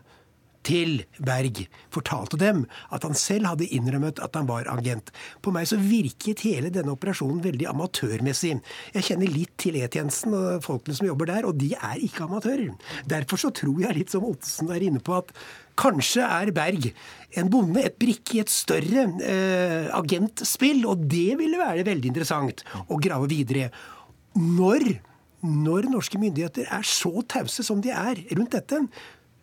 til 0.68 1.04
Berg 1.24 1.64
fortalte 1.94 2.40
dem 2.40 2.66
at 2.94 3.06
han 3.08 3.16
selv 3.18 3.48
hadde 3.52 3.70
innrømmet 3.76 4.20
at 4.24 4.36
han 4.36 4.50
var 4.50 4.68
agent. 4.72 5.12
På 5.42 5.54
meg 5.56 5.70
så 5.70 5.80
virket 5.80 6.44
hele 6.46 6.72
denne 6.74 6.94
operasjonen 6.96 7.44
veldig 7.46 7.70
amatørmessig. 7.72 8.58
Jeg 8.96 9.08
kjenner 9.10 9.32
litt 9.32 9.56
til 9.62 9.80
E-tjenesten 9.80 10.36
og 10.38 10.66
folkene 10.66 10.98
som 10.98 11.08
jobber 11.10 11.32
der, 11.32 11.48
og 11.48 11.60
de 11.62 11.72
er 11.78 12.02
ikke 12.04 12.28
amatører. 12.28 12.76
Derfor 13.08 13.42
så 13.42 13.54
tror 13.56 13.80
jeg 13.86 14.00
litt 14.00 14.14
som 14.14 14.28
Ottesen 14.28 14.74
er 14.74 14.90
inne 14.90 15.04
på 15.04 15.16
at 15.22 15.32
Kanskje 15.78 16.26
er 16.26 16.52
Berg 16.56 16.90
en 17.38 17.52
bonde, 17.52 17.84
et 17.84 17.98
brikke 18.00 18.38
i 18.38 18.42
et 18.44 18.52
større 18.52 19.04
eh, 19.26 19.90
agentspill, 19.94 20.86
og 20.90 21.04
det 21.12 21.38
ville 21.40 21.60
være 21.60 21.86
veldig 21.88 22.12
interessant 22.14 22.64
å 22.88 22.98
grave 23.02 23.30
videre. 23.30 23.70
Når, 24.38 24.88
når 25.44 25.92
norske 25.92 26.22
myndigheter 26.22 26.72
er 26.74 26.88
så 26.88 27.14
tause 27.30 27.66
som 27.68 27.84
de 27.84 27.94
er 27.94 28.24
rundt 28.32 28.56
dette, 28.58 28.82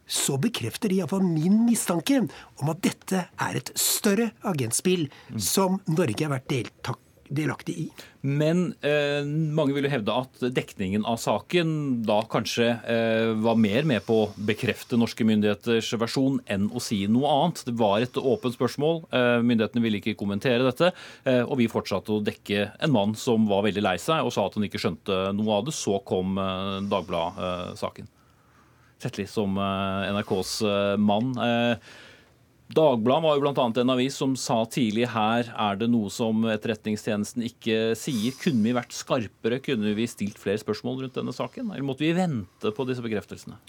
så 0.04 0.36
bekrefter 0.40 0.92
de 0.92 0.98
iallfall 1.00 1.24
min 1.24 1.62
mistanke 1.64 2.18
om 2.60 2.72
at 2.72 2.82
dette 2.84 3.24
er 3.24 3.60
et 3.60 3.72
større 3.78 4.32
agentspill 4.44 5.06
som 5.40 5.80
Norge 5.88 6.26
har 6.26 6.34
vært 6.34 6.50
deltak 6.50 7.03
delaktig 7.36 7.74
i. 7.78 7.86
Men 8.24 8.70
eh, 8.86 9.20
mange 9.26 9.74
vil 9.76 9.84
jo 9.84 9.92
hevde 9.92 10.14
at 10.16 10.44
dekningen 10.56 11.04
av 11.08 11.18
saken 11.20 11.68
da 12.08 12.20
kanskje 12.30 12.70
eh, 12.88 13.32
var 13.44 13.58
mer 13.60 13.84
med 13.88 14.04
på 14.06 14.16
å 14.22 14.30
bekrefte 14.48 14.96
norske 15.00 15.26
myndigheters 15.28 15.90
versjon 16.00 16.38
enn 16.50 16.70
å 16.72 16.80
si 16.82 17.02
noe 17.10 17.32
annet. 17.32 17.64
Det 17.68 17.74
var 17.80 18.00
et 18.00 18.16
åpent 18.16 18.56
spørsmål. 18.56 19.02
Eh, 19.10 19.42
myndighetene 19.44 19.84
ville 19.84 20.00
ikke 20.00 20.16
kommentere 20.20 20.64
dette. 20.64 20.94
Eh, 21.28 21.42
og 21.42 21.58
vi 21.60 21.68
fortsatte 21.70 22.14
å 22.14 22.22
dekke 22.24 22.70
en 22.78 22.94
mann 22.94 23.12
som 23.18 23.44
var 23.50 23.66
veldig 23.68 23.84
lei 23.84 23.98
seg 24.00 24.24
og 24.24 24.32
sa 24.34 24.46
at 24.48 24.56
han 24.58 24.66
ikke 24.68 24.80
skjønte 24.80 25.20
noe 25.36 25.60
av 25.60 25.68
det. 25.68 25.76
Så 25.76 26.00
kom 26.08 26.40
eh, 26.40 26.80
Dagbladet-saken. 26.88 28.08
Tetli 29.04 29.28
som 29.28 29.60
eh, 29.60 30.10
NRKs 30.14 30.56
mann. 31.02 31.34
Dagbladet 32.72 33.24
var 33.26 33.36
jo 33.36 33.42
bl.a. 33.44 33.64
en 33.82 33.92
avis 33.92 34.14
som 34.16 34.32
sa 34.40 34.62
tidlig 34.64 35.10
her 35.12 35.50
er 35.52 35.76
det 35.76 35.90
noe 35.92 36.08
som 36.12 36.46
Etterretningstjenesten 36.48 37.44
ikke 37.44 37.92
sier. 37.98 38.32
Kunne 38.40 38.64
vi 38.64 38.72
vært 38.76 38.96
skarpere? 38.96 39.60
Kunne 39.62 39.92
vi 39.98 40.06
stilt 40.08 40.40
flere 40.40 40.62
spørsmål 40.62 41.02
rundt 41.04 41.18
denne 41.18 41.34
saken? 41.36 41.74
Eller 41.74 41.84
måtte 41.84 42.06
vi 42.06 42.14
vente 42.16 42.72
på 42.72 42.86
disse 42.88 43.04
bekreftelsene? 43.04 43.60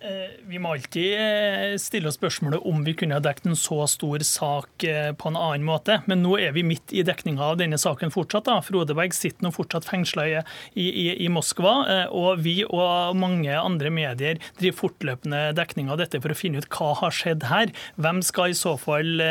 Eh, 0.00 0.34
vi 0.44 0.58
må 0.60 0.74
alltid 0.74 1.14
eh, 1.16 1.74
stille 1.80 2.10
oss 2.10 2.18
spørsmålet 2.18 2.60
om 2.68 2.82
vi 2.84 2.92
kunne 3.00 3.16
ha 3.16 3.22
dekket 3.24 3.46
en 3.48 3.56
så 3.56 3.78
stor 3.88 4.20
sak 4.28 4.84
eh, 4.84 5.08
på 5.16 5.30
en 5.30 5.38
annen 5.40 5.64
måte. 5.64 6.02
Men 6.04 6.20
nå 6.20 6.34
er 6.36 6.52
vi 6.52 6.66
midt 6.68 6.92
i 6.92 7.04
dekninga 7.06 7.40
av 7.40 7.56
denne 7.62 7.78
saken 7.80 8.12
fortsatt. 8.12 8.44
da. 8.44 8.58
Frodeberg 8.64 9.16
sitter 9.16 9.46
nå 9.46 9.54
fortsatt 9.56 9.88
fengsla 9.88 10.26
i, 10.28 10.34
i, 10.76 11.06
i, 11.14 11.30
Moskva. 11.32 11.72
Og 12.12 12.42
vi 12.44 12.58
og 12.66 13.16
mange 13.16 13.56
andre 13.56 13.90
medier 13.92 14.40
driver 14.60 14.76
fortløpende 14.82 15.40
dekning 15.56 15.88
av 15.88 16.02
dette 16.02 16.20
for 16.20 16.34
å 16.34 16.36
finne 16.36 16.60
ut 16.60 16.68
hva 16.76 16.92
har 17.00 17.16
skjedd 17.16 17.48
her. 17.48 17.72
Hvem 17.96 18.20
skal 18.26 18.52
i 18.52 18.58
så 18.58 18.74
fall 18.80 19.22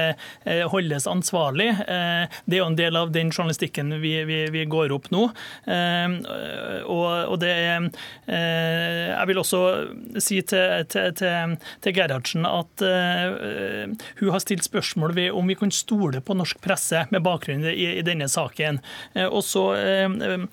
holdes 0.71 1.05
ansvarlig? 1.09 1.69
Det 1.85 2.57
er 2.57 2.61
jo 2.61 2.69
en 2.71 2.77
del 2.79 2.97
av 2.97 3.13
den 3.15 3.31
journalistikken 3.33 3.93
vi, 4.01 4.15
vi, 4.27 4.41
vi 4.53 4.65
går 4.69 4.93
opp 4.95 5.11
nå. 5.13 5.27
Og, 5.69 7.05
og 7.05 7.37
det 7.41 7.53
er 7.53 7.89
Jeg 8.29 9.29
vil 9.29 9.41
også 9.41 9.63
si 10.21 10.41
til 10.41 10.64
til, 10.91 11.13
til, 11.19 11.55
til 11.83 11.95
Gerhardsen 11.95 12.45
at 12.47 12.83
uh, 12.85 13.93
hun 14.19 14.33
har 14.33 14.43
stilt 14.43 14.65
spørsmål 14.65 15.15
ved 15.17 15.35
om 15.35 15.47
vi 15.49 15.57
kan 15.59 15.73
stole 15.73 16.21
på 16.25 16.35
norsk 16.37 16.61
presse 16.63 17.05
med 17.13 17.23
bakgrunn 17.25 17.65
i, 17.69 17.99
i 17.99 18.05
denne 18.05 18.27
saken. 18.31 18.81
Uh, 19.15 19.27
og 19.27 19.43
så 19.45 19.65
uh, 19.75 20.45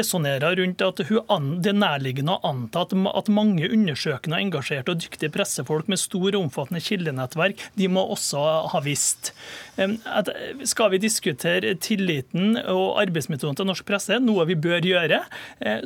resonnerer 0.00 0.58
rundt 0.60 0.84
at 0.86 1.04
hun 1.08 1.24
an, 1.30 1.50
det 1.62 1.72
er 1.74 1.80
nærliggende 1.80 2.36
å 2.36 2.52
anta 2.52 2.84
at, 2.86 2.94
at 2.94 3.32
mange 3.32 3.68
undersøkende, 3.70 4.40
engasjerte 4.40 4.94
og 4.94 5.02
dyktige 5.02 5.32
pressefolk 5.34 5.90
med 5.90 6.00
stor 6.00 6.30
og 6.32 6.40
omfattende 6.44 6.82
kildenettverk, 6.84 7.66
de 7.78 7.90
må 7.92 8.04
også 8.14 8.42
ha 8.72 8.82
visst. 8.84 9.32
At 9.80 10.28
skal 10.68 10.90
vi 10.92 11.00
diskutere 11.02 11.74
tilliten 11.80 12.56
og 12.60 13.00
arbeidsmetoden 13.00 13.58
til 13.58 13.68
norsk 13.68 13.86
presse, 13.88 14.18
noe 14.22 14.46
vi 14.48 14.56
bør 14.60 14.84
gjøre, 14.84 15.20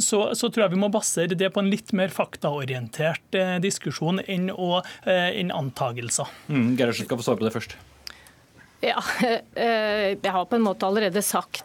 så, 0.02 0.20
så 0.34 0.50
tror 0.50 0.66
jeg 0.66 0.74
vi 0.74 0.80
må 0.82 0.90
basere 0.92 1.38
det 1.38 1.50
på 1.54 1.62
en 1.62 1.70
litt 1.70 1.92
mer 1.96 2.12
faktaorientert 2.14 3.33
Eh, 3.34 3.56
diskusjon 3.62 4.20
enn, 4.30 4.50
å, 4.50 4.78
eh, 5.06 5.32
enn 5.40 5.50
antagelser. 5.54 6.30
Mm, 6.48 6.76
Gerhardsen 6.78 7.08
skal 7.08 7.18
få 7.18 7.26
svare 7.26 7.40
på 7.40 7.48
det 7.48 7.54
først. 7.54 7.76
Ja, 8.84 9.00
eh, 9.24 10.14
jeg 10.14 10.32
har 10.36 10.46
på 10.46 10.58
en 10.58 10.66
måte 10.66 10.86
allerede 10.86 11.22
sagt, 11.24 11.62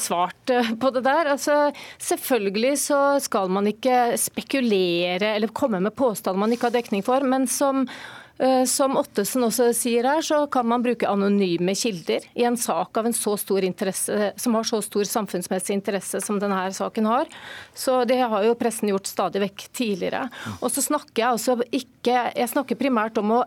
svart 0.00 0.50
på 0.80 0.90
det 0.96 1.04
der. 1.06 1.30
Altså, 1.36 1.70
selvfølgelig 2.02 2.74
så 2.82 3.00
skal 3.22 3.52
man 3.52 3.68
ikke 3.70 4.16
spekulere 4.18 5.36
eller 5.36 5.54
komme 5.54 5.80
med 5.84 5.94
påstander 5.94 6.40
man 6.42 6.52
ikke 6.56 6.70
har 6.70 6.78
dekning 6.80 7.04
for. 7.06 7.24
Men 7.24 7.46
som 7.46 7.84
som 8.66 8.96
Ottesen 8.98 9.44
også 9.46 9.68
sier 9.76 10.06
her, 10.08 10.22
så 10.24 10.40
kan 10.50 10.66
man 10.66 10.82
bruke 10.82 11.06
anonyme 11.06 11.70
kilder 11.78 12.24
i 12.34 12.42
en 12.48 12.56
sak 12.58 12.98
av 12.98 13.06
en 13.06 13.14
så 13.14 13.36
stor 13.38 13.62
interesse, 13.62 14.32
som 14.36 14.56
har 14.58 14.66
så 14.66 14.80
stor 14.82 15.06
samfunnsmessig 15.06 15.76
interesse 15.76 16.18
som 16.24 16.40
denne 16.42 16.64
saken 16.74 17.06
har. 17.06 17.30
Så 17.74 18.02
Det 18.04 18.18
har 18.18 18.44
jo 18.44 18.56
pressen 18.58 18.90
gjort 18.90 19.06
stadig 19.06 19.44
vekk 19.44 19.68
tidligere. 19.72 20.26
Og 20.60 20.70
så 20.72 20.82
snakker 20.82 21.22
Jeg 21.22 21.30
altså 21.30 21.56
ikke, 21.70 22.32
jeg 22.34 22.50
snakker 22.50 22.80
primært 22.80 23.18
om 23.18 23.30
å 23.38 23.40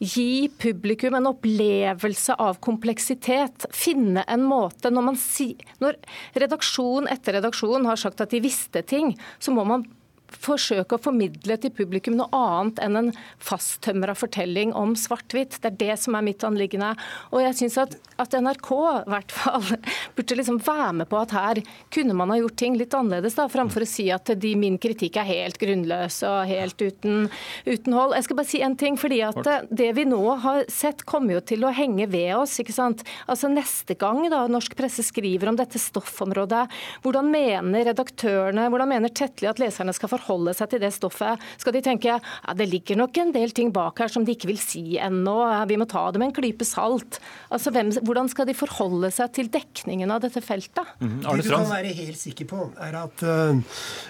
gi 0.00 0.48
publikum 0.48 1.14
en 1.18 1.28
opplevelse 1.34 2.34
av 2.40 2.56
kompleksitet. 2.64 3.68
Finne 3.76 4.24
en 4.26 4.42
måte 4.48 4.90
når, 4.90 5.12
si, 5.20 5.52
når 5.84 6.00
redaksjon 6.40 7.10
etter 7.12 7.36
redaksjon 7.36 7.84
har 7.86 8.00
sagt 8.00 8.24
at 8.24 8.32
de 8.32 8.40
visste 8.40 8.82
ting, 8.82 9.12
så 9.38 9.52
må 9.52 9.66
man 9.68 9.84
forsøke 10.30 10.96
å 10.96 11.02
formidle 11.02 11.56
til 11.60 11.72
publikum 11.74 12.16
noe 12.18 12.30
annet 12.36 12.80
enn 12.84 12.98
en 12.98 13.10
fasttømra 13.42 14.14
fortelling 14.18 14.72
om 14.76 14.94
svart-hvitt. 14.98 15.58
Det 15.60 15.72
er 15.72 15.78
det 15.80 15.96
som 16.02 16.16
er 16.16 16.26
mitt 16.26 16.44
anliggende. 16.46 16.92
Og 17.34 17.42
jeg 17.44 17.58
syns 17.58 17.78
at, 17.82 17.96
at, 18.20 18.36
NRK 18.40 18.70
i 18.70 19.10
hvert 19.12 19.34
fall 19.34 19.66
burde 20.16 20.38
liksom 20.38 20.60
være 20.64 20.92
med 21.00 21.10
på 21.10 21.18
at 21.20 21.34
her 21.36 21.62
kunne 21.92 22.16
man 22.16 22.32
ha 22.32 22.38
gjort 22.40 22.58
ting 22.60 22.78
litt 22.78 22.94
annerledes, 22.96 23.36
da, 23.38 23.48
framfor 23.50 23.84
å 23.84 23.90
si 23.90 24.08
at 24.14 24.32
de, 24.40 24.54
min 24.58 24.78
kritikk 24.80 25.18
er 25.20 25.28
helt 25.28 25.60
grunnløs 25.60 26.20
og 26.28 26.38
helt 26.50 26.80
uten, 26.80 27.26
uten 27.66 27.96
hold. 27.96 28.16
Jeg 28.16 28.28
skal 28.28 28.40
bare 28.40 28.50
si 28.52 28.62
en 28.64 28.78
ting, 28.80 28.98
fordi 29.00 29.20
at 29.26 29.42
det 29.68 29.90
vi 29.98 30.06
nå 30.08 30.22
har 30.44 30.64
sett, 30.72 31.04
kommer 31.08 31.38
jo 31.38 31.44
til 31.52 31.66
å 31.66 31.74
henge 31.74 32.06
ved 32.12 32.34
oss. 32.38 32.58
ikke 32.62 32.76
sant? 32.76 33.04
Altså 33.26 33.50
Neste 33.50 33.96
gang 33.98 34.22
da 34.30 34.44
norsk 34.50 34.76
presse 34.78 35.02
skriver 35.04 35.50
om 35.50 35.58
dette 35.58 35.80
stoffområdet, 35.80 36.66
hvordan 37.04 37.28
mener 37.32 37.88
redaktørene, 37.90 38.68
hvordan 38.70 38.92
mener 38.92 39.12
Tetli 39.12 39.48
at 39.50 39.60
leserne 39.60 39.92
skal 39.96 40.12
forholde 40.12 40.19
forholde 40.20 40.54
seg 40.56 40.72
til 40.72 40.82
det 40.84 40.92
stoffet? 40.94 41.40
Skal 41.60 41.76
de 41.76 41.82
tenke 41.84 42.12
ja, 42.12 42.18
det 42.56 42.68
ligger 42.70 43.00
nok 43.00 43.16
en 43.20 43.32
del 43.34 43.54
ting 43.56 43.72
bak 43.74 44.02
her 44.02 44.12
som 44.12 44.26
de 44.26 44.36
ikke 44.36 44.50
vil 44.50 44.60
si 44.60 44.84
ennå, 45.00 45.38
vi 45.70 45.78
må 45.80 45.88
ta 45.90 46.06
det 46.12 46.20
med 46.22 46.30
en 46.30 46.36
klype 46.36 46.66
salt? 46.68 47.20
Altså, 47.50 47.72
hvem, 47.74 47.92
Hvordan 48.04 48.30
skal 48.30 48.48
de 48.48 48.56
forholde 48.56 49.10
seg 49.14 49.32
til 49.36 49.50
dekningen 49.52 50.12
av 50.12 50.22
dette 50.24 50.42
feltet? 50.44 50.94
Mm, 51.00 51.20
det 51.24 51.46
du 51.46 51.50
kan 51.54 51.70
være 51.70 51.94
helt 51.96 52.20
sikker 52.20 52.48
på, 52.50 52.68
er 52.80 53.00
at 53.04 53.24
øh, 53.24 53.62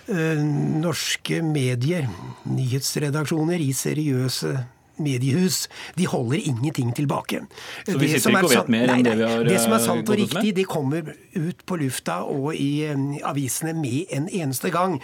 øh, 0.09 0.45
norske 0.83 1.41
medier, 1.47 2.09
nyhetsredaksjoner 2.51 3.61
i 3.61 3.73
seriøse 3.77 4.59
mediehus. 5.01 5.69
De 5.99 6.07
holder 6.07 6.39
ingenting 6.45 6.93
tilbake. 6.97 7.41
Så 7.87 7.99
vi 7.99 8.09
sitter 8.09 8.31
ikke 8.31 8.45
og 8.45 8.53
vet 8.53 8.69
mer 8.73 8.93
enn 8.95 9.07
det 9.07 9.17
vi 9.17 9.29
har 9.29 9.49
Det 9.49 9.57
som 9.63 9.73
er 9.77 9.85
sant 9.85 10.13
og 10.13 10.21
riktig, 10.21 10.55
de 10.57 10.67
kommer 10.69 11.15
ut 11.37 11.65
på 11.67 11.81
lufta 11.81 12.21
og 12.29 12.53
i 12.55 12.85
avisene 13.25 13.75
med 13.77 14.13
en 14.13 14.29
eneste 14.29 14.71
gang 14.75 15.01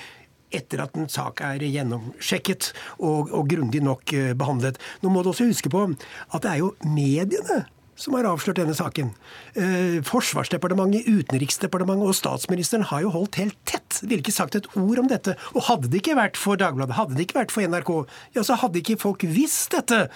etter 0.59 0.83
at 0.85 0.97
en 0.99 1.09
sak 1.13 1.43
er 1.47 1.65
gjennomsjekket 1.65 2.73
og, 2.99 3.33
og 3.33 3.49
grundig 3.51 3.83
nok 3.85 4.17
eh, 4.17 4.35
behandlet. 4.39 4.81
Nå 5.03 5.13
må 5.13 5.23
du 5.23 5.33
også 5.33 5.49
huske 5.51 5.73
på 5.73 5.87
at 5.87 6.43
det 6.43 6.53
er 6.53 6.63
jo 6.65 6.75
mediene 6.85 7.65
som 7.97 8.17
har 8.17 8.29
avslørt 8.29 8.61
denne 8.61 8.77
saken. 8.77 9.13
Eh, 9.57 9.99
Forsvarsdepartementet, 10.07 11.09
Utenriksdepartementet 11.09 12.11
og 12.11 12.17
statsministeren 12.17 12.87
har 12.91 13.05
jo 13.07 13.13
holdt 13.15 13.41
helt 13.41 13.59
tett. 13.69 14.01
Ville 14.03 14.23
ikke 14.23 14.37
sagt 14.37 14.59
et 14.59 14.69
ord 14.77 15.01
om 15.03 15.09
dette. 15.11 15.37
Og 15.55 15.67
hadde 15.71 15.91
det 15.93 16.03
ikke 16.03 16.19
vært 16.19 16.41
for 16.41 16.61
Dagbladet, 16.61 16.99
hadde 16.99 17.17
det 17.17 17.27
ikke 17.27 17.41
vært 17.41 17.55
for 17.55 17.67
NRK, 17.67 17.95
ja, 18.37 18.45
så 18.45 18.59
hadde 18.61 18.83
ikke 18.83 19.01
folk 19.01 19.25
visst 19.27 19.73
dette 19.77 20.07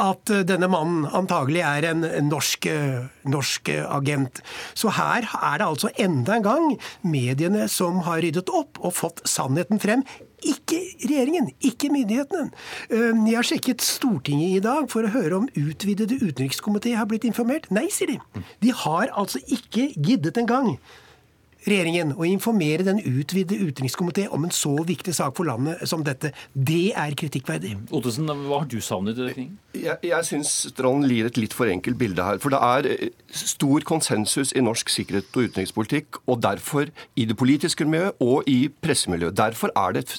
at 0.00 0.32
eh, 0.32 0.44
denne 0.48 0.70
mannen 0.70 1.06
antagelig 1.06 1.62
er 1.66 1.90
en 1.92 2.06
norsk, 2.28 2.66
eh, 2.70 3.06
norsk, 3.30 3.70
agent. 3.90 4.42
Så 4.74 4.92
her 4.98 5.28
er 5.30 5.60
det 5.60 5.68
altså 5.68 5.92
enda 6.00 6.36
en 6.36 6.46
gang 6.46 6.66
mediene 7.06 7.68
som 7.70 8.02
har 8.08 8.24
ryddet 8.24 8.50
opp 8.50 8.82
og 8.82 8.96
fått 8.96 9.22
sannheten 9.28 9.82
frem. 9.82 10.04
Ikke 10.46 10.78
regjeringen, 11.04 11.50
ikke 11.60 11.90
myndighetene. 11.92 12.50
Eh, 12.90 13.20
jeg 13.28 13.36
har 13.36 13.46
sjekket 13.46 13.84
Stortinget 13.84 14.56
i 14.56 14.64
dag 14.64 14.88
for 14.92 15.04
å 15.04 15.12
høre 15.12 15.42
om 15.42 15.50
utvidede 15.58 16.20
utenrikskomité 16.22 16.94
har 16.96 17.08
blitt 17.10 17.28
informert. 17.28 17.68
Nei, 17.74 17.88
sier 17.92 18.14
de. 18.14 18.44
De 18.64 18.74
har 18.84 19.12
altså 19.20 19.42
ikke 19.48 19.90
giddet 19.96 20.40
engang 20.40 20.76
regjeringen 21.66 22.14
å 22.16 22.26
informere 22.28 22.86
den 22.86 23.00
utvidede 23.04 23.60
utenrikskomité 23.60 24.26
om 24.32 24.46
en 24.46 24.54
så 24.54 24.72
viktig 24.86 25.14
sak 25.16 25.36
for 25.36 25.48
landet 25.48 25.82
som 25.88 26.04
dette. 26.06 26.32
Det 26.54 26.92
er 26.96 27.16
kritikkverdig. 27.18 27.76
Ottesen, 27.90 28.30
hva 28.30 28.62
har 28.62 28.70
du 28.70 28.80
savnet 28.84 29.18
i 29.18 29.26
dekningen? 29.28 29.58
Jeg, 29.70 30.00
jeg 30.02 30.26
syns 30.26 30.50
Strand 30.72 31.04
lir 31.06 31.28
et 31.28 31.36
litt 31.38 31.54
for 31.54 31.70
enkelt 31.70 31.98
bilde 32.00 32.24
her. 32.26 32.40
For 32.42 32.50
det 32.50 32.58
er 32.58 32.88
eh, 32.90 33.12
stor 33.36 33.84
konsensus 33.86 34.50
i 34.56 34.62
norsk 34.64 34.90
sikkerhet 34.90 35.30
og 35.36 35.50
utenrikspolitikk, 35.50 36.20
og 36.26 36.40
derfor 36.42 36.90
i 37.14 37.26
det 37.28 37.36
politiske 37.38 37.86
miljøet 37.86 38.18
og 38.24 38.48
i 38.50 38.58
pressemiljøet. 38.82 39.36
Derfor 39.38 39.74
er 39.78 39.94
det 39.94 40.04
et 40.06 40.16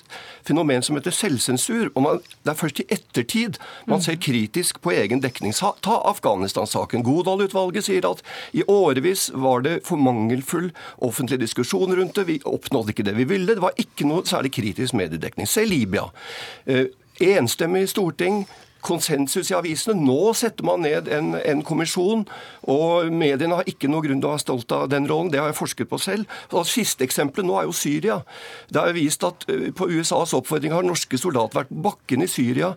fenomen 0.47 0.85
som 0.85 0.95
heter 0.95 1.15
selvsensur. 1.15 1.91
og 1.95 2.01
man, 2.05 2.21
Det 2.43 2.53
er 2.53 2.59
først 2.61 2.79
i 2.79 2.87
ettertid 2.89 3.59
man 3.87 4.01
ser 4.01 4.15
kritisk 4.15 4.81
på 4.81 4.93
egen 4.95 5.21
dekning. 5.23 5.53
Ta 5.53 5.97
Afghanistan-saken. 6.07 7.03
Godal-utvalget 7.03 7.85
sier 7.89 8.07
at 8.07 8.23
i 8.53 8.63
årevis 8.67 9.29
var 9.33 9.65
det 9.67 9.81
for 9.85 9.99
mangelfull 9.99 10.71
offentlig 11.01 11.30
offentlig 11.31 11.47
diskusjon 11.47 11.95
rundt 11.95 12.15
det. 12.15 12.27
Vi 12.27 12.41
oppnådde 12.43 12.91
ikke 12.91 13.05
det 13.05 13.15
vi 13.15 13.25
ville. 13.25 13.55
Det 13.55 13.61
var 13.61 13.73
ikke 13.77 14.07
noe 14.07 14.25
særlig 14.25 14.51
kritisk 14.51 14.93
mediedekning. 14.93 15.47
Se 15.47 15.65
Libya. 15.65 16.11
Eh, 16.65 16.87
enstemmig 17.21 17.89
storting 17.89 18.45
konsensus 18.81 19.51
i 19.51 19.53
avisene. 19.53 19.93
Nå 20.01 20.33
setter 20.33 20.65
man 20.65 20.81
ned 20.81 21.07
en, 21.07 21.35
en, 21.35 21.61
kommisjon, 21.61 22.25
og 22.65 23.11
mediene 23.13 23.59
har 23.59 23.67
ikke 23.69 23.87
noe 23.87 24.01
grunn 24.01 24.19
til 24.19 24.25
å 24.25 24.31
være 24.33 24.41
stolt 24.41 24.71
av 24.71 24.89
den 24.89 25.05
rollen. 25.07 25.29
Det 25.31 25.39
har 25.39 25.51
jeg 25.51 25.59
forsket 25.59 25.89
på 25.89 25.99
selv. 26.01 26.25
Og 26.51 26.65
siste 26.65 27.05
eksempelet 27.05 27.45
nå 27.45 27.59
er 27.59 27.69
jo 27.69 27.77
Syria. 27.77 28.23
Det 28.69 28.81
er 28.81 28.97
vist 28.97 29.23
at 29.23 29.45
eh, 29.47 29.69
på 29.71 29.87
USAs 29.87 30.33
oppfordring 30.33 30.73
har 30.73 30.83
norske 30.83 31.17
soldater 31.17 31.61
vært 31.61 31.71
bakken 31.71 32.25
i 32.25 32.29
Syria 32.29 32.75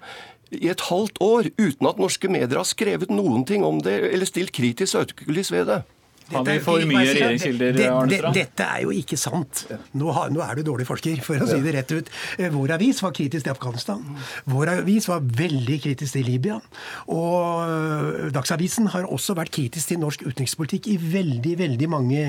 i 0.53 0.69
et 0.69 0.87
halvt 0.87 1.19
år 1.25 1.49
uten 1.57 1.89
at 1.89 1.99
norske 1.99 2.29
medier 2.31 2.61
har 2.61 2.69
skrevet 2.69 3.11
noen 3.11 3.43
ting 3.49 3.65
om 3.67 3.81
det 3.83 3.97
eller 4.13 4.29
stilt 4.29 4.53
kritisk 4.55 4.93
søkelys 4.93 5.51
ved 5.51 5.67
det. 5.73 5.81
Har 6.33 6.45
vi 6.47 6.55
for 6.65 6.81
mye 6.89 7.05
regjeringskilder, 7.05 7.79
Arne 7.91 8.17
Strand? 8.17 8.39
Dette 8.39 8.65
er 8.65 8.85
jo 8.87 8.93
ikke 8.97 9.19
sant. 9.21 9.65
Nå, 9.93 10.09
har, 10.17 10.31
nå, 10.33 10.41
er 10.41 10.57
du 10.57 10.65
dårlig 10.67 10.87
forsker, 10.89 11.21
for 11.25 11.43
å 11.43 11.49
si 11.49 11.59
det 11.65 11.75
rett 11.77 11.93
ut. 11.93 12.09
Eh, 12.39 12.49
vår 12.53 12.75
avis 12.79 13.03
var 13.05 13.13
kritisk 13.17 13.45
til 13.45 13.53
Afghanistan. 13.53 14.01
Vår 14.49 14.73
avis 14.79 15.09
var 15.11 15.21
veldig 15.25 15.79
kritisk 15.85 16.17
til 16.17 16.25
Libya. 16.29 16.57
Og 17.13 17.61
eh, 17.67 18.31
Dagsavisen 18.35 18.89
har 18.95 19.09
også 19.13 19.37
vært 19.37 19.53
kritisk 19.55 19.93
til 19.93 20.01
norsk 20.01 20.25
utenrikspolitikk 20.25 20.89
i 20.95 20.97
veldig, 21.03 21.55
veldig 21.61 21.91
mange, 21.93 22.23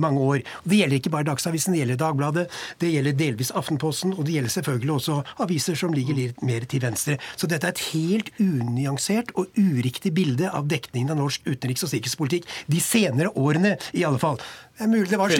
mange 0.00 0.24
år. 0.32 0.46
Det 0.64 0.80
gjelder 0.80 1.02
ikke 1.02 1.12
bare 1.12 1.28
Dagsavisen, 1.28 1.76
det 1.76 1.82
gjelder 1.82 2.00
Dagbladet, 2.00 2.46
det 2.80 2.94
gjelder 2.94 3.18
delvis 3.20 3.52
Aftenposten, 3.58 4.16
og 4.16 4.24
det 4.26 4.38
gjelder 4.38 4.56
selvfølgelig 4.56 4.96
også 4.96 5.18
aviser 5.44 5.78
som 5.78 5.92
ligger 5.92 6.16
litt 6.16 6.42
mer 6.46 6.64
til 6.64 6.84
venstre. 6.86 7.18
Så 7.36 7.50
dette 7.50 7.68
er 7.68 7.76
et 7.76 7.84
helt 7.92 8.32
unyansert 8.40 9.36
og 9.36 9.52
uriktig 9.60 10.14
bilde 10.16 10.48
av 10.48 10.72
dekningen 10.72 11.12
av 11.12 11.20
norsk 11.20 11.44
utenriks- 11.44 11.84
og 11.84 11.92
sikkerhetspolitikk 11.92 12.48
de 12.72 12.80
senere 12.80 13.28
år 13.36 13.41
årene, 13.42 13.76
i 13.92 14.04
alle 14.08 14.20
fall. 14.22 14.40
Det 14.78 14.86
er 14.86 14.90
mulig 14.90 15.10
det 15.12 15.18
var 15.20 15.30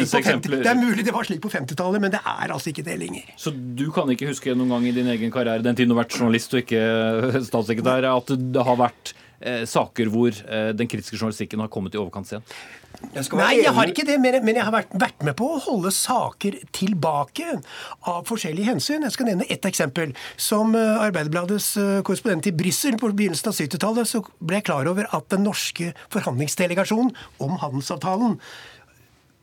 slik 1.26 1.40
på 1.42 1.50
50-tallet, 1.50 1.54
50-tallet, 1.54 2.02
men 2.04 2.12
det 2.14 2.20
er 2.20 2.52
altså 2.52 2.70
ikke 2.72 2.84
det 2.86 2.98
lenger. 3.00 3.32
Så 3.40 3.54
du 3.54 3.86
kan 3.94 4.10
ikke 4.12 4.28
huske 4.30 4.54
noen 4.54 4.74
gang 4.76 4.86
i 4.90 4.94
din 4.98 5.08
egen 5.14 5.32
karriere, 5.34 5.64
den 5.64 5.78
tiden 5.78 5.92
du 5.92 5.96
har 5.96 6.04
vært 6.04 6.18
journalist 6.18 6.54
og 6.54 6.62
ikke 6.62 7.42
statssekretær, 7.48 8.06
at 8.12 8.34
det 8.36 8.66
har 8.68 8.78
vært 8.80 9.14
eh, 9.40 9.64
saker 9.68 10.12
hvor 10.12 10.30
eh, 10.30 10.70
den 10.76 10.90
kritiske 10.90 11.18
journalistikken 11.18 11.64
har 11.64 11.72
kommet 11.72 11.96
i 11.96 12.02
overkant 12.02 12.30
sent? 12.30 12.56
Jeg 13.12 13.28
Nei, 13.36 13.58
jeg 13.60 13.72
har 13.76 13.90
ikke 13.90 14.04
det, 14.08 14.16
men 14.22 14.54
jeg 14.54 14.64
har 14.64 14.72
vært, 14.72 14.92
vært, 14.96 15.24
med 15.26 15.36
på 15.38 15.48
å 15.54 15.60
holde 15.66 15.92
saker 15.92 16.58
tilbake 16.74 17.58
av 18.08 18.22
forskjellige 18.28 18.70
hensyn. 18.70 19.04
Jeg 19.04 19.16
skal 19.16 19.28
nevne 19.28 19.48
ett 19.52 19.66
eksempel. 19.68 20.14
Som 20.40 20.76
eh, 20.78 21.02
Arbeiderbladets 21.02 21.72
eh, 21.80 21.94
korrespondent 22.06 22.48
i 22.48 22.54
Brussel 22.56 22.96
på 23.00 23.10
begynnelsen 23.12 23.52
av 23.52 23.58
70-tallet, 23.58 24.08
så 24.08 24.22
ble 24.40 24.60
jeg 24.60 24.68
klar 24.70 24.88
over 24.90 25.10
at 25.12 25.28
den 25.34 25.44
norske 25.46 25.92
forhandlingsdelegasjonen 26.14 27.12
om 27.42 27.58
handelsavtalen 27.60 28.38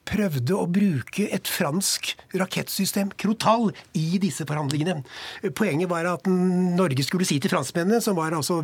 prøvde 0.09 0.57
å 0.57 0.67
bruke 0.69 1.27
et 1.29 1.49
fransk 1.49 2.13
rakettsystem, 2.39 3.13
Crotal, 3.19 3.69
i 3.97 4.19
disse 4.21 4.45
forhandlingene. 4.49 5.03
Poenget 5.57 5.91
var 5.91 6.09
at 6.09 6.27
Norge 6.29 7.05
skulle 7.05 7.27
si 7.27 7.39
til 7.41 7.53
franskmennene, 7.53 8.01
som 8.03 8.17
var 8.19 8.35
altså 8.37 8.61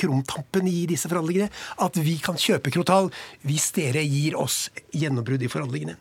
krumtampen 0.00 0.68
i 0.70 0.84
disse 0.90 1.10
forhandlingene, 1.12 1.50
at 1.84 1.98
vi 2.02 2.18
kan 2.22 2.40
kjøpe 2.40 2.72
Crotal 2.74 3.10
hvis 3.46 3.70
dere 3.76 4.04
gir 4.06 4.38
oss 4.40 4.66
gjennombrudd 4.96 5.44
i 5.44 5.52
forhandlingene. 5.52 5.98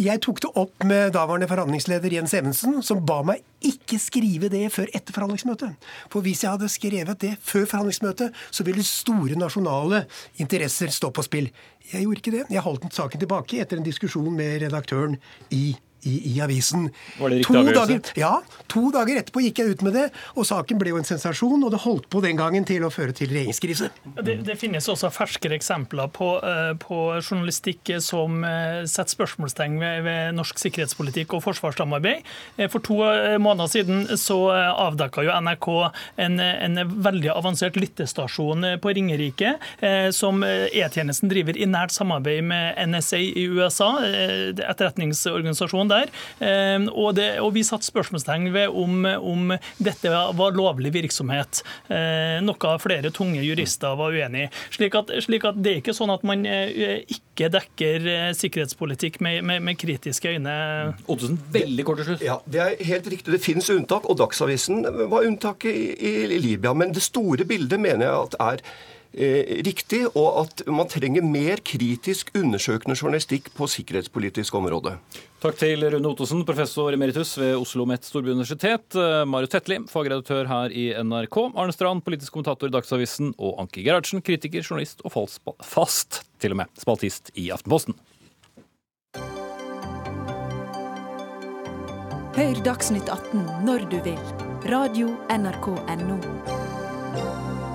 Jeg 0.00 0.22
tok 0.24 0.38
det 0.40 0.48
opp 0.56 0.84
med 0.88 1.10
daværende 1.12 1.44
forhandlingsleder 1.50 2.14
Jens 2.14 2.32
Evensen, 2.32 2.78
som 2.80 3.02
ba 3.04 3.18
meg 3.26 3.42
ikke 3.60 3.98
skrive 4.00 4.48
det 4.48 4.62
før 4.72 4.88
etter 4.96 5.12
forhandlingsmøtet. 5.12 5.74
For 6.08 6.24
hvis 6.24 6.40
jeg 6.46 6.54
hadde 6.54 6.70
skrevet 6.72 7.20
det 7.20 7.34
før 7.44 7.66
forhandlingsmøtet, 7.68 8.38
så 8.48 8.64
ville 8.64 8.84
store 8.86 9.36
nasjonale 9.36 10.06
interesser 10.40 10.88
stå 10.94 11.12
på 11.12 11.26
spill. 11.26 11.50
Jeg 11.90 12.06
gjorde 12.06 12.22
ikke 12.22 12.34
det. 12.38 12.46
Jeg 12.48 12.64
holdt 12.64 12.88
saken 12.96 13.20
tilbake 13.20 13.60
etter 13.60 13.76
en 13.76 13.84
diskusjon 13.84 14.32
med 14.32 14.62
redaktøren 14.64 15.18
i 15.52 15.74
i, 16.02 16.36
i 16.36 16.40
avisen. 16.40 16.88
Var 17.18 17.30
det 17.30 17.36
riktig 17.36 17.54
to 17.54 17.74
dager, 17.74 18.00
ja. 18.16 18.32
To 18.70 18.90
dager 18.94 19.20
etterpå 19.20 19.42
gikk 19.44 19.60
jeg 19.60 19.74
ut 19.74 19.82
med 19.84 19.96
det, 19.96 20.06
og 20.38 20.46
saken 20.48 20.78
ble 20.80 20.94
jo 20.94 21.00
en 21.00 21.06
sensasjon. 21.06 21.60
Og 21.66 21.72
det 21.74 21.82
holdt 21.84 22.08
på 22.12 22.22
den 22.24 22.38
gangen 22.38 22.66
til 22.68 22.86
å 22.86 22.90
føre 22.92 23.14
til 23.16 23.32
regjeringskrise. 23.32 23.90
Det, 24.20 24.38
det 24.46 24.56
finnes 24.60 24.88
også 24.90 25.10
ferskere 25.12 25.56
eksempler 25.58 26.10
på, 26.14 26.32
uh, 26.40 26.72
på 26.80 27.00
journalistikk 27.20 27.92
som 28.04 28.40
uh, 28.44 28.82
setter 28.88 29.16
spørsmålstegn 29.16 29.78
ved, 29.80 30.04
ved, 30.06 30.20
norsk 30.38 30.60
sikkerhetspolitikk 30.62 31.34
og 31.36 31.44
forsvarssamarbeid. 31.48 32.24
Uh, 32.58 32.66
for 32.72 32.84
to 32.86 33.00
måneder 33.40 33.70
siden 33.70 34.06
så 34.20 34.38
avdekka 34.50 35.24
jo 35.24 35.34
NRK 35.42 35.68
en, 36.20 36.40
en, 36.40 36.80
veldig 37.04 37.30
avansert 37.32 37.76
lyttestasjon 37.80 38.64
på 38.82 38.92
Ringerike, 38.96 39.52
som 40.14 40.42
E-tjenesten 40.44 41.30
driver 41.30 41.56
i 41.56 41.66
nært 41.68 41.94
samarbeid 41.94 42.44
med 42.46 42.78
NSA 42.90 43.20
i 43.20 43.46
USA, 43.50 43.88
etterretningsorganisasjonen 44.04 45.89
der. 45.90 46.12
Ehm, 46.44 46.88
og, 46.90 47.14
det, 47.18 47.28
og 47.42 47.52
vi 47.56 47.64
satte 47.66 47.88
spørsmålstegn 47.88 48.50
ved 48.54 48.68
om, 48.70 49.04
om, 49.18 49.54
dette 49.82 50.10
var 50.10 50.56
lovlig 50.56 50.92
virksomhet. 50.94 51.62
Ehm, 51.92 52.46
noe 52.46 52.76
flere 52.82 53.12
tunge 53.14 53.42
jurister 53.44 53.96
var 53.98 54.14
uenig 54.14 54.46
i. 54.46 54.50
Slik, 54.74 54.96
slik 55.24 55.46
at, 55.48 55.58
det 55.60 55.72
er 55.72 55.82
ikke 55.82 55.96
sånn 55.96 56.12
at 56.14 56.24
man 56.26 56.44
eh, 56.48 57.02
ikke 57.10 57.50
dekker 57.54 58.06
eh, 58.10 58.28
sikkerhetspolitikk 58.36 59.20
med, 59.24 59.42
med, 59.46 59.64
med 59.66 59.80
kritiske 59.80 60.36
øyne. 60.36 60.54
Ottesen, 61.06 61.40
veldig 61.52 61.86
kort 61.88 62.02
til 62.02 62.12
slutt. 62.12 62.24
Ja, 62.26 62.38
Det 62.46 62.62
er 62.64 62.78
helt 62.92 63.10
riktig. 63.12 63.34
Det 63.34 63.42
finnes 63.44 63.70
unntak, 63.72 64.08
og 64.10 64.18
Dagsavisen 64.20 64.84
var 65.10 65.26
unntaket 65.26 65.74
i, 65.74 66.14
i 66.34 66.40
Libya. 66.40 66.74
Men 66.76 66.94
det 66.96 67.04
store 67.04 67.46
bildet 67.48 67.80
mener 67.80 68.06
jeg 68.06 68.28
at 68.28 68.40
er 68.40 68.64
riktig, 69.12 70.04
og 70.14 70.44
at 70.44 70.62
man 70.70 70.88
trenger 70.90 71.24
mer 71.26 71.62
kritisk 71.66 72.30
undersøkende 72.38 72.96
journalistikk 72.98 73.50
på 73.56 73.68
sikkerhetspolitisk 73.70 74.54
område. 74.54 74.96
Takk 75.40 75.56
til 75.56 75.86
Rune 75.88 76.10
Ottosen, 76.10 76.44
professor 76.44 76.92
emeritus 76.92 77.32
ved 77.40 77.54
Oslo 77.56 77.86
Met 77.88 78.04
Storby 78.04 78.34
universitet, 78.34 78.98
Mario 79.26 79.48
Tetli, 79.50 79.80
fagredaktør 79.88 80.50
her 80.50 80.74
i 80.76 80.90
NRK. 81.00 81.38
Arne 81.54 81.72
Strand, 81.72 82.04
politisk 82.04 82.36
kommentator 82.36 82.68
i 82.68 82.74
Dagsavisen. 82.74 83.32
Og 83.38 83.56
Anki 83.64 83.86
Gerhardsen, 83.86 84.20
kritiker, 84.22 84.60
journalist 84.60 85.00
og 85.04 85.16
fast, 85.64 86.22
til 86.40 86.54
og 86.54 86.62
med, 86.62 86.72
spaltist 86.78 87.32
i 87.40 87.48
Aftenposten. 87.54 87.96
Hør 92.36 92.60
Dagsnytt 92.64 93.08
18 93.10 93.42
når 93.66 93.88
du 93.90 93.98
vil. 94.04 94.20
Radio 94.70 95.08
NRK 95.32 95.72
Radio.nrk.no. 95.80 97.69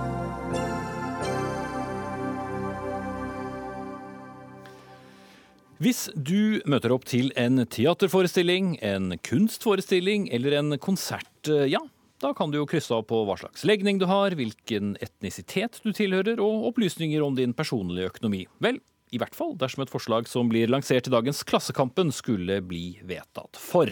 Hvis 5.83 6.05
du 6.15 6.61
møter 6.71 6.93
opp 6.95 7.03
til 7.03 7.33
en 7.35 7.59
teaterforestilling, 7.67 8.77
en 8.79 9.17
kunstforestilling 9.27 10.29
eller 10.31 10.55
en 10.61 10.77
konsert, 10.79 11.49
eh, 11.51 11.67
ja, 11.67 11.81
da 12.23 12.31
kan 12.31 12.51
du 12.51 12.61
jo 12.61 12.67
krysse 12.69 12.95
av 12.95 13.03
på 13.09 13.25
hva 13.27 13.35
slags 13.35 13.65
legning 13.67 13.99
du 13.99 14.05
har, 14.07 14.31
hvilken 14.39 14.93
etnisitet 15.03 15.81
du 15.83 15.91
tilhører, 15.91 16.39
og 16.39 16.69
opplysninger 16.71 17.19
om 17.21 17.35
din 17.35 17.51
personlige 17.53 18.07
økonomi. 18.13 18.45
Vel, 18.63 18.79
i 19.11 19.19
hvert 19.19 19.35
fall 19.35 19.51
dersom 19.59 19.83
et 19.83 19.91
forslag 19.91 20.31
som 20.31 20.47
blir 20.47 20.71
lansert 20.71 21.09
i 21.09 21.13
dagens 21.13 21.43
Klassekampen 21.43 22.13
skulle 22.15 22.61
bli 22.63 23.01
vedtatt. 23.03 23.59
For 23.59 23.91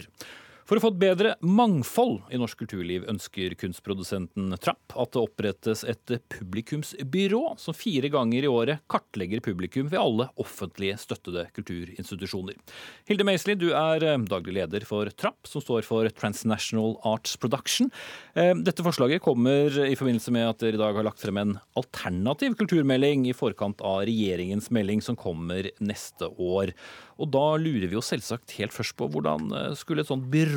for 0.64 0.78
å 0.78 0.82
få 0.84 0.90
et 0.94 1.00
bedre 1.00 1.34
mangfold 1.44 2.32
i 2.32 2.38
norsk 2.40 2.62
kulturliv 2.62 3.04
ønsker 3.10 3.52
kunstprodusenten 3.60 4.54
Trapp 4.64 4.94
at 5.00 5.12
det 5.12 5.20
opprettes 5.20 5.84
et 5.88 6.14
publikumsbyrå 6.32 7.42
som 7.60 7.76
fire 7.76 8.08
ganger 8.12 8.46
i 8.46 8.50
året 8.50 8.84
kartlegger 8.90 9.42
publikum 9.44 9.90
ved 9.92 10.00
alle 10.00 10.28
offentlige 10.40 10.96
støttede 11.02 11.46
kulturinstitusjoner. 11.56 12.56
Hilde 13.08 13.26
Maisley, 13.28 13.58
du 13.60 13.70
er 13.76 14.06
eh, 14.08 14.18
daglig 14.30 14.56
leder 14.58 14.86
for 14.88 15.10
Trapp, 15.12 15.44
som 15.50 15.64
står 15.64 15.84
for 15.86 16.08
Transnational 16.16 16.96
Arts 17.04 17.36
Production. 17.40 17.92
Eh, 18.32 18.54
dette 18.64 18.84
forslaget 18.86 19.24
kommer 19.24 19.68
i 19.84 19.96
forbindelse 19.98 20.32
med 20.34 20.48
at 20.48 20.64
dere 20.64 20.78
i 20.78 20.82
dag 20.82 20.96
har 20.96 21.06
lagt 21.06 21.22
frem 21.24 21.40
en 21.42 21.56
alternativ 21.78 22.56
kulturmelding 22.60 23.28
i 23.28 23.36
forkant 23.36 23.84
av 23.84 24.04
regjeringens 24.08 24.70
melding 24.74 25.04
som 25.04 25.18
kommer 25.18 25.68
neste 25.84 26.30
år. 26.40 26.72
Og 27.20 27.30
da 27.30 27.44
lurer 27.60 27.86
vi 27.86 27.96
jo 27.96 28.02
selvsagt 28.02 28.56
helt 28.58 28.74
først 28.74 28.96
på 28.98 29.08
hvordan 29.12 29.52
eh, 29.54 29.70
skulle 29.78 30.04
et 30.04 30.10
sånt 30.10 30.26
byrå 30.32 30.54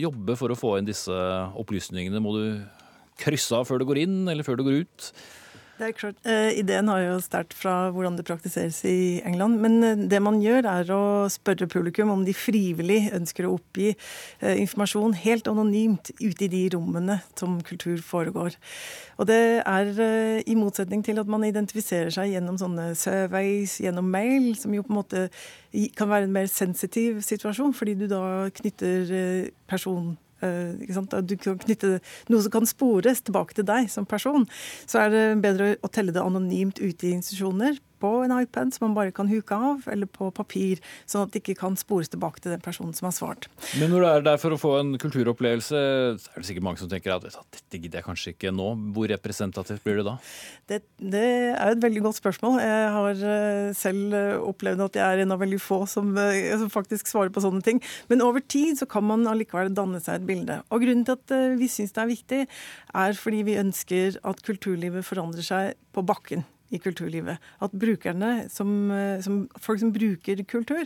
jobbe 0.00 0.36
for 0.38 0.52
å 0.52 0.58
få 0.58 0.76
inn 0.78 0.88
disse 0.88 1.14
opplysningene? 1.60 2.22
Må 2.22 2.34
du 2.36 2.44
krysse 3.20 3.56
av 3.56 3.68
før 3.68 3.82
du 3.82 3.88
går 3.88 4.02
inn, 4.04 4.18
eller 4.30 4.46
før 4.46 4.60
du 4.60 4.66
går 4.66 4.82
ut? 4.84 5.10
Det 5.80 5.86
er 5.88 5.94
klart, 5.96 6.18
eh, 6.28 6.58
Ideen 6.60 6.88
har 6.92 6.98
jo 7.00 7.12
sterkt 7.24 7.54
fra 7.56 7.88
hvordan 7.88 8.18
det 8.18 8.26
praktiseres 8.28 8.82
i 8.84 9.22
England. 9.24 9.62
Men 9.64 9.78
eh, 9.82 10.02
det 10.12 10.18
man 10.20 10.36
gjør, 10.42 10.68
er 10.68 10.92
å 10.92 11.24
spørre 11.32 11.70
publikum 11.72 12.12
om 12.12 12.26
de 12.26 12.34
frivillig 12.36 13.06
ønsker 13.16 13.48
å 13.48 13.54
oppgi 13.54 13.94
eh, 13.94 14.60
informasjon 14.60 15.16
helt 15.22 15.48
anonymt 15.48 16.12
ute 16.20 16.44
i 16.44 16.50
de 16.52 16.62
rommene 16.76 17.22
som 17.32 17.56
kultur 17.64 17.96
foregår. 18.04 18.60
Og 19.16 19.32
det 19.32 19.40
er 19.64 20.44
i 20.44 20.56
motsetning 20.56 21.00
til 21.04 21.20
at 21.20 21.28
man 21.32 21.48
identifiserer 21.48 22.12
seg 22.12 22.34
gjennom 22.34 22.60
sånne 22.60 22.90
surveys, 23.00 23.78
gjennom 23.80 24.12
mail, 24.12 24.52
som 24.60 24.76
jo 24.76 24.84
på 24.84 24.92
en 24.92 25.00
måte 25.00 25.28
kan 25.96 26.12
være 26.12 26.28
en 26.28 26.36
mer 26.36 26.48
sensitiv 26.52 27.22
situasjon, 27.24 27.72
fordi 27.76 27.96
du 28.02 28.08
da 28.10 28.22
knytter 28.52 29.48
person 29.68 30.12
du 30.40 31.36
kan 31.40 31.58
knytte 31.60 31.98
noe 32.30 32.42
som 32.44 32.54
kan 32.54 32.68
spores 32.68 33.22
tilbake 33.26 33.56
til 33.58 33.68
deg 33.68 33.90
som 33.92 34.08
person. 34.08 34.46
Så 34.86 35.04
er 35.04 35.14
det 35.14 35.24
bedre 35.44 35.74
å 35.84 35.92
telle 35.92 36.14
det 36.16 36.24
anonymt 36.24 36.80
ute 36.80 37.08
i 37.08 37.14
institusjoner 37.18 37.78
på 38.00 38.10
en 38.24 38.34
iPad 38.34 38.74
som 38.74 38.88
man 38.88 38.96
bare 38.96 39.14
kan 39.14 39.30
huke 39.30 39.56
av, 39.56 39.86
eller 39.90 40.08
på 40.10 40.30
papir, 40.34 40.80
sånn 41.10 41.26
at 41.26 41.34
det 41.34 41.42
ikke 41.42 41.58
kan 41.62 41.76
spores 41.78 42.10
tilbake 42.12 42.42
til 42.42 42.54
den 42.54 42.62
personen 42.64 42.94
som 42.96 43.08
har 43.08 43.16
svart. 43.16 43.48
Men 43.80 43.92
når 43.92 44.04
du 44.04 44.08
er 44.08 44.26
der 44.30 44.40
for 44.40 44.54
å 44.54 44.60
få 44.60 44.74
en 44.80 44.94
kulturopplevelse, 45.00 45.80
så 46.20 46.32
er 46.32 46.42
det 46.42 46.48
sikkert 46.48 46.66
mange 46.66 46.82
som 46.82 46.90
tenker 46.90 47.14
at 47.14 47.26
dette 47.26 47.80
gidder 47.80 48.00
jeg 48.00 48.06
kanskje 48.06 48.34
ikke 48.34 48.54
nå. 48.54 48.68
Hvor 48.96 49.10
representativt 49.12 49.84
blir 49.84 50.00
det 50.00 50.06
da? 50.08 50.16
Det, 50.70 50.80
det 51.12 51.24
er 51.52 51.72
et 51.72 51.82
veldig 51.82 52.04
godt 52.08 52.20
spørsmål. 52.20 52.60
Jeg 52.62 52.92
har 52.96 53.24
eh, 53.34 53.72
selv 53.76 54.16
eh, 54.16 54.36
opplevd 54.50 54.86
at 54.86 55.00
jeg 55.00 55.06
er 55.06 55.24
en 55.24 55.36
av 55.36 55.42
veldig 55.42 55.60
få 55.62 55.82
som, 55.90 56.12
eh, 56.20 56.52
som 56.60 56.70
faktisk 56.72 57.10
svarer 57.10 57.32
på 57.34 57.44
sånne 57.44 57.64
ting. 57.66 57.82
Men 58.12 58.24
over 58.26 58.44
tid 58.44 58.80
så 58.80 58.88
kan 58.90 59.06
man 59.06 59.26
allikevel 59.30 59.72
danne 59.76 60.02
seg 60.02 60.20
et 60.20 60.28
bilde. 60.28 60.60
Og 60.70 60.84
grunnen 60.84 61.06
til 61.08 61.18
at 61.18 61.58
vi 61.60 61.68
syns 61.70 61.94
det 61.96 62.04
er 62.04 62.14
viktig, 62.14 62.40
er 63.04 63.18
fordi 63.18 63.44
vi 63.46 63.60
ønsker 63.60 64.20
at 64.26 64.42
kulturlivet 64.46 65.06
forandrer 65.06 65.46
seg 65.46 65.76
på 65.94 66.04
bakken 66.06 66.46
i 66.70 66.78
kulturlivet. 66.78 67.38
At 67.62 67.74
brukerne, 67.74 68.48
som, 68.48 68.90
eh, 68.90 69.20
som 69.20 69.48
folk 69.58 69.80
som 69.80 69.92
bruker 69.92 70.42
kultur, 70.44 70.84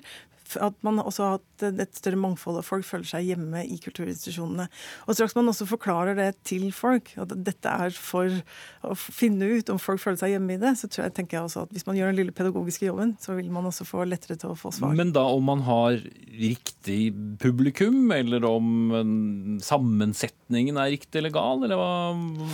at 0.60 0.76
man 0.86 1.00
også 1.02 1.24
har 1.24 1.36
hatt 1.38 1.64
et 1.66 1.98
større 1.98 2.18
mangfold, 2.20 2.58
av 2.60 2.66
folk 2.66 2.86
føler 2.86 3.06
seg 3.08 3.28
hjemme 3.30 3.62
i 3.64 3.78
kulturinstitusjonene. 3.82 4.66
Og 5.06 5.16
straks 5.16 5.36
man 5.38 5.50
også 5.50 5.66
forklarer 5.70 6.18
det 6.18 6.30
til 6.46 6.68
folk, 6.74 7.12
at 7.20 7.32
dette 7.46 7.70
er 7.70 7.94
for 7.96 8.30
å 8.84 8.96
finne 8.98 9.48
ut 9.56 9.72
om 9.72 9.80
folk 9.80 10.02
føler 10.02 10.20
seg 10.20 10.34
hjemme 10.34 10.56
i 10.56 10.60
det, 10.60 10.74
så 10.80 10.90
tror 10.90 11.06
jeg, 11.06 11.14
tenker 11.18 11.38
jeg 11.38 11.48
også 11.48 11.64
at 11.66 11.74
hvis 11.74 11.86
man 11.88 11.98
gjør 11.98 12.12
den 12.12 12.20
lille 12.20 12.36
pedagogiske 12.36 12.88
jobben, 12.88 13.14
så 13.22 13.36
vil 13.38 13.50
man 13.54 13.68
også 13.70 13.86
få 13.88 14.04
lettere 14.08 14.38
til 14.40 14.52
å 14.52 14.58
få 14.58 14.74
svar. 14.74 14.94
Men 14.98 15.14
da 15.14 15.24
om 15.30 15.46
man 15.48 15.64
har 15.66 15.98
riktig 16.34 17.00
publikum, 17.42 18.12
eller 18.14 18.44
om 18.48 19.58
sammensetningen 19.64 20.78
er 20.80 20.92
riktig 20.96 21.20
eller 21.20 21.34
gal, 21.34 21.64
eller 21.64 21.80
hva, 21.80 21.90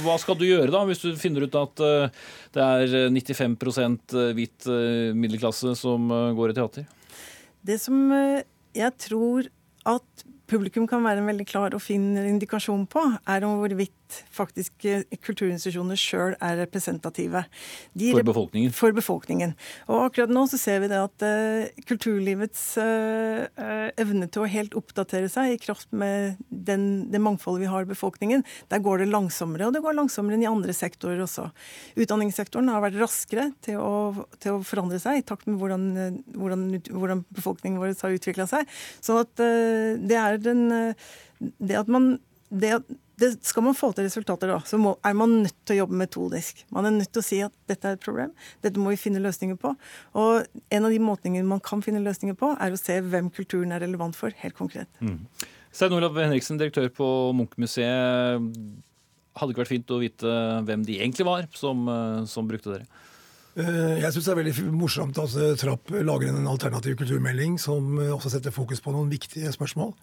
hva 0.04 0.16
skal 0.20 0.38
du 0.38 0.46
gjøre 0.48 0.72
da, 0.74 0.84
hvis 0.88 1.02
du 1.02 1.10
finner 1.20 1.46
ut 1.46 1.58
at 1.58 1.84
eh, 1.84 2.22
det 2.54 2.64
er 2.64 3.10
95 3.10 3.58
hvit 4.36 4.70
eh, 4.70 5.12
middelklasse 5.16 5.74
som 5.78 6.10
eh, 6.14 6.32
går 6.36 6.52
i 6.52 6.58
teater? 6.60 6.88
Det 7.66 7.78
som 7.82 8.10
eh, 8.14 8.42
jeg 8.76 8.96
tror 9.00 9.48
at 9.88 10.24
publikum 10.50 10.86
kan 10.90 11.04
være 11.04 11.22
en 11.22 11.30
veldig 11.30 11.46
klar 11.48 11.74
og 11.76 11.82
fin 11.82 12.12
indikasjon 12.18 12.86
på, 12.90 13.02
er 13.28 13.46
om 13.46 13.60
hvorvidt 13.62 13.94
faktisk 14.34 14.84
eh, 14.88 15.04
kulturinstitusjoner 15.24 15.98
sjøl 15.98 16.36
er 16.42 16.58
representative. 16.60 17.44
De 17.98 18.10
for 18.14 18.26
befolkningen? 18.26 18.74
For 18.76 18.96
befolkningen. 18.96 19.54
Og 19.88 20.06
akkurat 20.08 20.32
nå 20.32 20.44
så 20.50 20.60
ser 20.60 20.82
vi 20.82 20.90
det 20.90 21.00
at 21.00 21.24
uh, 21.24 21.82
kulturlivets 21.88 22.64
uh, 22.80 23.46
evne 24.00 24.28
til 24.30 24.44
å 24.44 24.50
helt 24.50 24.76
oppdatere 24.78 25.30
seg 25.32 25.54
i 25.54 25.60
kraft 25.62 25.90
med 25.92 26.40
den, 26.48 27.10
det 27.12 27.22
mangfoldet 27.22 27.64
vi 27.64 27.70
har 27.72 27.86
i 27.86 27.90
befolkningen, 27.90 28.44
der 28.72 28.84
går 28.84 29.04
det 29.04 29.10
langsommere. 29.12 29.68
Og 29.68 29.76
det 29.76 29.84
går 29.84 29.98
langsommere 29.98 30.38
enn 30.38 30.46
i 30.46 30.50
andre 30.50 30.76
sektorer 30.76 31.22
også. 31.24 31.48
Utdanningssektoren 32.00 32.70
har 32.72 32.84
vært 32.84 33.00
raskere 33.00 33.50
til 33.64 33.80
å, 33.82 34.26
til 34.42 34.58
å 34.58 34.64
forandre 34.66 35.00
seg 35.02 35.20
i 35.20 35.26
takt 35.26 35.48
med 35.50 35.60
hvordan, 35.60 36.20
hvordan, 36.36 36.68
hvordan 36.90 37.24
befolkningen 37.34 37.80
vår 37.82 37.96
har 38.00 38.16
utvikla 38.16 38.46
seg. 38.50 38.78
Så 39.04 39.20
at 39.24 39.34
uh, 39.42 39.96
det 40.00 40.18
er 40.18 40.40
den 40.40 40.68
det 41.40 41.78
at 41.78 41.88
man 41.88 42.18
det, 42.50 42.80
det, 43.20 43.30
skal 43.46 43.64
man 43.66 43.76
få 43.76 43.90
til 43.94 44.06
resultater, 44.06 44.50
da, 44.50 44.58
så 44.66 44.78
må, 44.80 44.94
er 45.06 45.16
man 45.16 45.40
nødt 45.44 45.56
til 45.68 45.76
å 45.76 45.80
jobbe 45.82 45.98
metodisk. 46.00 46.64
Man 46.74 46.88
er 46.88 46.94
nødt 46.96 47.12
til 47.12 47.22
å 47.22 47.26
si 47.26 47.40
at 47.44 47.54
dette 47.70 47.88
er 47.88 47.98
et 47.98 48.04
problem, 48.04 48.32
dette 48.64 48.80
må 48.80 48.94
vi 48.94 49.00
finne 49.00 49.22
løsninger 49.22 49.58
på. 49.60 49.74
Og 50.20 50.60
en 50.72 50.88
av 50.88 50.94
de 50.94 51.00
måtene 51.02 51.42
man 51.46 51.62
kan 51.64 51.84
finne 51.84 52.02
løsninger 52.04 52.38
på, 52.40 52.54
er 52.56 52.72
å 52.74 52.80
se 52.80 53.00
hvem 53.04 53.30
kulturen 53.34 53.74
er 53.76 53.84
relevant 53.84 54.16
for, 54.18 54.34
helt 54.42 54.56
konkret. 54.58 54.90
Mm. 55.04 55.20
Stein 55.70 55.94
Olav 55.94 56.16
Henriksen, 56.18 56.58
direktør 56.58 56.88
på 56.94 57.08
Munchmuseet. 57.38 58.48
Hadde 59.38 59.54
ikke 59.54 59.62
vært 59.62 59.74
fint 59.76 59.92
å 59.94 60.00
vite 60.02 60.32
hvem 60.66 60.82
de 60.86 60.98
egentlig 60.98 61.28
var 61.28 61.46
som, 61.54 61.86
som 62.28 62.48
brukte 62.50 62.72
dere? 62.72 62.88
Eh, 63.58 64.00
jeg 64.02 64.14
syns 64.14 64.26
det 64.26 64.32
er 64.32 64.38
veldig 64.38 64.72
morsomt 64.78 65.18
at 65.18 65.32
Trapp 65.58 65.90
lager 65.90 66.30
en 66.30 66.48
alternativ 66.50 66.96
kulturmelding 67.00 67.56
som 67.62 67.98
også 68.16 68.32
setter 68.34 68.54
fokus 68.54 68.82
på 68.82 68.94
noen 68.94 69.10
viktige 69.10 69.50
spørsmål. 69.54 69.94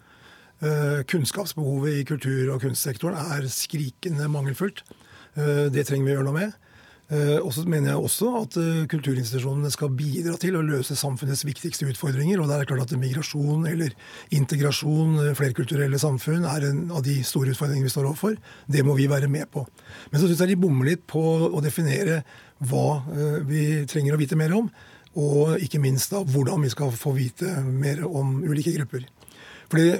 Eh, 0.58 1.04
kunnskapsbehovet 1.06 2.00
i 2.00 2.04
kultur- 2.04 2.48
og 2.50 2.62
kunstsektoren 2.64 3.14
er 3.36 3.44
skrikende 3.46 4.26
mangelfullt. 4.26 4.82
Eh, 5.38 5.68
det 5.70 5.86
trenger 5.86 6.04
vi 6.04 6.10
å 6.10 6.16
gjøre 6.16 6.26
noe 6.26 6.34
med. 6.34 6.56
Eh, 7.08 7.38
og 7.38 7.52
så 7.54 7.62
mener 7.64 7.92
jeg 7.92 8.02
også 8.02 8.32
at 8.42 8.56
kulturinstitusjonene 8.90 9.70
skal 9.70 9.94
bidra 9.96 10.34
til 10.36 10.58
å 10.58 10.64
løse 10.66 10.98
samfunnets 10.98 11.44
viktigste 11.46 11.86
utfordringer. 11.86 12.42
Og 12.42 12.50
det 12.50 12.58
er 12.58 12.68
klart 12.68 12.90
at 12.90 12.98
migrasjon 12.98 13.70
eller 13.70 13.94
integrasjon, 14.34 15.32
flerkulturelle 15.38 15.96
samfunn, 15.96 16.44
er 16.44 16.68
en 16.68 16.90
av 16.90 17.06
de 17.06 17.22
store 17.22 17.54
utfordringene 17.54 17.86
vi 17.86 17.94
står 17.94 18.10
overfor. 18.10 18.36
Det 18.66 18.84
må 18.84 18.98
vi 18.98 19.06
være 19.06 19.30
med 19.30 19.46
på. 19.54 19.64
Men 20.10 20.20
så 20.20 20.26
syns 20.26 20.42
jeg 20.42 20.56
de 20.56 20.60
bommer 20.66 20.90
litt 20.90 21.06
på 21.06 21.22
å 21.48 21.62
definere 21.62 22.24
hva 22.58 23.04
vi 23.46 23.86
trenger 23.86 24.18
å 24.18 24.20
vite 24.20 24.36
mer 24.36 24.52
om. 24.58 24.68
Og 25.14 25.56
ikke 25.62 25.80
minst 25.80 26.10
da 26.10 26.20
hvordan 26.26 26.66
vi 26.66 26.74
skal 26.74 26.90
få 26.90 27.14
vite 27.14 27.62
mer 27.62 28.02
om 28.04 28.42
ulike 28.42 28.74
grupper. 28.74 29.06
Fordi 29.70 29.94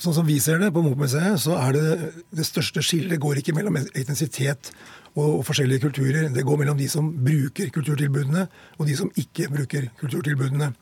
Sånn 0.00 0.14
som 0.16 0.26
vi 0.26 0.40
ser 0.42 0.58
det 0.58 0.72
på 0.74 0.82
Munch-museet, 0.82 1.38
så 1.38 1.54
er 1.60 1.76
det 1.76 2.12
det 2.34 2.46
største 2.46 2.82
skillet 2.82 3.20
går 3.22 3.38
ikke 3.40 3.54
mellom 3.54 3.76
etnisitet 3.78 4.72
og, 5.14 5.28
og, 5.28 5.42
forskjellige 5.46 5.84
kulturer. 5.86 6.30
Det 6.34 6.42
går 6.46 6.58
mellom 6.64 6.80
de 6.80 6.88
som 6.90 7.12
bruker 7.14 7.70
kulturtilbudene, 7.74 8.48
og 8.78 8.88
de 8.90 8.96
som 8.98 9.12
ikke 9.20 9.46
bruker 9.52 9.92
kulturtilbudene. 10.00 10.72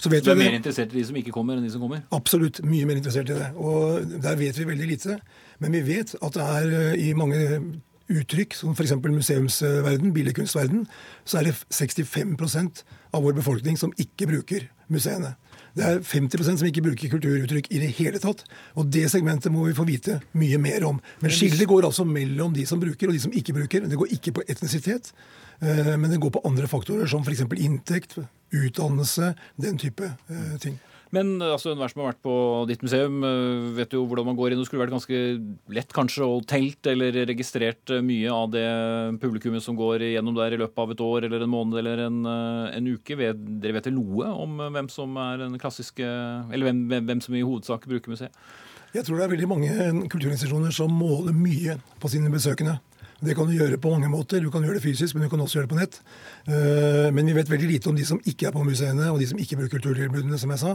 Så 0.00 0.12
vet 0.12 0.24
du 0.24 0.30
er 0.32 0.40
mer 0.40 0.56
interessert 0.56 0.92
i 0.92 1.00
de 1.00 1.04
som 1.08 1.16
ikke 1.20 1.34
kommer, 1.34 1.56
enn 1.56 1.64
de 1.64 1.72
som 1.72 1.82
kommer? 1.84 2.04
Absolutt. 2.16 2.62
Mye 2.64 2.88
mer 2.88 3.00
interessert 3.00 3.32
i 3.32 3.36
det. 3.36 3.50
Og 3.56 4.08
der 4.24 4.40
vet 4.40 4.58
vi 4.60 4.68
veldig 4.68 4.88
lite. 4.88 5.18
Men 5.60 5.76
vi 5.76 5.84
vet 5.86 6.14
at 6.16 6.36
det 6.36 6.48
er 6.56 6.74
eh, 6.80 7.04
i 7.08 7.12
mange 7.16 7.40
uttrykk, 8.12 8.54
som 8.54 8.76
f.eks. 8.76 8.94
museumsverden, 9.02 10.12
billedkunstverden, 10.14 10.84
så 11.26 11.40
er 11.40 11.48
det 11.48 11.56
65% 11.74 12.84
av 13.16 13.24
vår 13.24 13.36
befolkning 13.40 13.78
som 13.80 13.94
ikke 14.00 14.28
bruker 14.30 14.68
museene. 14.92 15.34
Det 15.76 15.84
er 15.84 15.98
50% 16.00 16.60
som 16.60 16.68
ikke 16.68 16.84
bruker 16.86 17.10
kulturuttrykk 17.12 17.66
i 17.68 17.80
det 17.82 17.90
hele 17.98 18.20
tatt. 18.22 18.46
Og 18.80 18.88
det 18.92 19.04
segmentet 19.12 19.52
må 19.52 19.66
vi 19.66 19.76
få 19.76 19.84
vite 19.88 20.18
mye 20.40 20.60
mer 20.62 20.86
om. 20.88 21.00
Men 21.20 21.34
skillet 21.34 21.68
går 21.68 21.88
altså 21.90 22.06
mellom 22.08 22.54
de 22.56 22.64
som 22.68 22.80
bruker 22.80 23.10
og 23.10 23.16
de 23.16 23.20
som 23.26 23.34
ikke 23.36 23.54
bruker. 23.58 23.84
Det 23.84 24.00
går 24.00 24.14
ikke 24.16 24.38
på 24.38 24.46
etnisitet, 24.48 25.12
eh, 25.60 25.92
men 26.00 26.08
det 26.10 26.20
går 26.22 26.32
på 26.32 26.44
andre 26.48 26.70
faktorer 26.70 27.10
som 27.10 27.26
f.eks. 27.26 27.44
inntekt, 27.60 28.16
utdannelse, 28.56 29.34
den 29.60 29.76
type 29.82 30.08
eh, 30.08 30.56
ting. 30.62 30.80
Men 31.14 31.36
altså, 31.38 31.70
enhver 31.70 31.92
som 31.92 32.02
har 32.02 32.10
vært 32.10 32.22
på 32.24 32.34
ditt 32.70 32.82
museum, 32.82 33.20
eh, 33.24 33.66
vet 33.76 33.94
jo 33.94 34.02
hvordan 34.08 34.26
man 34.26 34.38
går 34.38 34.52
inn. 34.52 34.60
Det 34.62 34.66
skulle 34.66 34.82
vært 34.82 34.94
ganske 34.96 35.20
lett 35.76 35.94
kanskje 35.94 36.26
å 36.26 36.40
telt 36.48 36.88
eller 36.90 37.14
registrert 37.30 37.92
eh, 37.94 38.02
mye 38.04 38.32
av 38.32 38.50
det 38.54 38.66
publikummet 39.22 39.62
som 39.62 39.78
går 39.78 40.02
gjennom 40.10 40.34
der 40.38 40.56
i 40.56 40.60
løpet 40.60 40.82
av 40.82 40.94
et 40.94 41.04
år 41.06 41.28
eller 41.28 41.46
en 41.46 41.52
måned 41.52 41.78
eller 41.78 42.06
en, 42.08 42.20
eh, 42.26 42.76
en 42.80 42.90
uke. 42.90 43.14
Dere 43.16 43.76
vet 43.78 43.90
noe 43.94 44.32
om 44.34 44.58
hvem 44.74 44.90
som 44.90 45.14
er 45.22 45.44
den 45.44 45.58
klassiske 45.62 46.06
Eller 46.06 46.66
hvem, 46.66 46.82
hvem 47.06 47.20
som 47.22 47.34
i 47.34 47.44
hovedsak 47.44 47.86
bruker 47.86 48.10
museet? 48.10 48.34
Jeg 48.94 49.04
tror 49.04 49.18
det 49.18 49.26
er 49.26 49.32
veldig 49.34 49.48
mange 49.50 49.70
kulturinstitusjoner 50.10 50.72
som 50.74 50.92
måler 50.94 51.34
mye 51.36 51.76
på 52.00 52.10
sine 52.10 52.30
besøkende. 52.32 52.78
Det 53.24 53.32
kan 53.32 53.48
du 53.48 53.54
gjøre 53.56 53.78
på 53.80 53.90
mange 53.94 54.10
måter. 54.12 54.42
Du 54.44 54.50
kan 54.52 54.64
gjøre 54.64 54.76
det 54.76 54.84
fysisk, 54.84 55.14
men 55.16 55.24
du 55.24 55.30
kan 55.32 55.40
også 55.40 55.58
gjøre 55.58 55.68
det 55.68 55.72
på 55.72 55.78
nett. 55.78 55.94
Eh, 56.52 57.06
men 57.16 57.30
vi 57.30 57.36
vet 57.38 57.48
veldig 57.48 57.70
lite 57.70 57.88
om 57.88 57.96
de 57.96 58.04
som 58.04 58.20
ikke 58.28 58.50
er 58.50 58.52
på 58.52 58.64
museene, 58.66 59.08
og 59.08 59.20
de 59.22 59.28
som 59.30 59.40
ikke 59.40 59.56
bruker 59.62 59.78
kulturtilbudene, 59.78 60.36
som 60.40 60.52
jeg 60.52 60.60
sa. 60.60 60.74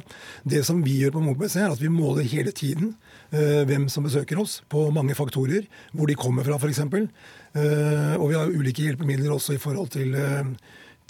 Det 0.55 0.63
som 0.65 0.81
vi 0.81 0.97
gjør 1.03 1.13
på 1.17 1.23
Munchmuseet, 1.27 1.67
er 1.67 1.75
at 1.75 1.83
vi 1.83 1.91
måler 1.93 2.25
hele 2.25 2.53
tiden 2.57 2.95
eh, 3.29 3.61
hvem 3.69 3.85
som 3.93 4.07
besøker 4.07 4.41
oss, 4.41 4.61
på 4.73 4.87
mange 4.95 5.17
faktorer. 5.17 5.69
Hvor 5.93 6.09
de 6.09 6.17
kommer 6.17 6.47
fra, 6.47 6.57
f.eks. 6.57 6.81
Eh, 6.81 8.15
og 8.17 8.31
vi 8.31 8.39
har 8.39 8.49
ulike 8.49 8.87
hjelpemidler 8.89 9.37
også 9.37 9.53
i 9.53 9.61
forhold 9.61 9.93
til, 9.93 10.17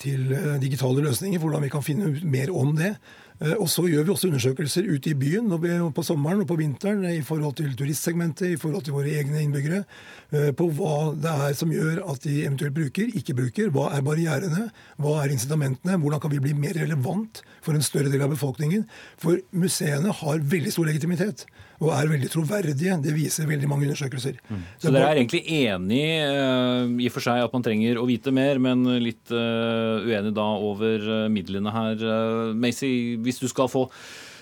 til 0.04 0.36
digitale 0.60 1.08
løsninger, 1.08 1.40
hvordan 1.40 1.64
vi 1.64 1.72
kan 1.72 1.86
finne 1.86 2.12
ut 2.12 2.28
mer 2.28 2.52
om 2.52 2.76
det. 2.76 2.98
Eh, 3.42 3.56
og 3.58 3.68
så 3.72 3.88
gjør 3.90 4.06
vi 4.06 4.14
også 4.14 4.30
undersøkelser 4.30 4.88
ute 4.88 5.12
i 5.12 5.18
byen 5.18 5.50
på 5.96 6.06
sommeren 6.06 6.44
og 6.44 6.50
på 6.52 6.60
vinteren 6.60 7.04
i 7.10 7.24
forhold 7.26 7.58
til 7.58 7.74
turistsegmentet, 7.78 8.54
i 8.54 8.60
forhold 8.62 8.86
til 8.86 8.94
våre 8.94 9.16
egne 9.18 9.42
innbyggere, 9.42 9.84
eh, 10.32 10.52
på 10.54 10.68
hva 10.78 11.14
det 11.18 11.34
er 11.48 11.58
som 11.58 11.74
gjør 11.74 12.04
at 12.12 12.22
de 12.28 12.44
eventuelt 12.46 12.78
bruker, 12.78 13.10
ikke 13.18 13.38
bruker. 13.38 13.74
Hva 13.74 13.90
er 13.96 14.06
barrierene, 14.06 14.68
hva 15.02 15.18
er 15.24 15.34
incitamentene, 15.34 15.98
hvordan 15.98 16.22
kan 16.22 16.36
vi 16.36 16.44
bli 16.44 16.54
mer 16.54 16.78
relevant 16.78 17.42
for 17.66 17.78
en 17.78 17.86
større 17.86 18.14
del 18.14 18.22
av 18.22 18.34
befolkningen. 18.34 18.86
For 19.22 19.42
museene 19.52 20.14
har 20.22 20.46
veldig 20.54 20.74
stor 20.74 20.90
legitimitet 20.90 21.46
og 21.82 21.90
er 21.96 22.12
veldig 22.12 22.30
troverdige. 22.30 22.98
Det 23.02 23.14
viser 23.16 23.50
veldig 23.50 23.70
mange 23.70 23.88
undersøkelser. 23.88 24.38
Mm. 24.52 24.62
Så 24.78 24.92
dere 24.94 25.08
er 25.10 25.18
egentlig 25.18 25.42
enig 25.64 26.04
uh, 26.30 26.86
i 27.02 27.10
og 27.10 27.16
for 27.16 27.26
seg 27.26 27.42
at 27.42 27.56
man 27.56 27.66
trenger 27.66 27.98
å 27.98 28.06
vite 28.06 28.34
mer, 28.34 28.62
men 28.62 28.86
litt 29.02 29.34
uenig 29.34 30.34
da 30.38 30.46
over 30.62 31.08
midlene 31.34 31.74
her. 31.74 32.06
Macy, 32.54 33.18
hvis 33.32 33.42
du 33.42 33.50
skal 33.52 33.72
få 33.72 33.88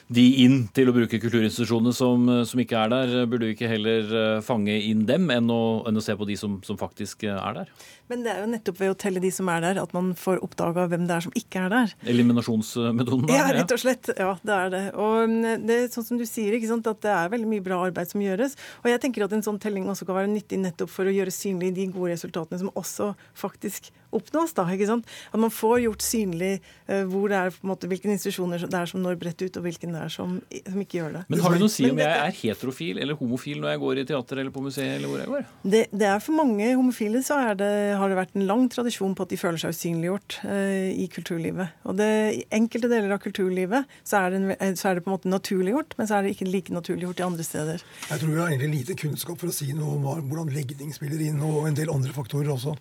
de 0.10 0.24
inn 0.42 0.64
til 0.74 0.90
å 0.90 0.94
bruke 0.96 1.20
kulturinstitusjonene 1.22 1.92
som, 1.94 2.24
som, 2.50 2.62
ikke 2.62 2.80
er 2.82 2.90
der, 2.90 3.12
burde 3.30 3.46
du 3.46 3.54
ikke 3.54 3.70
heller 3.70 4.42
fange 4.46 4.74
inn 4.74 5.04
dem 5.06 5.30
enn 5.30 5.52
å, 5.54 5.86
enn 5.86 6.02
å 6.02 6.04
se 6.04 6.16
på 6.18 6.26
de 6.26 6.38
som, 6.40 6.56
som 6.66 6.80
faktisk 6.82 7.28
er 7.30 7.60
der? 7.60 7.70
Men 8.10 8.24
det 8.26 8.32
er 8.34 8.40
jo 8.42 8.48
nettopp 8.50 8.80
ved 8.82 8.90
å 8.90 8.98
telle 8.98 9.22
de 9.22 9.30
som 9.34 9.52
er 9.54 9.62
der, 9.68 9.78
at 9.84 9.94
man 9.94 10.16
får 10.18 10.42
oppdaga 10.46 10.88
hvem 10.90 11.06
det 11.06 11.14
er 11.14 11.26
som 11.28 11.38
ikke 11.38 11.62
er 11.68 11.74
der. 11.76 11.94
Eliminasjonsmetoden? 12.10 13.30
Ja, 13.30 13.46
rett 13.54 13.76
og 13.76 13.84
slett. 13.84 14.10
Ja, 14.18 14.32
det 14.42 14.56
er 14.56 14.74
det. 14.74 14.84
Og 14.98 15.30
mm, 15.30 15.68
det 15.70 15.78
er 15.78 15.88
sånn 15.94 16.08
som 16.08 16.18
du 16.18 16.26
sier, 16.26 16.58
ikke 16.58 16.72
sant, 16.72 16.90
at 16.90 17.06
det 17.06 17.14
er 17.14 17.30
veldig 17.30 17.52
mye 17.54 17.68
bra 17.70 17.78
arbeid 17.86 18.10
som 18.10 18.26
gjøres. 18.26 18.58
Og 18.82 18.90
jeg 18.90 19.04
tenker 19.06 19.28
at 19.28 19.38
en 19.38 19.46
sånn 19.46 19.62
telling 19.62 19.86
også 19.94 20.10
kan 20.10 20.18
være 20.24 20.34
nyttig 20.34 20.58
nettopp 20.64 20.90
for 20.90 21.06
å 21.06 21.14
gjøre 21.14 21.36
synlig 21.38 21.76
de 21.78 21.86
gode 21.94 22.16
resultatene 22.16 22.64
som 22.64 22.74
også 22.74 23.14
faktisk 23.38 23.94
oppnås. 24.16 24.54
da, 24.58 24.66
ikke 24.74 24.90
sant? 24.90 25.10
At 25.34 25.42
man 25.42 25.54
får 25.54 25.84
gjort 25.86 26.06
synlig 26.06 26.54
uh, 26.90 27.04
hvor 27.10 27.30
det 27.32 27.40
er, 27.40 27.54
på 27.54 27.66
en 27.66 27.74
måte, 27.74 27.90
hvilke 27.92 28.10
institusjoner 28.12 28.66
det 28.66 28.80
er 28.80 28.90
som 28.90 29.04
når 29.04 29.20
bredt 29.22 29.44
ut, 29.44 29.60
og 29.60 29.66
hvilke 29.66 29.90
det 29.90 30.02
er 30.02 30.14
som, 30.14 30.40
som, 30.50 30.80
ikke 30.82 31.00
gjør 31.00 31.18
det. 31.20 31.24
Men 31.32 31.44
har 31.46 31.56
du 31.56 31.64
noe 31.64 31.70
å 31.70 31.74
si 31.74 31.88
om 31.90 32.02
jeg 32.02 32.20
er 32.20 32.36
heterofil 32.42 33.02
eller 33.02 33.20
homofil 33.20 33.62
når 33.64 33.74
jeg 33.74 33.84
går 33.84 34.02
i 34.02 34.06
teater 34.12 34.44
eller 34.44 34.56
på 34.56 34.64
museet 34.66 34.98
eller 34.98 35.12
hvor 35.12 35.24
jeg 35.24 35.32
går? 35.34 35.48
Det, 35.76 35.84
det 35.92 36.10
er 36.10 36.24
For 36.24 36.38
mange 36.38 36.70
homofile 36.74 37.24
så 37.26 37.40
er 37.50 37.60
det 37.60 37.72
har 38.00 38.12
det 38.12 38.20
vært 38.20 38.38
en 38.38 38.48
lang 38.50 38.68
tradisjon 38.72 39.16
på 39.18 39.26
at 39.26 39.34
de 39.34 39.40
føler 39.40 39.62
seg 39.62 39.76
usynliggjort 39.76 40.40
uh, 40.46 40.90
i 40.90 41.08
kulturlivet. 41.12 41.76
Og 41.90 41.98
det, 42.00 42.10
I 42.40 42.44
enkelte 42.60 42.92
deler 42.92 43.16
av 43.16 43.24
kulturlivet 43.24 44.00
så 44.04 44.24
er, 44.24 44.36
det, 44.36 44.58
eh, 44.60 44.74
så 44.80 44.90
er, 44.90 45.00
det, 45.00 45.06
på 45.06 45.12
en 45.12 45.18
måte 45.18 45.32
naturliggjort, 45.32 45.96
men 46.00 46.10
så 46.10 46.18
er 46.20 46.26
det 46.26 46.36
ikke 46.36 46.50
like 46.50 46.76
naturliggjort 46.76 47.22
i 47.22 47.28
andre 47.28 47.46
steder. 47.46 47.86
Jeg 48.10 48.22
tror 48.22 48.34
vi 48.34 48.40
har 48.42 48.52
egentlig 48.52 48.82
lite 48.82 48.98
kunnskap 49.00 49.40
for 49.42 49.52
å 49.52 49.56
si 49.56 49.72
noe 49.78 49.98
om 49.98 50.30
hvordan 50.30 50.54
legning 50.56 50.94
spiller 50.96 51.22
inn, 51.26 51.42
og 51.46 51.70
en 51.70 51.78
del 51.78 51.92
andre 51.94 52.14
faktorer 52.16 52.52
også. 52.54 52.76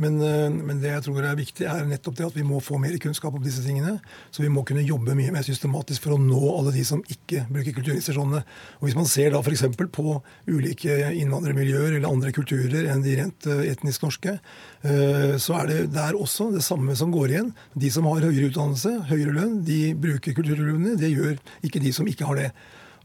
Men, 0.00 0.16
eh, 0.24 0.48
men, 0.48 0.80
det 0.80 0.94
jeg 0.94 1.04
tror 1.04 1.24
er 1.28 1.36
viktig, 1.36 1.66
er 1.68 1.88
nettopp 1.88 2.16
det 2.16 2.26
at 2.30 2.36
vi 2.38 2.44
må 2.46 2.60
få 2.64 2.78
mer 2.80 2.96
kunnskap 3.02 3.34
om 3.36 3.42
disse 3.44 3.62
tingene. 3.64 3.98
Så 4.32 4.44
vi 4.44 4.50
må 4.52 4.64
kunne 4.66 4.84
jobbe 4.86 5.16
mye 5.18 5.32
mer 5.34 5.44
systematisk 5.44 6.06
for 6.06 6.16
å 6.16 6.20
nå 6.20 6.40
alle 6.54 6.72
de 6.74 6.84
som 6.86 7.02
ikke 7.12 7.44
bruker 7.50 7.76
kulturinstitusjonene. 7.76 8.40
Og 8.80 8.86
Hvis 8.88 8.96
man 8.96 9.10
ser 9.10 9.34
da 9.34 9.42
f.eks. 9.44 9.66
på 9.92 10.16
ulike 10.48 10.96
innvandrermiljøer 11.20 11.98
eller 11.98 12.08
andre 12.08 12.32
kulturer 12.36 12.88
enn 12.92 13.04
de 13.04 13.16
rent 13.20 13.48
eh, 13.50 13.66
etnisk 13.74 14.06
norske, 14.06 14.38
eh, 14.38 15.34
så 15.42 15.58
er 15.60 15.70
det 15.70 15.80
der 15.96 16.16
også 16.16 16.48
det 16.54 16.64
samme 16.64 16.96
som 16.96 17.12
går 17.12 17.34
igjen. 17.34 17.50
De 17.76 17.92
som 17.92 18.08
har 18.08 18.24
høyere 18.24 18.48
utdannelse, 18.48 18.94
høyere 19.12 19.36
lønn, 19.36 19.58
de 19.68 19.82
bruker 20.00 20.36
kulturlønnene. 20.38 20.96
Det 21.00 21.12
gjør 21.12 21.36
ikke 21.66 21.84
de 21.84 21.92
som 21.96 22.08
ikke 22.08 22.28
har 22.30 22.40
det. 22.40 22.50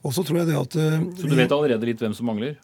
Og 0.06 0.14
Så 0.14 0.24
tror 0.24 0.44
jeg 0.44 0.52
det 0.54 0.58
at... 0.60 0.80
Så 1.18 1.28
du 1.28 1.34
vet 1.36 1.52
allerede 1.52 1.88
litt 1.90 2.00
hvem 2.00 2.14
som 2.16 2.28
mangler? 2.30 2.56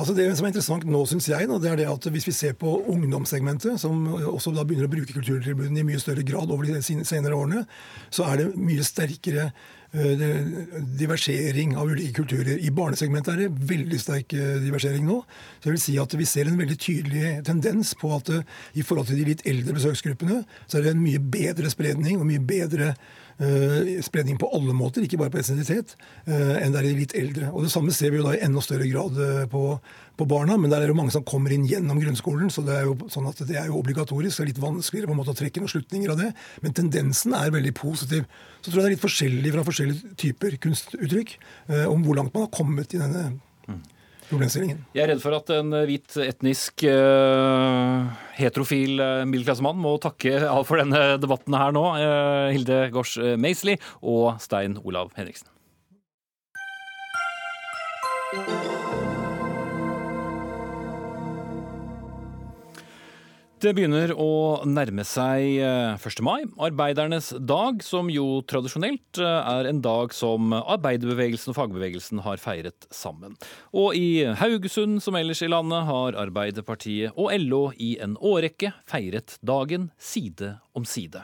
Altså 0.00 0.14
Det 0.16 0.28
som 0.36 0.46
er 0.46 0.52
interessant 0.52 0.86
nå, 0.88 1.02
syns 1.08 1.28
jeg, 1.28 1.48
det 1.50 1.70
er 1.70 1.78
det 1.82 1.90
at 1.90 2.08
hvis 2.14 2.26
vi 2.28 2.34
ser 2.36 2.56
på 2.58 2.70
ungdomssegmentet, 2.92 3.80
som 3.80 4.06
også 4.14 4.54
da 4.56 4.64
begynner 4.64 4.88
å 4.88 4.92
bruke 4.92 5.12
kulturtilbudene 5.12 5.82
i 5.82 5.86
mye 5.86 6.00
større 6.00 6.24
grad 6.26 6.50
over 6.52 6.68
de 6.68 6.80
senere 6.82 7.36
årene, 7.36 7.66
så 8.10 8.26
er 8.30 8.42
det 8.42 8.48
mye 8.56 8.84
sterkere 8.86 9.48
eh, 9.92 10.26
diversering 10.98 11.76
av 11.76 11.92
ulike 11.92 12.16
kulturer. 12.22 12.56
I 12.56 12.72
barnesegmentet 12.74 13.34
er 13.34 13.42
det 13.44 13.68
veldig 13.72 14.00
sterk 14.00 14.36
eh, 14.38 14.60
diversering 14.64 15.06
nå. 15.08 15.20
Så 15.58 15.68
jeg 15.68 15.76
vil 15.76 15.84
si 15.86 15.96
at 16.00 16.18
Vi 16.22 16.28
ser 16.28 16.50
en 16.50 16.60
veldig 16.60 16.78
tydelig 16.78 17.34
tendens 17.48 17.94
på 17.98 18.12
at 18.16 18.32
eh, 18.32 18.46
i 18.74 18.86
forhold 18.86 19.10
til 19.10 19.20
de 19.20 19.28
litt 19.32 19.44
eldre 19.48 19.76
besøksgruppene, 19.76 20.42
så 20.66 20.78
er 20.78 20.86
det 20.86 20.94
en 20.96 21.04
mye 21.04 21.20
bedre 21.20 21.72
spredning 21.72 22.20
og 22.20 22.28
mye 22.28 22.40
bedre 22.42 22.94
spredning 24.04 24.38
på 24.40 24.48
alle 24.54 24.74
måter, 24.76 25.04
ikke 25.04 25.18
bare 25.20 25.32
på 25.32 25.40
etnisitet, 25.40 25.94
uh, 26.28 26.56
enn 26.60 26.74
det 26.74 26.80
er 26.82 26.88
i 26.90 26.94
litt 26.98 27.14
eldre. 27.18 27.50
Og 27.52 27.66
Det 27.66 27.72
samme 27.72 27.94
ser 27.94 28.12
vi 28.12 28.20
jo 28.20 28.26
da 28.26 28.34
i 28.36 28.42
enda 28.44 28.62
større 28.64 28.88
grad 28.90 29.18
uh, 29.18 29.44
på, 29.50 29.62
på, 30.18 30.26
barna, 30.28 30.58
men 30.60 30.70
der 30.70 30.82
er 30.82 30.88
det 30.88 30.94
jo 30.94 30.98
mange 31.00 31.14
som 31.14 31.24
kommer 31.26 31.54
inn 31.54 31.66
gjennom 31.68 32.00
grunnskolen, 32.02 32.52
så 32.52 32.64
det 32.66 32.76
er 32.76 32.86
jo 32.88 32.96
sånn 33.12 33.30
at 33.30 33.40
det 33.48 33.58
er 33.58 33.70
jo 33.70 33.78
obligatorisk. 33.80 34.42
Er 34.42 34.50
litt 34.52 34.62
vanskeligere 34.62 35.10
på 35.10 35.16
en 35.16 35.22
måte 35.22 35.34
å 35.34 35.38
trekke 35.38 35.62
noen 35.62 35.72
slutninger 35.72 36.12
av 36.14 36.20
det, 36.20 36.32
men 36.64 36.76
tendensen 36.76 37.36
er 37.38 37.54
veldig 37.54 37.74
positiv. 37.78 38.28
Så 38.60 38.68
tror 38.68 38.82
jeg 38.82 38.84
det 38.84 38.90
er 38.90 38.96
litt 38.96 39.06
forskjellig 39.06 39.56
fra 39.56 39.66
forskjellige 39.66 40.14
typer 40.22 40.60
kunstuttrykk 40.62 41.34
om 41.90 42.04
hvor 42.06 42.18
langt 42.18 42.34
man 42.36 42.46
har 42.46 42.54
kommet 42.54 42.94
i 42.94 43.02
denne 43.02 43.32
mm 43.66 43.82
problemstillingen. 44.30 44.82
Jeg 44.96 45.04
er 45.04 45.12
redd 45.12 45.22
for 45.24 45.36
at 45.36 45.52
en 45.56 45.76
hvit, 45.88 46.16
etnisk, 46.22 46.84
uh, 46.88 48.08
heterofil 48.38 49.02
uh, 49.02 49.22
middelklassemann 49.28 49.80
må 49.82 49.96
takke 50.02 50.38
av 50.48 50.66
for 50.68 50.82
denne 50.82 51.16
debatten 51.22 51.58
her 51.58 51.74
nå. 51.74 51.86
Uh, 51.98 52.48
Hilde 52.54 52.84
Gors 52.94 53.16
Maisley 53.40 53.78
og 54.00 54.36
Stein 54.42 54.78
Olav 54.84 55.12
Henriksen. 55.18 55.50
Det 63.62 63.70
begynner 63.78 64.10
å 64.18 64.64
nærme 64.66 65.04
seg 65.06 65.60
1. 65.62 66.02
Eh, 66.02 66.22
mai, 66.26 66.40
arbeidernes 66.66 67.28
dag, 67.46 67.78
som 67.86 68.08
jo 68.10 68.40
tradisjonelt 68.50 69.20
eh, 69.22 69.50
er 69.52 69.68
en 69.70 69.78
dag 69.84 70.10
som 70.18 70.50
arbeiderbevegelsen 70.56 71.52
og 71.52 71.58
fagbevegelsen 71.60 72.24
har 72.24 72.42
feiret 72.42 72.88
sammen. 72.90 73.36
Og 73.70 73.94
i 73.94 74.24
Haugesund, 74.40 74.98
som 75.04 75.14
ellers 75.14 75.44
i 75.46 75.50
landet, 75.52 75.86
har 75.86 76.18
Arbeiderpartiet 76.24 77.14
og 77.14 77.30
LO 77.44 77.68
i 77.78 77.92
en 78.02 78.16
årrekke 78.18 78.72
feiret 78.90 79.36
dagen 79.46 79.92
side 79.94 80.56
om 80.74 80.82
side. 80.82 81.22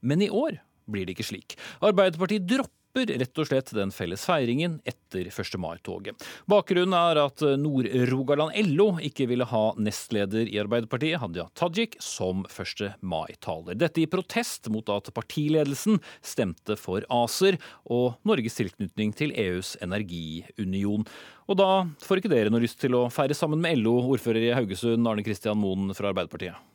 Men 0.00 0.24
i 0.24 0.32
år 0.32 0.62
blir 0.88 1.04
det 1.04 1.18
ikke 1.18 1.28
slik. 1.34 1.58
Arbeiderpartiet 1.84 2.48
dropper 2.48 2.83
stopper 2.94 3.18
rett 3.18 3.38
og 3.38 3.46
slett 3.48 3.72
den 3.74 3.90
felles 3.90 4.24
feiringen 4.24 4.80
etter 4.84 5.26
1. 5.26 5.58
mai-toget. 5.58 6.14
Bakgrunnen 6.46 6.94
er 6.94 7.18
at 7.24 7.42
Nord-Rogaland 7.58 8.54
LO 8.70 8.98
ikke 9.02 9.26
ville 9.26 9.44
ha 9.44 9.74
nestleder 9.76 10.46
i 10.46 10.60
Arbeiderpartiet, 10.60 11.18
Hadia 11.18 11.48
Tajik, 11.54 11.96
som 12.00 12.44
1. 12.46 12.94
mai-taler. 13.02 13.74
Dette 13.74 14.00
i 14.00 14.06
protest 14.06 14.68
mot 14.70 14.88
at 14.88 15.10
partiledelsen 15.14 15.98
stemte 16.22 16.76
for 16.76 17.04
ACER 17.10 17.58
og 17.84 18.20
Norges 18.24 18.54
tilknytning 18.60 19.14
til 19.14 19.34
EUs 19.34 19.76
energiunion. 19.82 21.04
Og 21.48 21.58
da 21.58 21.84
får 22.04 22.22
ikke 22.22 22.32
dere 22.32 22.52
noe 22.52 22.62
lyst 22.62 22.78
til 22.80 22.94
å 22.94 23.08
feire 23.10 23.34
sammen 23.34 23.60
med 23.60 23.82
LO, 23.82 23.98
ordfører 24.14 24.52
i 24.52 24.54
Haugesund, 24.54 25.06
Arne 25.08 25.26
Kristian 25.26 25.58
Moen 25.58 25.90
fra 25.96 26.12
Arbeiderpartiet? 26.12 26.73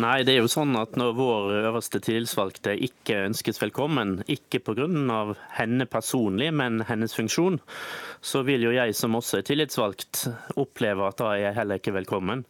Nei, 0.00 0.22
det 0.24 0.32
er 0.32 0.38
jo 0.40 0.48
sånn 0.48 0.72
at 0.80 0.94
når 0.96 1.10
vår 1.18 1.50
øverste 1.66 2.00
tillitsvalgte 2.00 2.72
ikke 2.86 3.26
ønskes 3.26 3.60
velkommen, 3.60 4.22
ikke 4.24 4.62
pga. 4.64 4.86
henne 5.58 5.84
personlig, 5.84 6.48
men 6.48 6.80
hennes 6.88 7.12
funksjon, 7.12 7.60
så 8.24 8.40
vil 8.42 8.64
jo 8.64 8.72
jeg 8.72 8.96
som 8.96 9.18
også 9.18 9.42
er 9.42 9.46
tillitsvalgt 9.50 10.24
oppleve 10.56 11.04
at 11.04 11.20
da 11.20 11.34
er 11.34 11.42
jeg 11.42 11.58
heller 11.60 11.82
ikke 11.82 11.92
velkommen. 11.98 12.46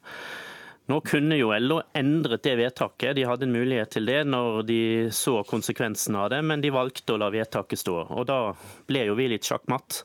Nå 0.87 1.01
kunne 1.07 1.35
jo 1.39 1.51
LO 1.59 1.81
endret 1.99 2.45
det 2.47 2.55
vedtaket, 2.59 3.17
de 3.19 3.27
hadde 3.27 3.49
en 3.49 3.55
mulighet 3.55 3.91
til 3.97 4.07
det 4.07 4.23
når 4.27 4.63
de 4.69 4.81
så 5.11 5.41
konsekvensene 5.43 6.23
av 6.23 6.31
det, 6.31 6.45
men 6.47 6.63
de 6.63 6.71
valgte 6.75 7.17
å 7.17 7.21
la 7.23 7.33
vedtaket 7.35 7.83
stå. 7.83 7.99
Og 8.07 8.27
da 8.31 8.39
ble 8.87 9.07
jo 9.11 9.19
vi 9.19 9.29
litt 9.35 9.51
sjakkmatt. 9.51 10.05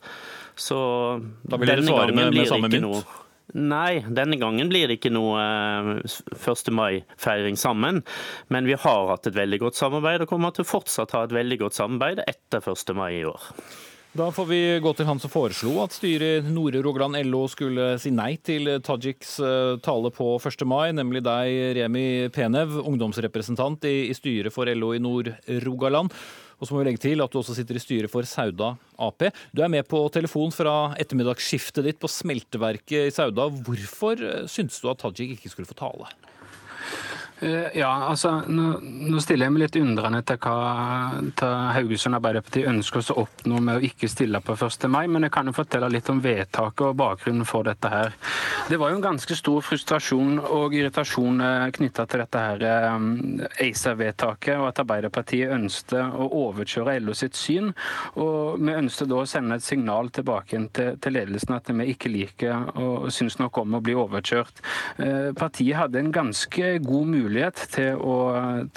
Så 0.58 0.82
denne 1.54 1.86
gangen 1.86 2.34
blir 2.34 2.42
med 2.42 2.50
samme 2.50 2.74
mynt? 2.74 2.86
Noe 2.88 3.26
Nei, 3.56 4.04
denne 4.12 4.36
gangen 4.36 4.68
blir 4.68 4.90
det 4.90 4.98
ikke 4.98 5.14
noe 5.14 5.40
1. 6.04 6.68
Eh, 6.68 6.74
mai-feiring 6.76 7.56
sammen. 7.56 8.02
Men 8.52 8.68
vi 8.68 8.76
har 8.76 9.12
hatt 9.14 9.30
et 9.30 9.38
veldig 9.38 9.62
godt 9.62 9.80
samarbeid 9.80 10.26
og 10.26 10.32
kommer 10.34 10.52
til 10.56 10.66
å 10.66 10.72
fortsatt 10.76 11.16
ha 11.16 11.24
et 11.24 11.36
veldig 11.36 11.62
godt 11.62 11.78
samarbeid 11.80 12.26
etter 12.28 12.60
1. 12.60 12.92
mai 12.98 13.14
i 13.22 13.28
år. 13.30 13.52
Da 14.18 14.32
får 14.34 14.48
vi 14.50 14.60
gå 14.82 14.92
til 14.98 15.06
han 15.06 15.20
som 15.22 15.30
foreslo 15.30 15.76
at 15.84 15.94
styret 15.94 16.48
i 16.48 16.52
Nord-Rogaland 16.52 17.20
LO 17.28 17.44
skulle 17.52 17.90
si 18.02 18.10
nei 18.10 18.34
til 18.42 18.80
Tajiks 18.84 19.36
eh, 19.46 19.76
tale 19.86 20.12
på 20.16 20.32
1. 20.42 20.66
mai, 20.68 20.90
nemlig 20.96 21.22
deg, 21.28 21.78
Remi 21.78 22.08
Penev, 22.34 22.80
ungdomsrepresentant 22.82 23.86
i 23.88 24.10
styret 24.18 24.56
for 24.56 24.68
LO 24.74 24.92
i 24.98 25.04
Nord-Rogaland. 25.04 26.12
Og 26.58 26.66
så 26.66 26.74
må 26.74 26.82
vi 26.82 26.88
legge 26.90 27.04
til 27.04 27.22
at 27.22 27.34
du 27.34 27.40
også 27.40 27.56
sitter 27.58 27.78
i 27.78 27.82
styret 27.82 28.12
for 28.12 28.26
Sauda 28.26 28.74
Ap. 28.98 29.28
Du 29.54 29.62
er 29.62 29.72
med 29.72 29.86
på 29.90 30.00
telefon 30.14 30.54
fra 30.54 30.96
ettermiddagsskiftet 30.98 31.86
ditt 31.86 32.02
på 32.02 32.10
smelteverket 32.10 33.12
i 33.12 33.14
Sauda. 33.14 33.46
Hvorfor 33.68 34.18
eh, 34.18 34.48
syntes 34.50 34.82
du 34.82 34.90
at 34.90 35.04
Tajik 35.04 35.38
ikke 35.38 35.54
skulle 35.54 35.70
få 35.70 35.78
tale? 35.78 36.10
Eh, 37.40 37.78
ja, 37.78 37.90
altså, 38.10 38.32
nå, 38.50 38.80
nå, 38.82 39.20
stiller 39.22 39.46
jeg 39.46 39.54
meg 39.54 39.62
litt 39.62 39.76
undrende 39.78 40.24
til 40.26 40.40
hva 40.42 41.22
til 41.38 41.52
Haugesund 41.76 42.18
Arbeiderparti 42.18 42.64
ønsker 42.66 43.12
å 43.14 43.20
oppnå 43.28 43.60
med 43.62 43.78
å 43.78 43.84
ikke 43.86 44.10
stille 44.10 44.42
på 44.42 44.56
1. 44.58 44.88
mai, 44.90 45.04
men 45.12 45.28
jeg 45.28 45.34
kan 45.36 45.50
jo 45.50 45.54
fortelle 45.54 45.90
litt 45.94 46.10
om 46.10 46.22
vedtaket 46.24 46.82
og 46.88 46.98
bakgrunnen 46.98 47.46
for 47.46 47.68
dette 47.68 47.92
her. 47.94 48.16
Det 48.72 48.80
var 48.82 48.90
jo 48.90 48.98
en 48.98 49.06
ganske 49.06 49.38
stor 49.38 49.62
frustrasjon 49.66 50.40
og 50.42 50.74
irritasjon 50.78 51.44
eh, 51.46 51.68
knytta 51.78 52.08
til 52.10 52.24
dette 52.24 52.42
her 52.48 52.66
eh, 52.72 52.98
ACER-vedtaket, 53.68 54.56
og 54.58 54.72
at 54.72 54.82
Arbeiderpartiet 54.82 55.54
ønsket 55.54 56.18
å 56.18 56.30
overkjøre 56.48 56.98
LO 57.06 57.14
sitt 57.18 57.38
syn. 57.38 57.70
Og 58.18 58.58
vi 58.58 58.78
ønsket 58.80 59.14
da 59.14 59.22
å 59.22 59.30
sende 59.30 59.60
et 59.60 59.68
signal 59.68 60.10
tilbake 60.10 60.64
til, 60.74 60.98
til 60.98 61.18
ledelsen 61.20 61.54
at 61.54 61.70
vi 61.70 61.90
ikke 61.94 62.10
liker 62.10 62.74
og 62.82 63.12
syns 63.14 63.38
noe 63.38 63.54
om 63.62 63.78
å 63.78 63.84
bli 63.84 63.94
overkjørt. 63.98 64.62
Partiet 65.38 65.78
hadde 65.78 66.00
en 66.02 66.12
ganske 66.14 66.74
god 66.82 67.10
mulighet 67.12 67.27
mulighet 67.28 67.68
til 67.74 68.00
å, 68.00 68.16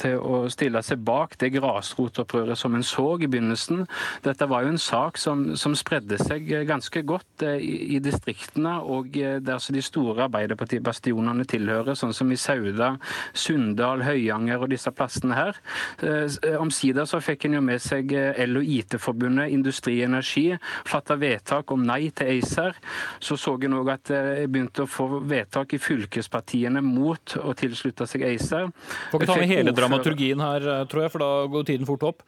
til 0.01 0.19
å 0.19 0.43
stille 0.53 0.83
seg 0.85 1.03
bak 1.07 1.37
det 1.41 1.53
grasrotopprøret 1.55 2.59
som 2.59 2.75
en 2.75 2.85
så 2.87 3.15
i 3.21 3.29
begynnelsen. 3.31 3.87
Dette 4.25 4.49
var 4.51 4.65
jo 4.65 4.75
en 4.75 4.81
sak 4.81 5.19
som, 5.21 5.55
som 5.61 5.77
spredde 5.79 6.19
seg 6.21 6.49
ganske 6.69 7.03
godt 7.07 7.45
eh, 7.47 7.61
i, 7.63 7.75
i 7.97 8.01
distriktene, 8.03 8.79
og 8.81 9.17
eh, 9.19 9.39
der 9.45 9.61
de 9.61 9.83
store 9.85 10.27
Arbeiderpartibastionene 10.27 11.47
tilhører, 11.49 11.97
sånn 11.99 12.15
som 12.17 12.31
i 12.33 12.39
Sauda, 12.41 12.95
Sunndal, 13.37 14.05
Høyanger 14.07 14.65
og 14.65 14.73
disse 14.73 14.91
plassene 14.95 15.37
her. 15.37 15.61
Eh, 16.03 16.57
omsider 16.59 17.09
så 17.09 17.21
fikk 17.23 17.47
en 17.47 17.59
jo 17.59 17.65
med 17.65 17.83
seg 17.85 18.13
El- 18.15 18.59
og 18.59 18.67
IT-forbundet, 18.67 19.53
Industri 19.55 20.01
Energi, 20.05 20.49
fatta 20.89 21.17
vedtak 21.21 21.71
om 21.75 21.85
nei 21.87 22.11
til 22.17 22.33
ACER. 22.39 22.77
Så 23.23 23.39
så 23.41 23.57
en 23.61 23.77
òg 23.81 23.93
at 23.93 24.11
en 24.15 24.51
begynte 24.51 24.85
å 24.85 24.91
få 24.91 25.21
vedtak 25.29 25.75
i 25.77 25.81
fylkespartiene 25.83 26.83
mot 26.85 27.37
å 27.41 27.55
tilslutte 27.59 28.07
seg 28.09 28.25
ACER 28.27 28.40
viser. 28.41 28.71
Får 29.13 29.23
ikke 29.23 29.33
ta 29.33 29.41
med 29.41 29.53
hele 29.53 29.75
dramaturgien 29.77 30.43
her, 30.43 30.71
tror 30.91 31.07
jeg, 31.07 31.13
for 31.15 31.23
da 31.25 31.31
går 31.53 31.69
tiden 31.71 31.89
fort 31.89 32.07
opp. 32.11 32.25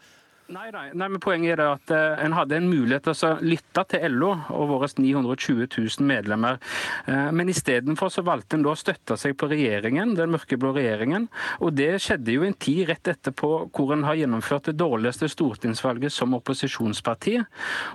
Nei, 0.53 0.69
nei, 0.69 0.91
nei, 0.93 1.07
men 1.09 1.21
Poenget 1.23 1.55
er 1.55 1.63
at 1.65 1.93
uh, 1.95 2.19
en 2.21 2.35
hadde 2.37 2.59
en 2.59 2.67
mulighet 2.69 3.07
til 3.07 3.15
å 3.25 3.37
lytte 3.41 3.85
til 3.89 4.17
LO 4.19 4.33
og 4.53 4.67
våre 4.69 4.89
920 4.91 5.63
000 5.65 6.05
medlemmer. 6.05 6.59
Uh, 7.07 7.31
men 7.33 7.49
istedenfor 7.49 8.11
så 8.13 8.25
valgte 8.27 8.59
en 8.59 8.67
da 8.67 8.75
å 8.75 8.77
støtte 8.77 9.17
seg 9.17 9.37
på 9.41 9.49
regjeringen, 9.49 10.13
den 10.19 10.35
mørkeblå 10.35 10.75
regjeringen. 10.77 11.29
Og 11.65 11.73
det 11.79 11.95
skjedde 12.05 12.35
jo 12.35 12.45
en 12.45 12.57
tid 12.61 12.83
rett 12.91 13.13
etterpå 13.15 13.51
hvor 13.73 13.95
en 13.95 14.05
har 14.05 14.19
gjennomført 14.21 14.69
det 14.69 14.75
dårligste 14.83 15.31
stortingsvalget 15.33 16.13
som 16.13 16.37
opposisjonsparti. 16.37 17.39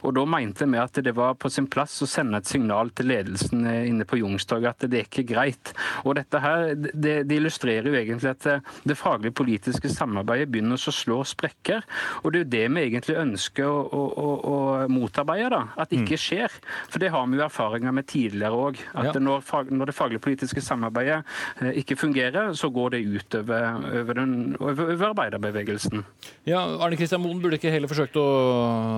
Og 0.07 0.17
da 0.17 0.25
mente 0.25 0.65
vi 0.65 0.81
at 0.81 0.97
det 1.05 1.13
var 1.17 1.37
på 1.37 1.53
sin 1.53 1.69
plass 1.69 1.99
å 2.01 2.09
sende 2.09 2.41
et 2.41 2.49
signal 2.49 2.89
til 2.97 3.11
ledelsen 3.11 3.69
eh, 3.69 3.83
inne 3.91 4.07
på 4.07 4.17
Youngstorget 4.23 4.73
at 4.73 4.87
det 4.89 5.03
er 5.03 5.09
ikke 5.11 5.27
greit. 5.29 5.75
Og 6.07 6.17
dette 6.17 6.41
her, 6.41 6.73
det, 6.73 7.19
det 7.29 7.37
illustrerer 7.37 7.91
jo 7.91 8.01
egentlig 8.01 8.33
at 8.33 8.49
det 8.87 8.97
faglige 8.97 9.37
politiske 9.37 9.93
samarbeidet 9.93 10.49
begynner 10.49 10.81
å 10.81 10.97
slå 11.03 11.21
sprekker. 11.27 11.85
og 12.23 12.33
det 12.33 12.41
er 12.41 12.46
jo 12.47 12.51
det 12.53 12.63
vi 12.71 12.83
egentlig 12.87 13.17
ønsker 13.19 13.67
å, 13.67 14.01
å, 14.07 14.27
å 14.47 14.55
motarbeide. 14.91 15.49
da, 15.53 15.61
At 15.75 15.91
det 15.91 16.01
ikke 16.01 16.17
mm. 16.17 16.23
skjer. 16.23 16.57
For 16.87 17.03
det 17.03 17.11
har 17.13 17.27
vi 17.27 17.39
jo 17.39 17.45
erfaringer 17.45 17.95
med 17.95 18.07
tidligere 18.09 18.63
òg. 18.67 18.81
At 18.93 19.11
ja. 19.11 19.15
når, 19.21 19.45
når, 19.69 19.91
det 19.91 19.97
faglige 19.97 20.23
politiske 20.23 20.63
samarbeidet 20.63 21.21
eh, 21.61 21.79
ikke 21.83 21.99
fungerer, 21.99 22.53
så 22.57 22.71
går 22.73 22.95
det 22.95 23.03
ut 23.05 23.39
over, 23.41 23.87
over, 24.01 24.19
den, 24.21 24.35
over, 24.59 24.93
over 24.95 25.09
arbeiderbevegelsen. 25.11 26.05
Ja, 26.49 26.63
Arne 26.81 26.99
Kristian 26.99 27.23
Moen 27.23 27.41
burde 27.43 27.59
ikke 27.59 27.73
heller 27.73 27.91
forsøkt 27.91 28.19
å, 28.21 28.27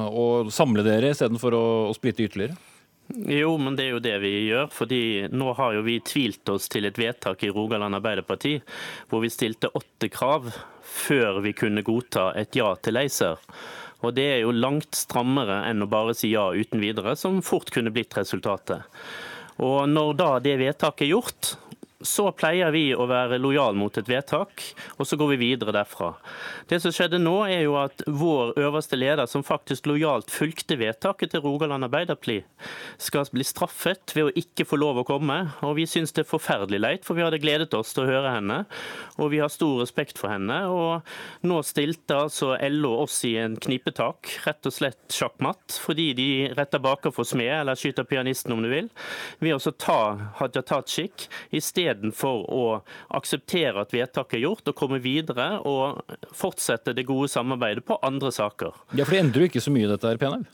å 0.09 0.25
samle 0.53 0.85
dere 0.85 1.13
istedenfor 1.15 1.57
å, 1.57 1.63
å 1.89 1.95
splitte 1.97 2.27
ytterligere? 2.27 2.57
Jo, 3.09 3.55
men 3.57 3.73
det 3.73 3.87
er 3.87 3.95
jo 3.95 4.01
det 4.03 4.17
vi 4.21 4.31
gjør. 4.51 4.67
fordi 4.69 5.01
nå 5.33 5.53
har 5.57 5.73
jo 5.73 5.85
vi 5.85 5.97
tvilt 6.05 6.49
oss 6.53 6.69
til 6.69 6.85
et 6.85 6.97
vedtak 6.97 7.41
i 7.43 7.49
Rogaland 7.49 7.97
Arbeiderparti 7.97 8.59
hvor 9.09 9.23
vi 9.23 9.31
stilte 9.33 9.71
åtte 9.73 10.11
krav 10.13 10.51
før 10.89 11.39
vi 11.45 11.53
kunne 11.57 11.85
godta 11.85 12.31
et 12.39 12.57
ja 12.57 12.73
til 12.81 12.99
ACER. 12.99 13.37
Og 13.99 14.15
det 14.15 14.27
er 14.33 14.41
jo 14.43 14.55
langt 14.55 14.95
strammere 14.95 15.61
enn 15.67 15.83
å 15.83 15.89
bare 15.91 16.15
si 16.15 16.31
ja 16.31 16.49
uten 16.55 16.81
videre, 16.83 17.15
som 17.19 17.41
fort 17.45 17.71
kunne 17.75 17.91
blitt 17.93 18.15
resultatet. 18.17 18.87
Og 19.59 19.89
når 19.91 20.13
da 20.19 20.29
det 20.43 20.55
vedtaket 20.61 21.07
er 21.07 21.11
gjort, 21.13 21.55
så 21.99 22.29
pleier 22.31 22.71
vi 22.71 22.93
å 22.95 23.03
være 23.09 23.39
lojal 23.41 23.75
mot 23.75 23.97
et 23.99 24.07
vedtak, 24.07 24.63
og 24.95 25.07
så 25.07 25.17
går 25.19 25.33
vi 25.33 25.39
videre 25.41 25.73
derfra. 25.75 26.13
Det 26.69 26.79
som 26.79 26.93
skjedde 26.95 27.19
nå, 27.19 27.35
er 27.49 27.65
jo 27.65 27.75
at 27.79 28.05
vår 28.07 28.53
øverste 28.61 28.95
leder, 28.95 29.27
som 29.27 29.43
faktisk 29.43 29.89
lojalt 29.89 30.31
fulgte 30.31 30.77
vedtaket 30.79 31.33
til 31.33 31.43
Rogaland 31.43 31.83
Arbeiderparti, 31.89 32.37
skal 33.01 33.27
bli 33.33 33.43
straffet 33.43 34.15
ved 34.15 34.29
å 34.29 34.35
ikke 34.39 34.67
få 34.67 34.79
lov 34.79 35.01
å 35.01 35.05
komme. 35.07 35.41
Og 35.67 35.75
vi 35.75 35.87
syns 35.89 36.15
det 36.15 36.23
er 36.23 36.29
forferdelig 36.29 36.79
leit, 36.79 37.07
for 37.07 37.19
vi 37.19 37.25
hadde 37.25 37.41
gledet 37.43 37.75
oss 37.75 37.91
til 37.95 38.05
å 38.05 38.09
høre 38.09 38.31
henne. 38.37 38.61
Og 39.19 39.33
vi 39.33 39.43
har 39.43 39.51
stor 39.51 39.81
respekt 39.83 40.21
for 40.21 40.31
henne. 40.31 40.61
Og 40.71 41.47
nå 41.47 41.59
stilte 41.67 42.21
altså 42.23 42.53
LO 42.71 42.93
oss 43.03 43.19
i 43.27 43.35
en 43.41 43.59
knipetak, 43.59 44.31
rett 44.47 44.71
og 44.71 44.75
slett 44.75 45.01
sjakkmatt, 45.11 45.75
fordi 45.83 46.13
de 46.15 46.29
retter 46.55 46.83
baker 46.83 47.11
for 47.15 47.27
smed, 47.27 47.51
eller 47.59 47.79
skyter 47.79 48.07
pianisten 48.07 48.55
om 48.55 48.63
du 48.63 48.71
vil, 48.71 48.87
ved 49.43 49.59
å 49.59 49.75
ta 49.75 49.99
Hadia 50.39 50.63
Tajik 50.63 51.27
i 51.51 51.59
stedet 51.63 51.88
istedenfor 51.89 52.45
å 52.53 52.63
akseptere 53.17 53.81
at 53.81 53.93
vedtaket 53.93 54.39
er 54.39 54.45
gjort, 54.45 54.67
og 54.69 54.77
komme 54.77 55.01
videre 55.03 55.59
og 55.67 56.01
fortsette 56.35 56.93
det 56.95 57.07
gode 57.09 57.29
samarbeidet 57.31 57.85
på 57.87 57.99
andre 58.05 58.31
saker. 58.31 58.73
Ja, 58.93 59.05
For 59.05 59.15
det 59.15 59.25
endrer 59.25 59.45
jo 59.45 59.51
ikke 59.51 59.63
så 59.63 59.73
mye, 59.73 59.89
dette 59.89 60.09
her, 60.09 60.21
Penhaug? 60.21 60.47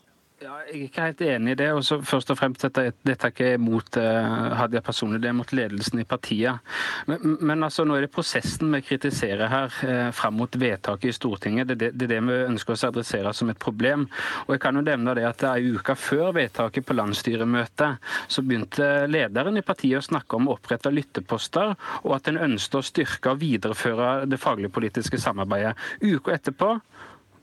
Ja, 0.45 0.59
jeg 0.67 0.75
er 0.77 0.81
ikke 0.85 1.05
helt 1.07 1.21
enig 1.25 1.53
i 1.55 1.57
det. 1.57 1.67
Også 1.73 1.95
først 2.05 2.29
og 2.29 2.37
fremst 2.37 2.61
Dette, 2.61 2.91
dette 3.07 3.25
er 3.25 3.31
ikke 3.33 3.61
mot 3.61 3.97
uh, 3.97 4.51
Hadia 4.59 4.81
personlig, 4.85 5.17
det 5.23 5.31
er 5.31 5.37
mot 5.37 5.53
ledelsen 5.57 6.03
i 6.03 6.05
partiet. 6.05 6.61
Men, 7.09 7.37
men 7.41 7.65
altså, 7.65 7.81
nå 7.87 7.95
er 7.97 8.05
det 8.05 8.11
prosessen 8.13 8.69
vi 8.75 8.83
kritiserer 8.85 9.49
her, 9.49 9.77
uh, 9.89 10.11
fram 10.13 10.37
mot 10.37 10.57
vedtaket 10.61 11.09
i 11.09 11.15
Stortinget. 11.17 11.71
Det, 11.71 11.77
det, 11.81 11.89
det, 11.97 12.05
er 12.05 12.13
det 12.13 12.19
vi 12.27 12.37
ønsker 12.51 12.75
å 12.75 12.91
adressere 12.91 13.31
som 13.33 13.49
et 13.49 13.61
problem. 13.61 14.05
Og 14.45 14.53
jeg 14.53 14.61
kan 14.67 14.77
jo 14.77 14.85
nevne 14.85 15.17
det 15.17 15.25
at 15.25 15.47
En 15.55 15.79
uke 15.79 15.95
før 15.97 16.35
vedtaket 16.37 16.85
på 16.85 16.97
landsstyremøtet, 16.97 18.05
så 18.29 18.45
begynte 18.45 18.91
lederen 19.09 19.57
i 19.57 19.65
partiet 19.65 20.03
å 20.03 20.05
snakke 20.11 20.37
om 20.37 20.49
å 20.49 20.59
opprette 20.59 20.93
lytteposter, 20.93 21.73
og 22.03 22.15
at 22.19 22.29
en 22.29 22.41
ønsket 22.51 22.79
å 22.81 22.85
styrke 22.85 23.33
og 23.33 23.41
videreføre 23.41 24.29
det 24.29 24.41
faglig 24.41 24.69
politiske 24.73 25.17
samarbeidet. 25.21 25.73
Uka 26.05 26.37
etterpå 26.37 26.75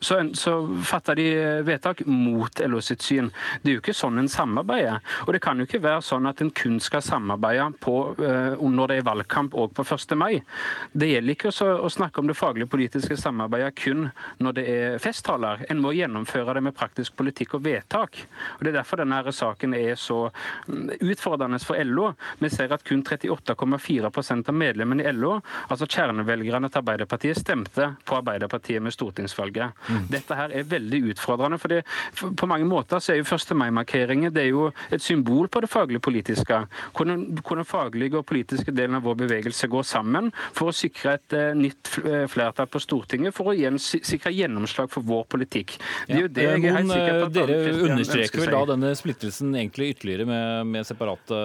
så, 0.02 0.18
så 0.34 0.54
fatter 0.86 1.18
de 1.18 1.26
vedtak 1.66 2.02
mot 2.06 2.60
LO 2.66 2.80
sitt 2.82 3.02
syn. 3.02 3.30
Det 3.62 3.70
er 3.70 3.78
jo 3.78 3.82
ikke 3.82 3.96
sånn 3.96 4.18
en 4.18 4.30
samarbeider. 4.30 5.00
Og 5.26 5.34
det 5.36 5.42
kan 5.44 5.60
jo 5.60 5.66
ikke 5.68 5.82
være 5.84 6.02
sånn 6.04 6.26
at 6.30 6.42
en 6.42 6.50
kun 6.54 6.78
skal 6.82 7.04
samarbeide 7.06 7.70
på, 7.82 7.96
uh, 8.18 8.58
når 8.58 8.90
det 8.90 8.98
er 9.00 9.06
valgkamp 9.06 9.54
og 9.58 9.74
på 9.76 9.86
1. 9.86 10.16
mai. 10.18 10.42
Det 10.92 11.10
gjelder 11.12 11.36
ikke 11.36 11.52
å 11.52 11.90
snakke 11.92 12.22
om 12.22 12.30
det 12.30 12.38
faglige 12.38 12.70
politiske 12.72 13.16
samarbeidet 13.20 13.76
kun 13.78 14.08
når 14.42 14.58
det 14.58 14.66
er 14.72 14.98
festtaler. 15.02 15.64
En 15.70 15.82
må 15.82 15.94
gjennomføre 15.96 16.56
det 16.58 16.64
med 16.66 16.76
praktisk 16.76 17.16
politikk 17.18 17.58
og 17.58 17.66
vedtak. 17.66 18.24
Og 18.58 18.64
Det 18.64 18.72
er 18.72 18.78
derfor 18.80 19.02
denne 19.02 19.22
saken 19.32 19.76
er 19.78 19.94
så 20.00 20.24
mm, 20.66 20.98
utfordrende 21.12 21.60
for 21.62 21.78
LO. 21.84 22.10
Vi 22.42 22.50
ser 22.52 22.74
at 22.74 22.84
kun 22.86 23.04
38,4% 23.06 24.50
av 24.50 24.56
medlemmene 24.56 25.06
i 25.06 25.14
LO, 25.14 25.38
altså 25.68 25.86
kjernevelgerne 25.86 26.70
til 26.70 26.82
Arbeiderpartiet, 26.82 27.38
stemte 27.38 27.92
på 28.08 28.18
Arbeiderpartiet 28.18 28.82
med 28.82 28.94
stortingsvalget. 28.94 29.78
Mm. 29.92 30.06
Dette 30.12 30.38
her 30.38 30.54
er 30.58 30.68
veldig 30.68 31.02
utfordrende. 31.12 31.58
for, 31.58 31.68
det, 31.68 31.82
På 32.38 32.48
mange 32.50 32.66
måter 32.68 33.02
så 33.02 33.14
er 33.14 33.20
jo 33.20 33.28
1. 33.28 33.54
mai-markeringen 33.58 34.32
det 34.32 34.46
er 34.46 34.50
jo 34.50 34.70
et 34.90 35.02
symbol 35.02 35.48
på 35.52 35.62
det 35.64 35.70
faglige 35.70 36.00
politiske. 36.00 36.62
Hvor 36.96 37.08
den, 37.08 37.26
den, 37.36 37.64
faglige 37.64 38.18
og 38.18 38.26
politiske 38.26 38.72
delen 38.74 38.98
av 38.98 39.06
vår 39.06 39.18
bevegelse 39.22 39.68
går 39.70 39.84
sammen 39.86 40.32
for 40.56 40.72
å 40.72 40.76
sikre 40.76 41.16
et 41.18 41.36
uh, 41.36 41.52
nytt 41.56 41.92
eh, 42.02 42.24
flertall 42.30 42.68
på 42.70 42.80
Stortinget, 42.82 43.34
for 43.36 43.52
å 43.52 43.56
igjen 43.56 43.78
sikre 43.78 44.32
gjennomslag 44.34 44.90
for 44.92 45.06
vår 45.06 45.24
politikk. 45.30 45.76
Det 46.08 46.16
er 46.16 46.24
jo 46.26 46.32
det 46.32 46.48
jeg 46.48 46.58
er 46.58 46.76
helt 46.78 46.92
sikker 46.92 47.20
på 47.20 47.28
at 47.28 47.36
Dere 47.36 47.60
understreker 47.92 48.42
vel 48.42 48.52
da 48.56 48.64
denne 48.74 48.92
splittelsen 48.98 49.54
egentlig 49.54 49.92
ytterligere 49.94 50.28
med, 50.28 50.74
med 50.74 50.88
separate 50.88 51.38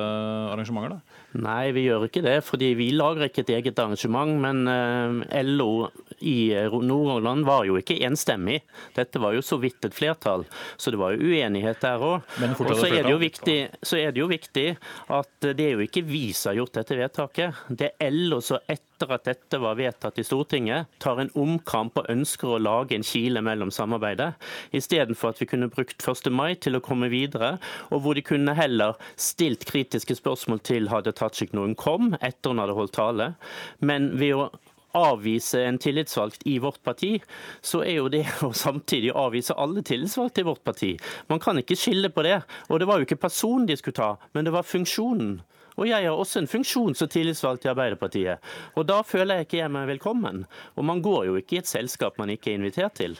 arrangementer? 0.54 0.98
da? 0.98 1.17
Nei, 1.38 1.70
vi 1.76 1.84
gjør 1.86 2.08
ikke 2.08 2.24
det. 2.26 2.40
fordi 2.46 2.72
vi 2.78 2.90
lager 2.96 3.28
ikke 3.28 3.44
et 3.46 3.54
eget 3.60 3.80
arrangement. 3.80 4.34
Men 4.42 4.64
eh, 4.72 5.44
LO 5.46 5.90
i 6.26 6.50
Nord-Norge 6.72 7.46
var 7.46 7.66
jo 7.68 7.78
ikke 7.78 8.00
enstemmig. 8.08 8.62
Dette 8.96 9.22
var 9.22 9.36
jo 9.38 9.44
så 9.46 9.60
vidt 9.62 9.86
et 9.86 9.96
flertall, 9.96 10.48
så 10.78 10.94
det 10.94 11.02
var 11.02 11.14
jo 11.14 11.30
uenighet 11.30 11.82
der 11.84 12.02
òg. 12.02 12.26
Og 12.58 12.74
så 12.80 12.90
er, 12.90 13.12
viktig, 13.22 13.58
så 13.86 14.00
er 14.02 14.16
det 14.16 14.24
jo 14.24 14.30
viktig 14.32 14.68
at 15.14 15.50
det 15.54 15.66
er 15.68 15.78
jo 15.78 15.86
ikke 15.86 16.06
vi 16.08 16.32
som 16.34 16.52
har 16.52 16.64
gjort 16.64 16.80
dette 16.82 16.98
vedtaket. 16.98 17.64
Det 17.70 17.94
er 18.02 18.18
LO 18.18 18.42
som 18.42 18.62
etter 18.66 18.87
at 19.06 19.28
dette 19.28 19.60
var 19.62 19.78
vedtatt 19.78 20.18
i 20.18 20.26
Stortinget, 20.26 20.88
tar 21.04 21.22
en 21.22 21.32
omkamp 21.38 22.00
og 22.02 22.10
ønsker 22.10 22.56
å 22.56 22.62
lage 22.62 22.98
en 22.98 23.06
kile 23.06 23.44
mellom 23.46 23.72
samarbeidet. 23.74 24.34
Istedenfor 24.76 25.34
at 25.34 25.42
vi 25.42 25.50
kunne 25.52 25.70
brukt 25.74 26.02
1. 26.02 26.32
mai 26.34 26.56
til 26.56 26.78
å 26.78 26.84
komme 26.84 27.12
videre, 27.14 27.58
og 27.92 28.02
hvor 28.04 28.18
de 28.18 28.26
kunne 28.26 28.58
heller 28.58 28.98
stilt 29.16 29.68
kritiske 29.70 30.18
spørsmål 30.18 30.64
til 30.66 30.90
Hadia 30.90 31.14
Tajik 31.14 31.54
når 31.54 31.70
hun 31.70 31.78
kom, 31.78 32.16
etter 32.22 32.54
hun 32.54 32.64
hadde 32.64 32.78
holdt 32.78 32.98
tale. 32.98 33.34
Men 33.80 34.16
ved 34.18 34.36
å 34.38 34.50
avvise 34.98 35.62
en 35.66 35.78
tillitsvalgt 35.78 36.46
i 36.50 36.58
vårt 36.64 36.82
parti, 36.84 37.18
så 37.62 37.84
er 37.86 38.00
jo 38.00 38.10
det 38.12 38.24
å 38.48 38.54
samtidig 38.56 39.14
avvise 39.16 39.56
alle 39.58 39.84
tillitsvalgte 39.86 40.44
i 40.44 40.48
vårt 40.48 40.64
parti. 40.66 40.96
Man 41.30 41.44
kan 41.44 41.60
ikke 41.62 41.78
skille 41.78 42.10
på 42.14 42.26
det. 42.26 42.40
Og 42.72 42.80
det 42.80 42.88
var 42.90 43.00
jo 43.00 43.08
ikke 43.08 43.22
personen 43.28 43.68
de 43.70 43.78
skulle 43.78 44.00
ta, 44.00 44.16
men 44.34 44.48
det 44.48 44.56
var 44.56 44.68
funksjonen. 44.68 45.38
Og 45.78 45.90
jeg 45.90 46.08
har 46.08 46.18
også 46.18 46.42
en 46.42 46.50
funksjon 46.50 46.98
som 46.98 47.10
tillitsvalgt 47.12 47.68
i 47.68 47.72
Arbeiderpartiet. 47.72 48.44
Og 48.76 48.88
da 48.90 49.04
føler 49.06 49.40
jeg 49.40 49.48
ikke 49.48 49.62
jeg 49.62 49.74
meg 49.74 49.90
velkommen. 49.92 50.46
Og 50.76 50.88
man 50.90 51.04
går 51.06 51.28
jo 51.30 51.38
ikke 51.38 51.60
i 51.60 51.62
et 51.62 51.70
selskap 51.70 52.18
man 52.18 52.34
ikke 52.34 52.52
er 52.52 52.60
invitert 52.60 52.98
til. 52.98 53.18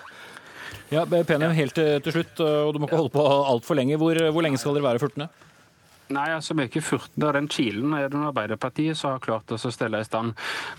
Ja, 0.92 1.04
Penem, 1.06 1.52
helt 1.56 1.76
til 1.78 2.14
slutt, 2.16 2.40
og 2.44 2.74
du 2.74 2.80
må 2.80 2.88
ikke 2.88 3.00
holde 3.00 3.14
på 3.14 3.24
altfor 3.24 3.78
lenge. 3.78 4.00
Hvor, 4.00 4.18
hvor 4.32 4.46
lenge 4.46 4.60
skal 4.60 4.76
dere 4.78 4.90
være 4.90 5.04
furtne? 5.04 5.30
Nei, 6.14 6.28
altså 6.32 6.56
vi 6.56 6.64
er 6.64 6.70
ikke 6.70 6.84
furten. 6.86 7.24
Den 7.36 7.50
kilen 7.52 7.94
er 7.98 8.08
det 8.12 8.20
Arbeiderpartiet 8.30 8.98
som 8.98 9.16
har 9.16 9.24
klart 9.24 9.52
oss 9.52 9.66
å 9.68 9.72
stelle 9.74 10.00
i 10.00 10.08
stand. 10.08 10.34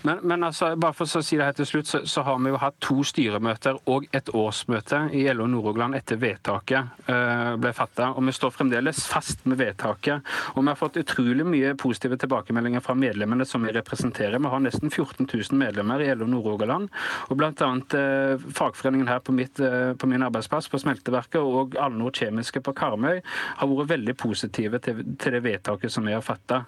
Men, 0.07 0.21
men 0.25 0.45
altså, 0.47 0.71
bare 0.79 0.95
for 0.97 1.05
å 1.05 1.21
si 1.25 1.37
det 1.37 1.45
her 1.45 1.57
til 1.57 1.67
slutt, 1.69 1.89
så, 1.89 2.01
så, 2.09 2.23
har 2.25 2.39
vi 2.41 2.53
jo 2.53 2.61
hatt 2.61 2.77
to 2.83 3.03
styremøter 3.05 3.77
og 3.91 4.07
et 4.15 4.31
årsmøte 4.33 5.03
i 5.17 5.25
LO 5.33 5.45
Nord-Rogaland 5.49 5.97
etter 5.97 6.19
vedtaket 6.21 7.09
øh, 7.11 7.53
ble 7.61 7.73
fatta. 7.77 8.11
Og 8.15 8.25
vi 8.25 8.33
står 8.35 8.55
fremdeles 8.55 9.03
fast 9.09 9.45
med 9.49 9.59
vedtaket. 9.61 10.25
Og 10.55 10.63
vi 10.63 10.71
har 10.71 10.79
fått 10.79 10.97
utrolig 11.01 11.45
mye 11.47 11.75
positive 11.79 12.17
tilbakemeldinger 12.21 12.83
fra 12.85 12.97
medlemmene 12.97 13.45
som 13.47 13.65
vi 13.65 13.73
representerer. 13.75 14.39
Vi 14.41 14.53
har 14.53 14.65
nesten 14.65 14.89
14 14.89 15.27
000 15.27 15.61
medlemmer 15.61 16.01
i 16.03 16.09
LO 16.15 16.29
Nord-Rogaland. 16.29 16.89
Og 17.29 17.39
bl.a. 17.39 17.71
Øh, 17.99 18.49
fagforeningen 18.57 19.11
her 19.11 19.21
på, 19.21 19.35
mitt, 19.35 19.61
øh, 19.61 19.93
på, 19.97 20.09
min 20.09 20.25
arbeidsplass 20.25 20.69
på 20.69 20.81
smelteverket 20.81 21.39
og 21.41 21.77
Alnor 21.79 22.13
Kjemiske 22.17 22.63
på 22.65 22.73
Karmøy 22.77 23.21
har 23.59 23.69
vært 23.69 23.93
veldig 23.93 24.17
positive 24.17 24.81
til 24.83 25.03
til 25.21 25.35
det 25.35 25.43
vedtaket 25.45 25.93
som 25.93 26.07
vi 26.07 26.15
har 26.15 26.25
fatta. 26.25 26.63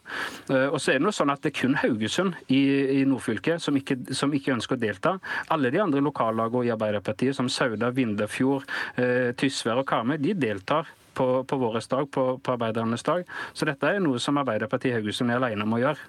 Eh, 0.49 0.67
og 0.69 0.79
så 0.79 0.93
er 0.93 1.01
Det 1.01 1.07
noe 1.07 1.15
sånn 1.15 1.33
at 1.33 1.41
det 1.41 1.53
er 1.53 1.59
kun 1.61 1.77
Haugesund 1.81 2.37
i, 2.47 2.61
i 3.01 3.03
nordfylket 3.09 3.63
som 3.63 3.77
ikke, 3.77 3.97
som 4.17 4.33
ikke, 4.33 4.55
ønsker 4.57 4.77
å 4.77 4.81
delta. 4.81 5.17
Alle 5.49 5.71
de 5.73 5.81
andre 5.81 6.03
lokallagene 6.03 6.67
i 6.67 6.73
Arbeiderpartiet, 6.73 7.35
som 7.37 7.49
Sauda, 7.49 7.91
Vindafjord, 7.95 8.67
eh, 8.95 9.31
Tysvær 9.37 9.81
og 9.81 9.87
Karmøy, 9.89 10.19
de 10.21 10.35
deltar 10.37 10.89
på, 11.13 11.43
på 11.43 11.57
våres 11.57 11.87
dag, 11.87 12.11
på, 12.11 12.37
på 12.43 12.53
arbeidernes 12.53 13.03
dag. 13.03 13.25
Så 13.53 13.67
dette 13.67 13.87
er 13.87 13.99
noe 14.03 14.19
som 14.21 14.39
Arbeiderpartiet 14.41 14.93
i 14.93 14.95
Haugesund 14.99 15.31
er 15.31 15.41
alene 15.41 15.65
om 15.67 15.75
å 15.75 15.81
gjøre. 15.81 16.07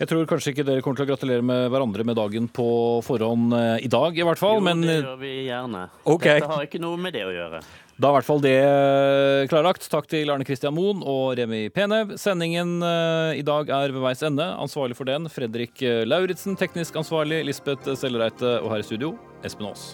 Jeg 0.00 0.08
tror 0.08 0.24
kanskje 0.28 0.54
ikke 0.54 0.64
dere 0.64 0.82
kommer 0.84 1.00
til 1.00 1.06
å 1.06 1.10
gratulere 1.12 1.44
med 1.44 1.66
hverandre 1.72 2.06
med 2.08 2.16
dagen 2.16 2.48
på 2.48 2.70
forhånd 3.04 3.54
eh, 3.56 3.76
i 3.84 3.92
dag, 3.92 4.16
i 4.16 4.26
hvert 4.26 4.40
fall. 4.40 4.58
Jo, 4.58 4.66
men... 4.70 4.82
det 4.86 5.02
gjør 5.02 5.20
vi 5.20 5.34
gjerne. 5.50 5.86
Okay. 6.16 6.40
Dette 6.40 6.52
har 6.54 6.66
ikke 6.66 6.82
noe 6.82 7.00
med 7.00 7.16
det 7.16 7.26
å 7.28 7.34
gjøre. 7.34 7.62
Da 8.00 8.08
er 8.08 8.14
i 8.14 8.16
hvert 8.16 8.28
fall 8.30 8.40
det 8.40 8.56
eh, 8.56 9.46
klarlagt. 9.50 9.84
Takk 9.92 10.08
til 10.08 10.30
Arne 10.32 10.46
Christian 10.48 10.72
Moen 10.72 11.02
og 11.04 11.34
Remi 11.36 11.66
Penev. 11.74 12.14
Sendingen 12.20 12.78
uh, 12.80 13.36
i 13.36 13.44
dag 13.44 13.68
er 13.76 13.92
ved 13.92 14.00
veis 14.00 14.24
ende. 14.24 14.46
Ansvarlig 14.56 14.96
for 14.96 15.10
den 15.10 15.28
Fredrik 15.28 15.84
Lauritzen. 16.08 16.56
Teknisk 16.56 16.96
ansvarlig 16.96 17.44
Lisbeth 17.50 17.92
Sellereite. 18.00 18.56
Og 18.64 18.72
her 18.72 18.80
i 18.80 18.88
studio 18.88 19.18
Espen 19.44 19.68
Aas. 19.68 19.90